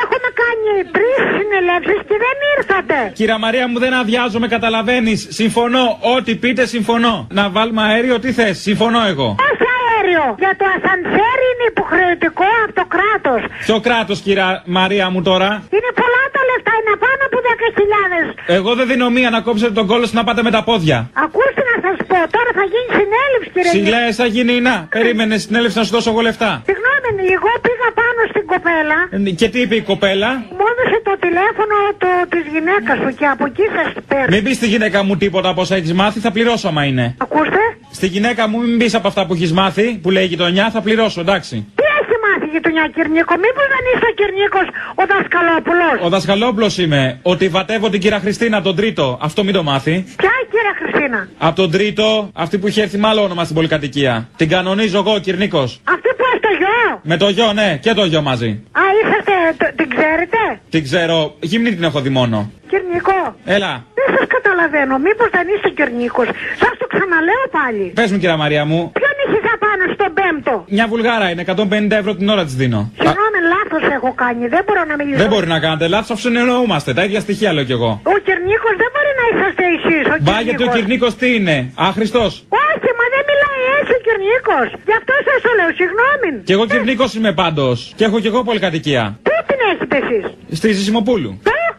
έχουμε 0.02 0.28
κάνει 0.42 0.70
τρεις 0.96 1.18
συνελεύσεις 1.36 2.00
και 2.08 2.16
δεν 2.24 2.36
ήρθατε. 2.56 2.96
Κύριε 3.18 3.38
Μαρία 3.44 3.64
μου 3.70 3.78
δεν 3.84 3.92
αδειάζομαι, 4.02 4.46
καταλαβαίνεις. 4.56 5.18
Συμφωνώ. 5.40 5.84
Ό,τι 6.16 6.32
πείτε, 6.42 6.62
συμφωνώ. 6.74 7.14
Να 7.38 7.44
βάλουμε 7.56 7.82
αέριο, 7.88 8.16
τι 8.22 8.30
θες; 8.38 8.54
Συμφωνώ 8.68 9.00
εγώ. 9.12 9.28
Όχι 9.50 9.64
αέριο. 10.04 10.24
Για 10.42 10.52
το 10.60 10.64
ασανσέρ 10.76 11.36
είναι 11.48 11.64
υποχρεωτικό 11.72 12.48
από 12.64 12.72
το 12.80 12.84
κράτος. 12.94 13.40
Ποιο 13.66 13.76
κράτος, 13.86 14.18
κύριε 14.24 14.46
Μαρία 14.78 15.06
μου 15.12 15.20
τώρα; 15.28 15.50
Είναι 15.76 15.90
πολλά 16.00 16.22
τα 16.34 16.40
λεφτά, 16.50 16.72
είναι 16.80 16.94
πάνω 17.04 17.22
από 17.28 17.38
10.000. 17.48 18.56
Εγώ 18.56 18.70
δεν 18.78 18.86
δίνω 18.90 19.06
μία 19.16 19.30
να 19.30 19.40
κόψετε 19.46 19.72
τον 19.78 19.86
κόλλο 19.86 20.06
να 20.18 20.24
πάτε 20.24 20.42
με 20.42 20.50
τα 20.56 20.62
πόδια. 20.68 20.98
Ακούστε 21.24 21.62
να 21.70 21.76
σας 21.84 21.96
πω, 22.10 22.18
τώρα 22.36 22.50
θα 22.58 22.64
γίνει 22.72 22.88
συνέλευση 23.00 23.48
κύριε 23.54 23.72
Συλλέ, 23.74 24.04
θα 24.20 24.26
γίνει 24.34 24.54
να. 24.68 24.76
Περίμενε 24.96 25.34
συνέλευση 25.44 25.78
να 25.78 25.84
σου 25.84 25.92
δώσω 25.96 26.10
εγώ 26.10 26.20
λεφτά. 26.28 26.50
Συγγνώμη, 26.68 26.93
εγώ 27.36 27.50
πήγα 27.66 27.88
πάνω 28.00 28.20
στην 28.30 28.44
κοπέλα. 28.52 28.98
Ε, 29.10 29.30
Και 29.40 29.48
τι 29.48 29.58
είπε 29.60 29.74
η 29.74 29.82
κοπέλα; 29.82 30.30
Μου 30.58 30.64
έδωσε 30.72 30.98
το 31.08 31.14
τηλέφωνο 31.24 31.76
το, 32.02 32.08
της 32.32 32.44
γυναίκας 32.54 32.96
σου 33.02 33.10
και 33.18 33.26
από 33.34 33.44
εκεί 33.50 33.66
σας 33.76 33.88
παίρνω. 34.08 34.26
Μην 34.34 34.44
πεις 34.44 34.56
στη 34.56 34.66
γυναίκα 34.66 34.98
μου 35.04 35.16
τίποτα 35.16 35.48
από 35.48 35.60
όσα 35.60 35.74
έχεις 35.76 35.92
μάθει, 35.92 36.18
θα 36.20 36.30
πληρώσω 36.30 36.68
άμα 36.68 36.84
είναι. 36.84 37.06
Ακούστε. 37.18 37.62
Στη 37.98 38.06
γυναίκα 38.06 38.48
μου 38.48 38.58
μην 38.60 38.78
πεις 38.78 38.94
από 38.94 39.08
αυτά 39.08 39.26
που 39.26 39.32
έχεις 39.32 39.52
μάθει, 39.52 39.86
που 40.02 40.10
λέει 40.10 40.24
η 40.24 40.26
γειτονιά, 40.26 40.70
θα 40.70 40.80
πληρώσω, 40.80 41.20
εντάξει. 41.20 41.54
Τι 41.78 41.84
έχει 42.00 42.14
μάθει 42.24 42.46
η 42.46 42.50
γειτονιά 42.54 42.84
Κυρνίκο, 42.94 43.34
μήπως 43.44 43.66
δεν 43.74 43.82
είσαι 43.90 44.06
ο 44.10 44.14
Κυρνίκος 44.18 44.66
ο 45.00 45.02
Δασκαλόπουλος; 45.12 45.94
Ο 46.06 46.08
δασκαλόπλο 46.08 46.68
είμαι. 46.78 47.18
Ότι 47.22 47.48
βατεύω 47.48 47.88
την 47.90 48.00
κυρία 48.00 48.18
Χριστίνα 48.20 48.62
τον 48.62 48.76
τρίτο. 48.76 49.18
Αυτό 49.22 49.44
μην 49.44 49.54
το 49.54 49.62
μάθει. 49.62 49.94
Ποια 50.16 50.30
η 50.42 50.46
κυρία 50.50 50.74
Χριστίνα; 50.80 51.28
Από 51.38 51.56
τον 51.56 51.70
τρίτο, 51.70 52.30
αυτή 52.34 52.58
που 52.58 52.66
είχε 52.68 52.82
έρθει 52.82 52.98
με 52.98 53.08
άλλο 53.08 53.22
όνομα 53.22 53.42
στην 53.44 53.54
πολυκατοικία. 53.56 54.28
Την 54.36 54.48
κανονίζω 54.48 54.98
εγώ, 54.98 55.12
ο 55.14 55.18
Κυρνίκος. 55.18 55.80
Αυτή 55.94 56.08
που 56.16 56.24
έχει 56.30 56.40
το 56.40 56.48
γιο. 56.58 56.83
Με 57.02 57.16
το 57.16 57.28
γιο, 57.28 57.52
ναι, 57.52 57.78
και 57.82 57.92
το 57.94 58.04
γιο 58.04 58.22
μαζί. 58.22 58.48
Α, 58.72 58.80
είσαστε, 59.02 59.32
το- 59.58 59.72
την 59.76 59.88
ξέρετε; 59.96 60.38
Την 60.70 60.82
ξέρω, 60.82 61.34
γυμνή 61.40 61.74
την 61.74 61.84
έχω 61.84 62.00
δει 62.00 62.08
μόνο. 62.08 62.50
Κυρνικό. 62.70 63.36
Έλα, 63.44 63.72
Δεν 63.98 64.16
σας 64.16 64.26
καταλαβαίνω, 64.36 64.94
μήπως 65.06 65.28
δεν 65.36 65.46
είσαι 65.52 65.68
Κυρνίκος. 65.78 66.26
Σας 66.62 66.72
το 66.80 66.86
ξαναλέω 66.92 67.44
πάλι. 67.58 67.84
πες 67.98 68.10
μου, 68.12 68.18
κυρία 68.18 68.36
Μαρία 68.36 68.64
μου. 68.64 68.78
Ποιον 68.98 69.13
είχες 69.44 69.56
απάνω 69.58 69.84
στον 69.96 70.10
πέμπτο. 70.18 70.54
Μια 70.76 70.86
βουλγάρα 70.92 71.26
είναι, 71.30 71.42
150 71.42 71.96
ευρώ 72.02 72.12
την 72.20 72.28
ώρα 72.34 72.44
της 72.48 72.54
δίνω. 72.60 72.80
Συγγνώμη, 73.00 73.38
λάθος 73.54 73.84
έχω 73.96 74.10
κάνει, 74.22 74.42
δεν 74.54 74.62
μπορώ 74.66 74.82
να 74.90 74.94
μιλήσω. 75.00 75.18
Δεν 75.22 75.28
μπορεί 75.32 75.46
να 75.54 75.58
κάνετε 75.64 75.86
λάθος, 75.94 76.10
αφού 76.10 76.20
συνεννοούμαστε. 76.26 76.90
Τα 76.98 77.02
ίδια 77.06 77.20
στοιχεία 77.26 77.50
λέω 77.56 77.64
κι 77.68 77.76
εγώ. 77.78 77.90
Ο 78.14 78.16
Κυρνίκος 78.26 78.74
δεν 78.82 78.90
μπορεί 78.94 79.12
να 79.20 79.24
είσαστε 79.30 79.64
εσείς, 79.76 80.04
ο 80.12 80.16
Μπα 80.26 80.36
γιατί 80.46 80.62
ο 80.68 80.70
Κυρνίκος. 80.74 80.76
Κυρνίκο 80.76 81.06
τι 81.20 81.28
είναι, 81.36 81.56
άχρηστο. 81.88 82.24
Όχι, 82.68 82.90
μα 82.98 83.04
δεν 83.14 83.22
μιλάει 83.30 83.62
έτσι 83.78 83.92
ο 83.98 84.00
Κυρνίκος. 84.06 84.68
Γι' 84.88 84.96
αυτό 85.00 85.12
σας 85.26 85.38
το 85.46 85.50
λέω, 85.58 85.70
συγγνώμη. 85.80 86.28
Κι 86.48 86.54
εγώ 86.56 86.64
Κυρνίκο 86.72 87.06
είμαι 87.16 87.32
πάντως. 87.42 87.76
Και 87.96 88.04
έχω 88.08 88.18
κι 88.22 88.30
εγώ 88.32 88.40
πολυκατοικία. 88.48 89.02
Πού 89.26 89.34
την 89.48 89.58
έχετε 89.70 89.96
εσείς; 90.02 90.24
Στη 90.58 90.68
Ζησιμοπούλου. 90.78 91.32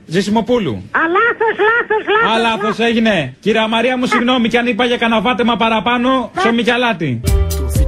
Ζησιμοπούλου. 0.07 0.71
Α, 0.71 1.01
λάθος, 1.17 1.55
λάθος, 1.69 2.03
λάθος. 2.13 2.37
Α, 2.37 2.41
λάθος 2.47 2.79
έγινε. 2.79 3.35
Κυρία 3.39 3.67
Μαρία 3.67 3.97
μου, 3.97 4.05
συγγνώμη 4.05 4.47
κι 4.47 4.57
αν 4.57 4.67
είπα 4.67 4.85
για 4.85 4.97
κανένα 4.97 5.21
βάτεμα 5.21 5.55
παραπάνω, 5.55 6.31
ψωμί 6.35 6.63
κι 6.63 6.71
αλάτι. 6.71 7.21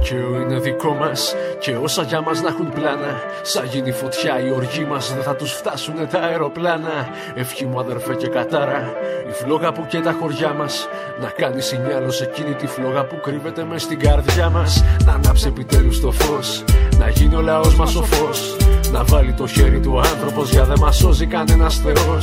Το 0.08 0.14
δίκαιο 0.14 0.40
είναι 0.40 0.58
δικό 0.58 0.94
μας 0.94 1.34
και 1.58 1.76
όσα 1.82 2.02
για 2.02 2.20
μας 2.20 2.42
να 2.42 2.48
έχουν 2.48 2.68
πλάνα. 2.68 3.22
Σαν 3.42 3.64
γίνει 3.66 3.92
φωτιά 3.92 4.40
η 4.46 4.50
οργή 4.50 4.84
μας 4.84 5.14
δεν 5.14 5.22
θα 5.22 5.34
τους 5.36 5.52
φτάσουνε 5.52 6.06
τα 6.06 6.18
αεροπλάνα. 6.18 7.08
Ευχή 7.34 7.64
μου 7.64 7.78
αδερφέ 7.80 8.14
και 8.14 8.28
κατάρα, 8.28 8.92
η 9.28 9.32
φλόγα 9.32 9.72
που 9.72 9.86
και 9.88 10.00
τα 10.00 10.16
χωριά 10.20 10.52
μας. 10.52 10.88
Να 11.20 11.28
κάνει 11.28 11.60
σινιάλος 11.60 12.16
σε 12.16 12.24
εκείνη 12.24 12.54
τη 12.54 12.66
φλόγα 12.66 13.04
που 13.04 13.20
κρύβεται 13.20 13.64
μες 13.64 13.82
στην 13.82 13.98
καρδιά 13.98 14.50
μας. 14.50 14.84
Να 15.04 15.12
ανάψει 15.12 15.46
επιτέλους 15.46 16.00
το 16.00 16.10
φως, 16.10 16.64
να 16.98 17.08
γίνει 17.08 17.34
ο 17.34 17.40
λαός 17.40 17.76
μας 17.76 17.96
ο 17.96 18.02
φως. 18.02 18.56
Να 18.92 19.04
βάλει 19.04 19.32
το 19.32 19.46
χέρι 19.46 19.80
του 19.80 19.98
άνθρωπος 19.98 20.50
για 20.50 20.64
δεν 20.64 20.78
μας 20.80 20.96
σώζει 20.96 21.26
κανένα 21.26 21.70
θεό. 21.70 22.18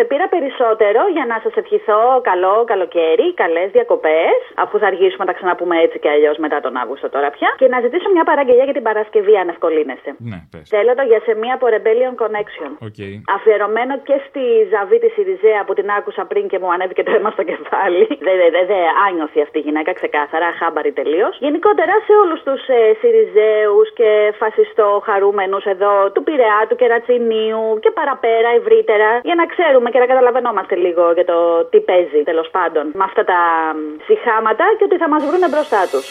Σε 0.00 0.06
πήρα 0.12 0.28
περισσότερο 0.36 1.00
για 1.16 1.24
να 1.30 1.36
σας 1.44 1.54
ευχηθώ 1.62 2.02
καλό 2.30 2.54
καλοκαίρι, 2.72 3.26
καλές 3.42 3.68
διακοπές, 3.76 4.38
αφού 4.62 4.74
θα 4.80 4.86
αργήσουμε 4.92 5.22
να 5.24 5.28
τα 5.30 5.36
ξαναπούμε 5.38 5.74
έτσι 5.84 5.96
και 6.02 6.10
αλλιώς 6.14 6.36
μετά 6.44 6.58
τον 6.64 6.74
Αύγουστο 6.82 7.06
τώρα 7.14 7.28
πια. 7.36 7.50
Και 7.60 7.68
να 7.74 7.78
ζητήσω 7.84 8.08
μια 8.16 8.24
παραγγελία 8.30 8.66
για 8.68 8.76
την 8.78 8.86
Παρασκευή, 8.88 9.34
αν 9.42 9.48
ευκολύνεστε. 9.54 10.10
Ναι, 10.30 10.38
πες. 10.52 10.64
Θέλω 10.74 10.92
το 10.98 11.04
για 11.10 11.20
σε 11.26 11.32
μία 11.42 11.54
από 11.58 11.66
Rebellion 11.74 12.14
Connection. 12.22 12.70
Οκ. 12.88 13.00
Αφιερωμένο 13.36 13.94
και 14.08 14.16
στη 14.26 14.44
Ζαβή 14.72 14.98
της 15.02 15.12
Σιριζέα 15.14 15.60
που 15.66 15.74
την 15.78 15.88
άκουσα 15.98 16.22
πριν 16.30 16.44
και 16.50 16.58
μου 16.62 16.70
ανέβηκε 16.74 17.02
το 17.06 17.10
αίμα 17.16 17.30
στο 17.36 17.44
κεφάλι. 17.50 18.06
Δεν 18.26 18.36
δε, 18.40 18.48
δε, 18.56 18.62
δε, 18.72 18.80
άνιωθη 19.06 19.40
αυτή 19.46 19.58
η 19.62 19.64
γυναίκα, 19.66 19.90
ξεκάθαρα, 20.00 20.48
χάμπαρη 20.58 20.92
τελείως. 21.00 21.34
Γενικότερα 21.46 21.94
σε 22.06 22.12
όλους 22.22 22.40
τους 22.46 22.62
ε, 22.76 22.80
Σιριζέους 23.00 23.88
και 23.98 24.10
φασιστό 24.40 24.88
χαρούμενους 25.06 25.64
εδώ 25.74 25.94
του 26.14 26.22
Πειραιά, 26.26 26.60
του 26.68 26.76
Κερατσινίου 26.80 27.64
και 27.82 27.90
παραπέρα 27.98 28.50
ευρύτερα 28.60 29.10
για 29.28 29.34
να 29.40 29.44
ξέρουμε 29.52 29.89
και 29.92 29.98
να 30.02 30.06
καταλαβαίνόμαστε 30.12 30.74
λίγο 30.84 31.12
για 31.16 31.24
το 31.24 31.36
τι 31.70 31.78
παίζει 31.88 32.20
τέλος 32.30 32.48
πάντων 32.56 32.84
με 32.98 33.04
αυτά 33.08 33.22
τα 33.24 33.40
μ, 33.74 33.78
συχάματα 34.06 34.64
και 34.78 34.84
ότι 34.88 34.96
θα 35.02 35.08
μας 35.08 35.22
βρουν 35.28 35.44
μπροστά 35.50 35.82
τους. 35.90 36.06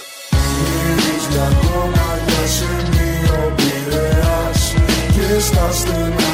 Και 5.15 5.39
στα 5.47 5.71
στενά 5.80 6.28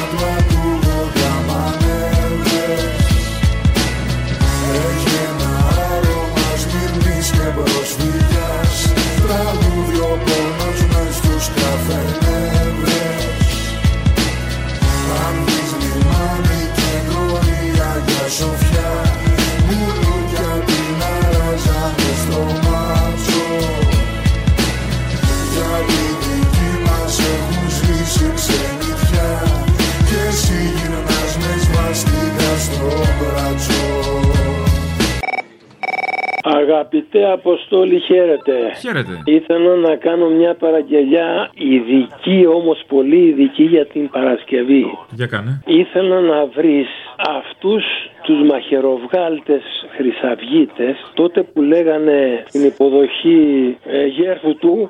Αγαπητέ 36.54 37.30
Αποστόλη, 37.32 37.98
χαίρετε. 38.00 38.52
Χαίρετε. 38.80 39.22
Ήθελα 39.24 39.74
να 39.74 39.96
κάνω 39.96 40.28
μια 40.28 40.54
παραγγελιά 40.54 41.50
ειδική, 41.54 42.46
όμως 42.46 42.84
πολύ 42.88 43.26
ειδική 43.28 43.62
για 43.62 43.86
την 43.86 44.10
Παρασκευή. 44.10 44.98
Για 45.10 45.26
κάνε. 45.26 45.62
Ήθελα 45.66 46.20
να 46.20 46.46
βρεις 46.46 46.88
αυτούς 47.16 47.84
τους 48.22 48.38
μαχαιροβγάλτες 48.48 49.62
χρυσαυγίτες 49.96 50.96
τότε 51.14 51.42
που 51.42 51.62
λέγανε 51.62 52.44
στην 52.48 52.64
υποδοχή 52.64 53.76
ε, 53.84 54.06
γέρφου 54.06 54.56
του 54.56 54.88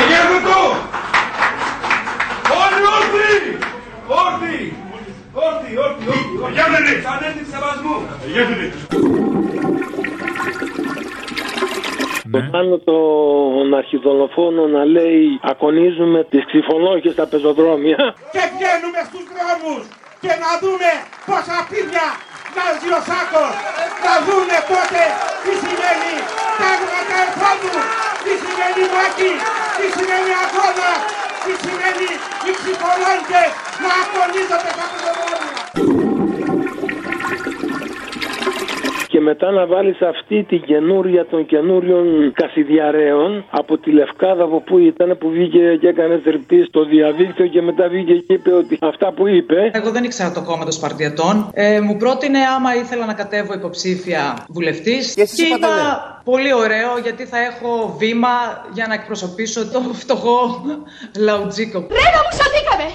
Εγέρφου 0.00 0.38
του! 0.46 0.62
Όλοι 2.62 2.82
όρθιοι! 2.96 3.38
Όρθιοι! 4.22 4.62
Όρθιοι, 5.46 5.74
όρθιοι, 5.84 6.10
όρθιοι! 6.14 6.48
Εγέρφου 6.48 7.02
Σαν 7.06 7.18
έθνη 7.28 7.44
σεβασμού! 7.52 7.96
Το 12.30 12.48
πάνω 12.50 12.78
τον 12.78 13.74
αρχιδολοφόνο 13.74 14.66
να 14.66 14.84
λέει 14.84 15.40
Ακονίζουμε 15.42 16.24
τις 16.30 16.44
ξυφολόγες 16.46 17.12
στα 17.12 17.26
πεζοδρόμια 17.26 18.14
Και 18.34 18.42
βγαίνουμε 18.54 19.00
στους 19.08 19.24
δρόμους 19.32 19.38
δρόμους 19.58 19.84
και 20.22 20.32
να 20.42 20.50
δούμε 20.62 20.90
πόσα 21.28 21.58
πίδια 21.68 22.06
βγάζει 22.50 22.88
ο 22.98 23.00
Σάκος. 23.08 23.54
Να 24.04 24.14
δούνε 24.26 24.58
τότε 24.70 25.02
τι 25.44 25.52
σημαίνει 25.62 26.14
τάγματα 26.60 27.16
εφόδου, 27.26 27.76
τι 28.24 28.32
σημαίνει 28.42 28.82
μάχη, 28.94 29.32
τι 29.76 29.84
σημαίνει 29.94 30.32
αγώνα, 30.44 30.92
τι 31.44 31.52
σημαίνει 31.62 32.08
οι 32.46 32.50
ψυχολόγοι 32.58 33.44
να 33.82 33.90
αγωνίζονται 34.00 34.70
στα 34.76 34.84
πεζοδρόμια. 34.90 36.07
Και 39.18 39.24
μετά 39.24 39.50
να 39.50 39.66
βάλεις 39.66 40.00
αυτή 40.00 40.44
την 40.48 40.60
καινούρια 40.62 41.26
των 41.26 41.46
καινούριων 41.46 42.32
κασιδιαρέων 42.32 43.44
από 43.50 43.78
τη 43.78 43.90
Λευκάδα 43.90 44.44
από 44.44 44.60
που 44.60 44.78
ήταν 44.78 45.18
που 45.18 45.30
βγήκε 45.30 45.76
και 45.80 45.88
έκανε 45.88 46.20
θρυπτή 46.24 46.64
στο 46.68 46.84
διαδίκτυο 46.84 47.46
και 47.46 47.62
μετά 47.62 47.88
βγήκε 47.88 48.14
και 48.14 48.32
είπε 48.32 48.52
ότι 48.52 48.78
αυτά 48.80 49.12
που 49.12 49.26
είπε. 49.28 49.70
Εγώ 49.72 49.90
δεν 49.90 50.04
ήξερα 50.04 50.32
το 50.32 50.42
κόμμα 50.42 50.62
των 50.62 50.72
Σπαρτιατών. 50.72 51.50
Ε, 51.52 51.80
μου 51.80 51.96
πρότεινε 51.96 52.38
άμα 52.56 52.74
ήθελα 52.74 53.06
να 53.06 53.14
κατέβω 53.14 53.54
υποψήφια 53.54 54.44
βουλευτής. 54.48 55.14
Και, 55.14 55.22
εσείς 55.22 55.38
είπατε 55.38 55.56
είπα 55.56 55.74
ναι. 55.74 56.32
πολύ 56.32 56.52
ωραίο 56.54 56.98
γιατί 57.02 57.24
θα 57.24 57.38
έχω 57.38 57.96
βήμα 57.98 58.34
για 58.72 58.86
να 58.86 58.94
εκπροσωπήσω 58.94 59.70
το 59.70 59.80
φτωχό 59.80 60.36
λαουτζίκο. 61.18 61.78
Ρένα 61.78 62.20
μου, 62.24 62.32
σωθήκαμε! 62.38 62.86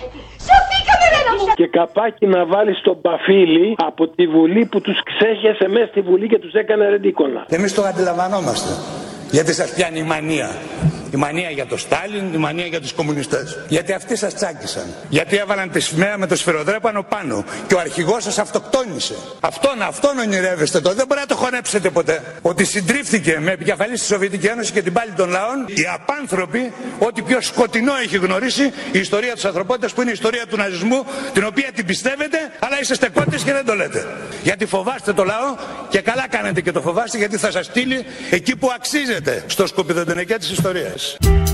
Σωθήκαμε, 0.47 1.05
Ρένα 1.13 1.31
μου! 1.37 1.45
Και 1.59 1.67
καπάκι 1.67 2.25
να 2.35 2.45
βάλεις 2.45 2.81
τον 2.81 3.01
Παφίλη 3.01 3.75
από 3.89 4.07
τη 4.07 4.27
Βουλή 4.27 4.65
που 4.65 4.81
τους 4.81 4.97
ξέχεσε 5.09 5.67
μέσα 5.75 5.87
στη 5.91 6.01
Βουλή 6.01 6.27
και 6.27 6.39
τους 6.39 6.53
έκανε 6.53 6.89
ρεντίκολα. 6.89 7.45
Εμείς 7.47 7.73
το 7.73 7.81
αντιλαμβανόμαστε. 7.81 8.71
Γιατί 9.31 9.53
σας 9.53 9.73
πιάνει 9.73 9.99
η 9.99 10.03
μανία. 10.03 10.49
Η 11.13 11.17
μανία 11.17 11.49
για 11.49 11.65
το 11.65 11.77
Στάλιν, 11.77 12.33
η 12.33 12.37
μανία 12.37 12.65
για 12.65 12.81
τους 12.81 12.93
κομμουνιστές. 12.93 13.57
Γιατί 13.67 13.93
αυτοί 13.93 14.15
σας 14.15 14.33
τσάκισαν. 14.33 14.83
Γιατί 15.09 15.37
έβαλαν 15.37 15.71
τη 15.71 15.79
σημαία 15.79 16.17
με 16.17 16.27
το 16.27 16.35
σφυροδρέπανο 16.35 17.03
πάνω. 17.03 17.43
Και 17.67 17.73
ο 17.73 17.79
αρχηγός 17.79 18.23
σας 18.23 18.37
αυτοκτόνησε. 18.37 19.15
Αυτόν, 19.39 19.81
αυτόν 19.81 20.17
ονειρεύεστε 20.17 20.79
το. 20.79 20.93
Δεν 20.93 21.05
μπορεί 21.07 21.19
να 21.19 21.25
το 21.25 21.35
χωνέψετε 21.35 21.89
ποτέ. 21.89 22.21
Ότι 22.41 22.65
συντρίφθηκε 22.65 23.39
με 23.39 23.51
επικεφαλής 23.51 23.99
στη 23.99 24.07
Σοβιετική 24.07 24.45
Ένωση 24.45 24.71
και 24.71 24.81
την 24.81 24.93
πάλη 24.93 25.11
των 25.11 25.29
λαών 25.29 25.65
οι 25.67 25.83
απάνθρωποι, 25.93 26.73
ό,τι 26.99 27.21
πιο 27.21 27.41
σκοτεινό 27.41 27.93
έχει 28.03 28.17
γνωρίσει 28.17 28.63
η 28.91 28.99
ιστορία 28.99 29.33
της 29.33 29.45
ανθρωπότητας 29.45 29.93
που 29.93 30.01
είναι 30.01 30.09
η 30.09 30.13
ιστορία 30.13 30.47
του 30.47 30.57
ναζισμού, 30.57 31.05
την 31.33 31.45
οποία 31.45 31.71
την 31.75 31.85
πιστεύετε, 31.85 32.37
αλλά 32.59 32.79
είστε 32.81 33.09
κότε 33.09 33.37
και 33.45 33.53
δεν 33.53 33.65
το 33.65 33.75
λέτε. 33.75 34.07
Γιατί 34.43 34.65
φοβάστε 34.65 35.13
το 35.13 35.23
λαό 35.23 35.55
και 35.89 36.01
καλά 36.01 36.27
κάνετε 36.29 36.61
και 36.61 36.71
το 36.71 36.81
φοβάστε 36.81 37.17
γιατί 37.17 37.37
θα 37.37 37.51
σας 37.51 37.65
στείλει 37.65 38.05
εκεί 38.29 38.55
που 38.55 38.71
αξίζετε. 38.75 39.43
Στο 39.47 39.67
σκοπιδοντενεκέ 39.67 40.37
της 40.37 40.51
ιστορίας. 40.51 41.02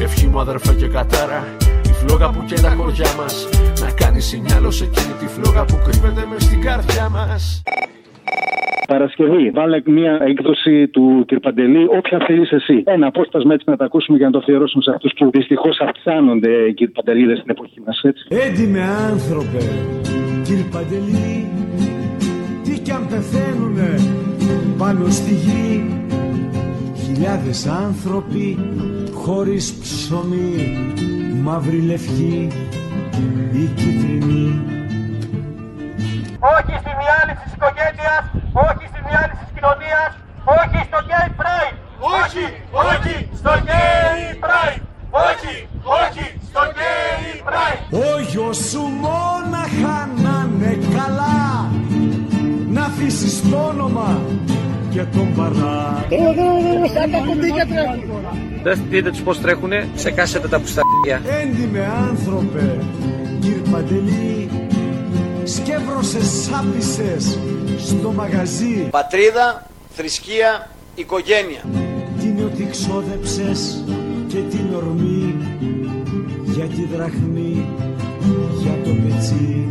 Ευχή 0.01 0.27
μου 0.27 0.39
αδερφέ 0.39 0.73
και 0.73 0.87
κατάρα 0.87 1.41
Η 1.83 1.93
φλόγα 1.99 2.29
που 2.29 2.43
και 2.49 2.57
τα 2.61 2.69
χωριά 2.69 3.11
μας 3.19 3.49
Να 3.81 3.91
κάνεις 3.91 4.25
σινιάλο 4.25 4.71
σε 4.71 4.83
εκείνη 4.83 5.13
τη 5.19 5.27
φλόγα 5.35 5.65
που 5.65 5.77
κρύβεται 5.85 6.25
μες 6.29 6.43
στην 6.43 6.61
καρδιά 6.61 7.09
μας 7.09 7.61
Παρασκευή, 8.87 9.49
βάλε 9.49 9.81
μια 9.85 10.19
έκδοση 10.21 10.87
του 10.87 11.25
κ. 11.27 11.39
Παντελή, 11.39 11.83
όποια 11.97 12.19
θέλεις 12.27 12.51
εσύ. 12.51 12.83
Ένα 12.85 13.07
απόσπασμα 13.07 13.53
έτσι 13.53 13.69
να 13.69 13.77
τα 13.77 13.85
ακούσουμε 13.85 14.17
για 14.17 14.25
να 14.25 14.31
το 14.31 14.37
αφιερώσουμε 14.37 14.83
σε 14.83 14.91
αυτούς 14.95 15.11
που 15.17 15.29
δυστυχώς 15.29 15.79
αυξάνονται, 15.79 16.71
κ. 16.71 16.79
Παντελίδε, 16.93 17.35
στην 17.35 17.49
εποχή 17.49 17.81
μας, 17.85 18.01
έτσι. 18.03 18.23
Έντιμε 18.29 18.81
άνθρωπε, 19.11 19.63
κύριε 20.43 20.67
Παντελή, 20.71 21.47
τι 22.63 22.79
κι 22.79 22.91
αν 22.91 23.07
πεθαίνουνε 23.07 23.91
πάνω 24.77 25.09
στη 25.09 25.33
γη 25.33 25.83
Χιλιάδες 27.11 27.65
άνθρωποι 27.65 28.57
χωρίς 29.13 29.73
ψωμί 29.73 30.77
Μαύρη 31.43 31.81
λευκή 31.81 32.47
ή 33.53 33.65
κίτρινη 33.75 34.61
Όχι 36.55 36.73
στη 36.81 36.91
διάλυση 37.01 37.41
της 37.43 37.53
οικογένειας, 37.53 38.23
όχι 38.67 38.85
στη 38.91 38.99
διάλυση 39.07 39.41
της 39.43 39.51
κοινωνίας, 39.55 40.11
όχι 40.59 40.79
στο 40.89 40.99
gay 41.09 41.29
pride. 41.39 41.75
Όχι, 42.19 42.45
όχι 42.89 43.15
στο 43.39 43.51
gay 43.69 44.19
pride. 44.43 44.81
Όχι, 45.27 45.55
όχι 46.03 46.25
στο 46.49 46.61
gay 46.77 47.23
pride. 47.47 47.81
Ο 48.03 48.19
γιος 48.29 48.57
σου 48.69 48.81
μόναχα 49.03 49.97
να 50.23 50.49
είναι 50.49 50.77
καλά 50.97 51.69
Να 52.69 52.81
αφήσεις 52.85 53.49
το 53.49 53.57
όνομα 53.57 54.19
και 54.91 55.03
τον 55.03 55.35
παρά 55.35 56.05
Δεν 58.63 58.79
δείτε 58.89 59.09
τους 59.09 59.21
πώς 59.21 59.41
τρέχουνε, 59.41 59.87
ξεκάσετε 59.95 60.47
τα 60.47 60.59
πουσταριά. 60.59 61.21
Έντιμε 61.41 61.91
άνθρωπε, 62.09 62.77
κύριε 63.39 63.61
Παντελή 63.71 64.49
Σκεύρωσες 65.43 66.27
σάπισες 66.27 67.39
στο 67.77 68.11
μαγαζί 68.11 68.87
Πατρίδα, 68.89 69.67
θρησκεία, 69.89 70.69
οικογένεια. 70.95 71.61
Τι 72.19 72.27
είναι 72.27 72.43
ότι 72.43 72.67
ξόδεψες 72.71 73.83
και 74.27 74.37
την 74.37 74.75
ορμή 74.75 75.35
Για 76.45 76.65
τη 76.65 76.85
δραχμή, 76.95 77.65
για 78.61 78.73
το 78.83 78.89
πετσί 78.89 79.69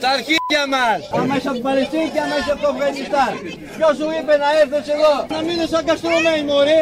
Στα 0.00 0.10
αρχίδια 0.18 0.62
μας! 0.74 0.98
Άμα 1.18 1.34
είσαι 1.36 1.48
από 1.50 1.56
την 1.58 1.66
Παλαιστίνη 1.68 2.08
και 2.14 2.20
άμα 2.24 2.36
είσαι 2.40 2.52
από 2.54 2.62
το 2.64 2.68
Αφγανιστάν. 2.72 3.32
Ποιος 3.76 3.94
σου 3.98 4.08
είπε 4.18 4.34
να 4.42 4.48
έρθεις 4.60 4.86
εδώ, 4.96 5.14
να 5.34 5.38
μείνεις 5.46 5.68
σαν 5.72 5.82
καστρωμένοι 5.88 6.42
μωρέ. 6.50 6.80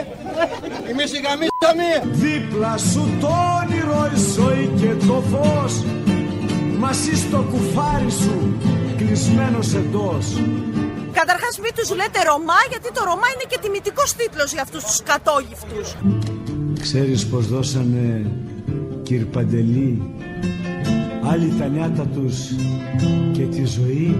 Εμείς 0.90 1.08
οι 1.14 1.20
γαμίσαμε. 1.26 1.88
Δίπλα 2.24 2.72
σου 2.90 3.02
το 3.22 3.30
όνειρο 3.58 4.00
η 4.16 4.18
ζωή 4.36 4.64
και 4.80 4.90
το 5.06 5.16
φως 5.30 5.72
Μαζί 6.84 7.14
στο 7.24 7.38
κουφάρι 7.50 8.10
σου 8.22 8.36
κλεισμένος 8.96 9.74
εντός 9.74 10.26
Καταρχάς 11.12 11.58
μην 11.62 11.72
τους 11.74 11.88
λέτε 11.98 12.20
Ρωμά 12.28 12.60
γιατί 12.70 12.88
το 12.92 13.02
Ρωμά 13.04 13.28
είναι 13.34 13.46
και 13.48 13.58
τιμητικός 13.62 14.14
τίτλος 14.18 14.52
για 14.52 14.62
αυτούς 14.62 14.84
τους 14.84 15.02
κατόγυφτους. 15.02 15.88
Ξέρεις 16.80 17.26
πως 17.26 17.46
δώσανε 17.46 18.30
κύρ 19.02 19.24
Παντελή 19.24 20.14
Άλλοι 21.30 21.52
τα 21.58 21.66
νιάτα 21.66 22.06
τους 22.06 22.36
και 23.32 23.42
τη 23.42 23.64
ζωή. 23.64 24.16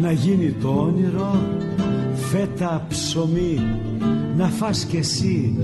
Να 0.00 0.12
γίνει 0.12 0.54
το 0.60 0.68
όνειρο 0.68 1.42
φέτα 2.30 2.86
ψωμί. 2.88 3.60
Να 4.36 4.48
φας 4.48 4.84
κι 4.84 4.96
εσύ 4.96 5.58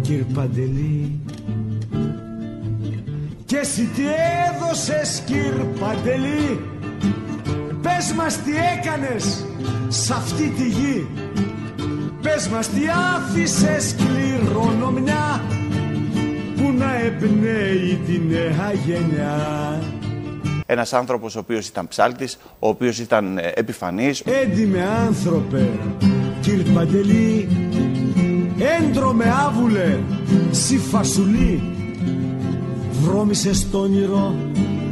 κύρ 0.00 0.24
Παντελή. 0.34 1.20
Και 3.44 3.56
εσύ 3.56 3.82
τι 3.82 4.02
έδωσες 4.48 5.22
κύρ 5.26 5.64
Παντελή; 5.80 6.60
Πες 7.82 8.12
μας 8.16 8.42
τι 8.42 8.50
έκανες 8.50 9.44
σ' 9.88 10.10
αυτή 10.10 10.48
τη 10.48 10.68
γη. 10.68 11.06
Πες 12.22 12.48
μας 12.48 12.68
τι 12.68 12.80
άφησες 13.14 13.94
κληρονομιά 13.94 15.42
Που 16.56 16.72
να 16.78 16.96
εμπνέει 16.96 18.00
τη 18.06 18.20
νέα 18.28 18.72
γενιά. 18.86 19.82
Ένας 20.66 20.92
άνθρωπος 20.92 21.36
ο 21.36 21.38
οποίος 21.38 21.68
ήταν 21.68 21.88
ψάλτης, 21.88 22.38
ο 22.58 22.68
οποίος 22.68 22.98
ήταν 22.98 23.38
ε, 23.38 23.52
επιφανής. 23.54 24.20
Έντιμε 24.20 24.82
άνθρωπε, 24.82 25.68
κύρ 26.40 26.62
Παντελή 26.74 27.48
Έντρομε 28.58 29.24
άβουλε, 29.46 29.98
σι 30.50 30.78
φασουλή. 30.78 31.62
Βρώμησες 32.90 33.70
το 33.70 33.78
όνειρο 33.78 34.34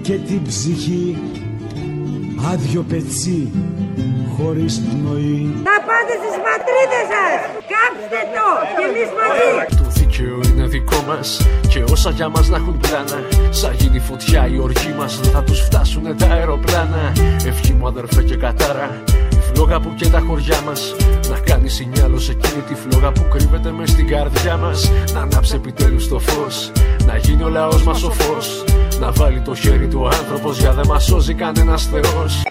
και 0.02 0.12
την 0.14 0.42
ψυχή 0.42 1.16
Άδειο 2.52 2.82
πετσί, 2.88 3.52
χωρίς 4.36 4.80
πνοή 4.80 5.42
Να 5.68 5.76
πάτε 5.86 6.14
στις 6.20 6.36
πατρίδες 6.46 7.06
σας! 7.12 7.38
Κάψτε 7.72 8.20
το! 8.34 8.48
Και 8.76 8.84
εμείς 8.88 9.10
μαζί! 9.18 9.48
Το 9.82 9.86
δίκαιο 9.98 10.40
είναι 10.48 10.66
δικό 10.66 11.04
μας 11.08 11.46
Και 11.68 11.84
όσα 11.92 12.10
για 12.10 12.28
μας 12.28 12.48
να 12.48 12.56
έχουν 12.56 12.78
πλάνα 12.78 13.18
Σαν 13.50 13.74
γίνει 13.74 13.98
φωτιά 13.98 14.46
η 14.46 14.58
οργή 14.58 14.94
μας 14.98 15.20
Δεν 15.20 15.30
θα 15.30 15.42
τους 15.42 15.60
φτάσουνε 15.60 16.14
τα 16.14 16.26
αεροπλάνα 16.26 17.12
Ευχή 17.46 17.72
μου 17.72 17.86
αδερφέ 17.86 18.22
και 18.22 18.36
κατάρα 18.36 19.02
Η 19.54 19.56
φλόγα 19.56 19.80
που 19.80 19.94
και 19.96 20.08
τα 20.08 20.20
χωριά 20.20 20.60
μας 20.66 20.94
Να 21.30 21.38
κάνει 21.38 21.68
σινιάλο 21.68 22.18
σε 22.18 22.32
εκείνη 22.32 22.62
τη 22.68 22.74
φλόγα 22.74 23.12
που 23.12 23.24
κρύβεται 23.30 23.70
μες 23.70 23.90
στην 23.90 24.06
καρδιά 24.08 24.56
μας 24.56 24.90
Να 25.14 25.20
ανάψει 25.20 25.54
επιτέλους 25.56 26.08
το 26.08 26.18
φως 26.18 26.72
Να 27.06 27.16
γίνει 27.16 27.42
ο 27.42 27.48
λαός 27.48 27.82
μας 27.84 28.02
ο 28.02 28.10
φως 28.10 28.64
Να 29.00 29.10
βάλει 29.12 29.40
το 29.40 29.54
χέρι 29.54 29.88
του 29.88 30.00
ο 30.02 30.06
άνθρωπος 30.06 30.58
Για 30.60 30.72
δεν 30.72 30.84
μας 30.88 31.04
σώζει 31.04 31.34
κανένας 31.34 31.86
θεός 31.86 32.42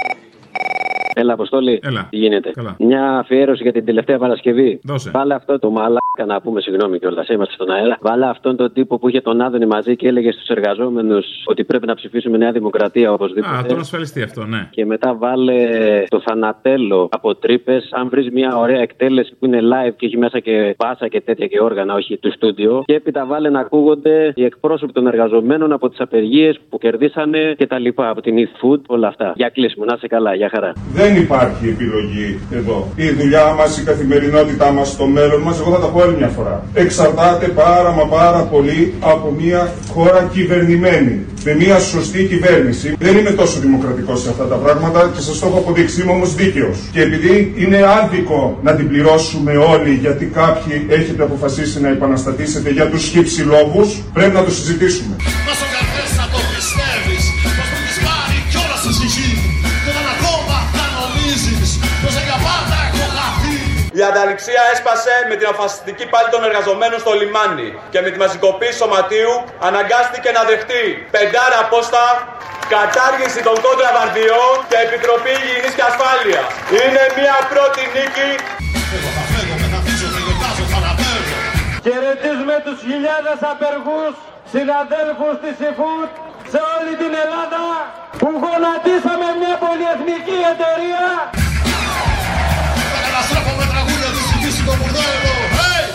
Έλα, 1.16 1.34
Αποστόλη. 1.34 1.80
Έλα. 1.84 2.08
Τι 2.10 2.18
γίνεται; 2.18 2.52
Καλά. 2.52 2.76
Μια 2.80 3.18
αφιέρωση 3.18 3.64
για 3.64 3.72
την 3.72 3.86
τελευταία 3.86 4.18
Παρασκευή. 4.18 4.80
Δώσε. 4.84 5.12
Βάλε 5.12 5.34
αυτό 5.34 5.60
το 5.60 5.70
μαλά 5.70 6.03
Να 6.18 6.42
πούμε 6.42 6.62
συγγνώμη 6.62 7.00
κιόλας, 7.00 7.28
είμαστε 7.28 7.54
στον 7.54 7.72
αέρα. 7.72 7.98
Βάλα 8.02 8.30
αυτόν 8.30 8.56
τον 8.56 8.74
τύπο 8.74 8.98
που 9.00 9.10
είχε 9.10 9.22
τον 9.22 9.42
Άδωνη 9.42 9.66
μαζί 9.66 9.96
και 9.96 10.08
έλεγε 10.08 10.32
στους 10.32 10.48
εργαζόμενους 10.48 11.26
ότι 11.46 11.64
πρέπει 11.64 11.88
να 11.88 11.96
ψηφίσουμε 11.96 12.38
Νέα 12.38 12.52
Δημοκρατία 12.52 13.12
οπωσδήποτε. 13.12 13.56
Α, 13.56 13.66
τον 13.68 13.80
ασφαλιστή 13.80 14.22
αυτό, 14.22 14.46
ναι. 14.46 14.68
Και 14.70 14.86
μετά 14.86 15.16
βάλε 15.16 15.54
το 16.08 16.22
θανατέλο 16.26 17.10
από 17.12 17.36
τρύπες. 17.36 17.90
Αν 17.92 18.10
βρεις 18.10 18.30
μια 18.32 18.58
ωραία 18.58 18.82
εκτέλεση 18.82 19.36
που 19.40 19.46
είναι 19.46 19.60
live 19.62 19.94
και 19.98 20.06
έχει 20.06 20.18
μέσα 20.18 20.40
και 20.40 20.76
πάσα 20.78 21.08
και 21.08 21.22
τέτοια 21.22 21.48
και 21.48 21.62
όργανα, 21.62 21.94
όχι 21.94 22.18
του 22.18 22.32
στούντιο. 22.32 22.84
Και 22.86 22.94
έπειτα 22.94 23.26
βάλε 23.26 23.50
να 23.50 23.60
ακούγονται 23.60 24.32
οι 24.36 24.44
εκπρόσωποι 24.44 24.92
των 24.94 25.08
εργαζομένων 25.08 25.72
από 25.72 25.90
τις 25.90 26.00
απεργίες 26.00 26.60
που 26.70 26.78
κερδίσανε 26.78 27.54
και 27.58 27.68
τα 27.68 27.80
λοιπά. 27.80 28.10
Από 28.10 28.22
την 28.22 28.36
Eat 28.38 28.66
Food, 28.66 28.82
όλα 28.88 29.08
αυτά. 29.08 29.34
Για 29.36 29.50
κλείσιμο, 29.50 29.86
να 29.86 29.98
σε 29.98 30.08
καλά, 30.08 30.36
για 30.36 30.50
χαρά. 30.50 30.72
Δεν 30.94 31.16
υπάρχει 31.16 31.68
επιλογή 31.68 32.40
εδώ. 32.52 32.88
Η 32.96 33.10
δουλειά 33.10 33.54
μας, 33.54 33.82
η 33.82 33.86
καθημερινότητά 33.86 34.72
μας, 34.72 34.98
το 34.98 35.06
μέλλον 35.06 35.42
μας, 35.42 35.60
εγώ 35.60 35.72
θα 35.72 35.80
τα 35.80 35.92
πω 35.92 36.03
άλλη 36.04 36.16
μια 36.18 36.28
φορά. 36.28 36.64
Εξαρτάται 36.74 37.48
πάρα 37.48 37.92
μα 37.92 38.06
πάρα 38.06 38.42
πολύ 38.54 38.94
από 39.00 39.36
μια 39.40 39.74
χώρα 39.94 40.30
κυβερνημένη. 40.34 41.26
Με 41.46 41.56
μια 41.56 41.80
σωστή 41.80 42.24
κυβέρνηση. 42.24 42.96
Δεν 43.00 43.18
είμαι 43.18 43.30
τόσο 43.32 43.60
δημοκρατικός 43.60 44.22
σε 44.22 44.30
αυτά 44.30 44.46
τα 44.48 44.56
πράγματα 44.56 45.12
και 45.16 45.22
σας 45.22 45.40
το 45.40 45.46
έχω 45.48 45.58
αποδείξει. 45.58 46.02
Είμαι 46.02 46.12
όμως 46.12 46.36
δίκαιος. 46.36 46.78
Και 46.92 47.02
επειδή 47.02 47.54
είναι 47.58 47.80
άδικο 48.02 48.60
να 48.64 48.76
την 48.76 48.88
πληρώσουμε 48.88 49.52
όλοι 49.56 49.94
γιατί 49.94 50.26
κάποιοι 50.26 50.86
έχετε 50.90 51.24
αποφασίσει 51.24 51.82
να 51.82 51.90
επαναστατήσετε 51.90 52.70
για 52.70 52.90
τους 52.90 53.04
χύψη 53.04 53.42
λόγους, 53.42 54.02
πρέπει 54.14 54.34
να 54.34 54.44
το 54.44 54.52
συζητήσουμε. 54.52 55.16
Η 64.04 64.06
ανταληξία 64.12 64.62
έσπασε 64.74 65.14
με 65.30 65.36
την 65.40 65.48
αφασιστική 65.54 66.06
πάλη 66.12 66.30
των 66.36 66.42
εργαζομένων 66.50 66.98
στο 67.04 67.12
λιμάνι 67.20 67.70
και 67.94 68.00
με 68.04 68.10
τη 68.14 68.18
μαζικοποίηση 68.24 68.78
σωματείου 68.82 69.34
αναγκάστηκε 69.68 70.30
να 70.38 70.42
δεχτεί 70.50 70.84
πεντάρα 71.16 71.58
απόστα, 71.66 72.04
κατάργηση 72.76 73.40
των 73.48 73.56
κόντρα 73.64 73.90
βαρδιών 73.98 74.54
και 74.70 74.78
επιτροπή 74.86 75.34
υγιεινής 75.40 75.74
και 75.78 75.86
ασφάλειας. 75.92 76.48
Είναι 76.80 77.04
μια 77.20 77.38
πρώτη 77.52 77.82
νίκη 77.96 78.30
Χαιρετίζουμε 81.86 82.56
τους 82.66 82.78
χιλιάδες 82.88 83.40
απεργούς 83.54 84.14
συναδέλφους 84.54 85.36
της 85.44 85.56
ΕΦΟΥΤ 85.70 86.12
σε 86.52 86.60
όλη 86.76 86.94
την 87.02 87.14
Ελλάδα 87.24 87.64
που 88.20 88.30
γονατίσαμε 88.44 89.28
μια 89.42 89.56
πολυεθνική 89.64 90.38
εταιρεία 90.54 91.06
το 94.66 94.74
μπουρδέλο 94.78 95.34
Hey! 95.58 95.86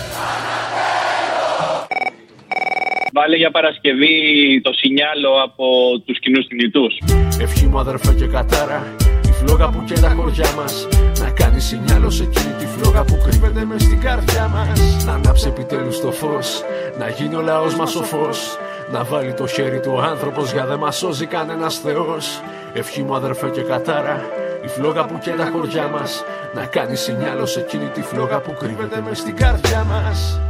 Βάλε 3.12 3.36
για 3.36 3.50
Παρασκευή 3.50 4.16
το 4.62 4.72
σινιάλο 4.72 5.30
από 5.44 5.66
τους 6.06 6.18
κοινούς 6.18 6.46
θνητούς. 6.46 6.92
Ευχή 7.40 7.66
μου 7.66 7.78
αδερφέ 7.78 8.12
και 8.14 8.26
κατάρα 8.26 8.94
Η 9.28 9.32
φλόγα 9.32 9.68
που 9.68 9.84
και 9.84 10.00
τα 10.00 10.08
χωριά 10.08 10.50
μας 10.56 10.88
Να 11.20 11.30
κάνει 11.30 11.60
σινιάλος 11.60 12.14
σε 12.14 12.22
εκείνη 12.22 12.52
τη 12.58 12.66
φλόγα 12.66 13.04
που 13.04 13.18
κρύβεται 13.24 13.64
μες 13.64 13.82
στην 13.82 14.00
καρδιά 14.00 14.48
μας 14.48 15.04
Να 15.06 15.12
ανάψει 15.12 15.48
επιτέλους 15.48 16.00
το 16.00 16.12
φως 16.12 16.62
Να 16.98 17.08
γίνει 17.08 17.34
ο 17.34 17.40
λαός 17.40 17.74
μας 17.74 17.94
ο 17.94 18.02
φως 18.02 18.58
Να 18.92 19.04
βάλει 19.04 19.34
το 19.34 19.46
χέρι 19.46 19.80
του 19.80 19.92
ο 19.94 20.00
άνθρωπος 20.00 20.52
Για 20.52 20.66
δεν 20.66 20.78
μας 20.78 20.96
σώζει 20.96 21.26
κανένας 21.26 21.78
θεός 21.78 22.40
Ευχή 22.74 23.02
μου 23.02 23.14
αδερφέ 23.14 23.48
και 23.48 23.62
κατάρα 23.62 24.24
Φλόγα 24.68 25.06
που 25.06 25.18
και 25.18 25.30
τα 25.30 25.50
χωριά 25.52 25.88
μας. 25.88 26.24
Να 26.54 26.66
κάνεις 26.66 27.00
σινιάλο 27.00 27.46
σε 27.46 27.60
εκείνη 27.60 27.88
τη 27.88 28.02
φλόγα 28.02 28.40
που 28.40 28.54
κρύβεται 28.58 29.00
μες 29.00 29.18
στην 29.18 29.36
καρδιά 29.36 29.84
μας. 29.84 30.40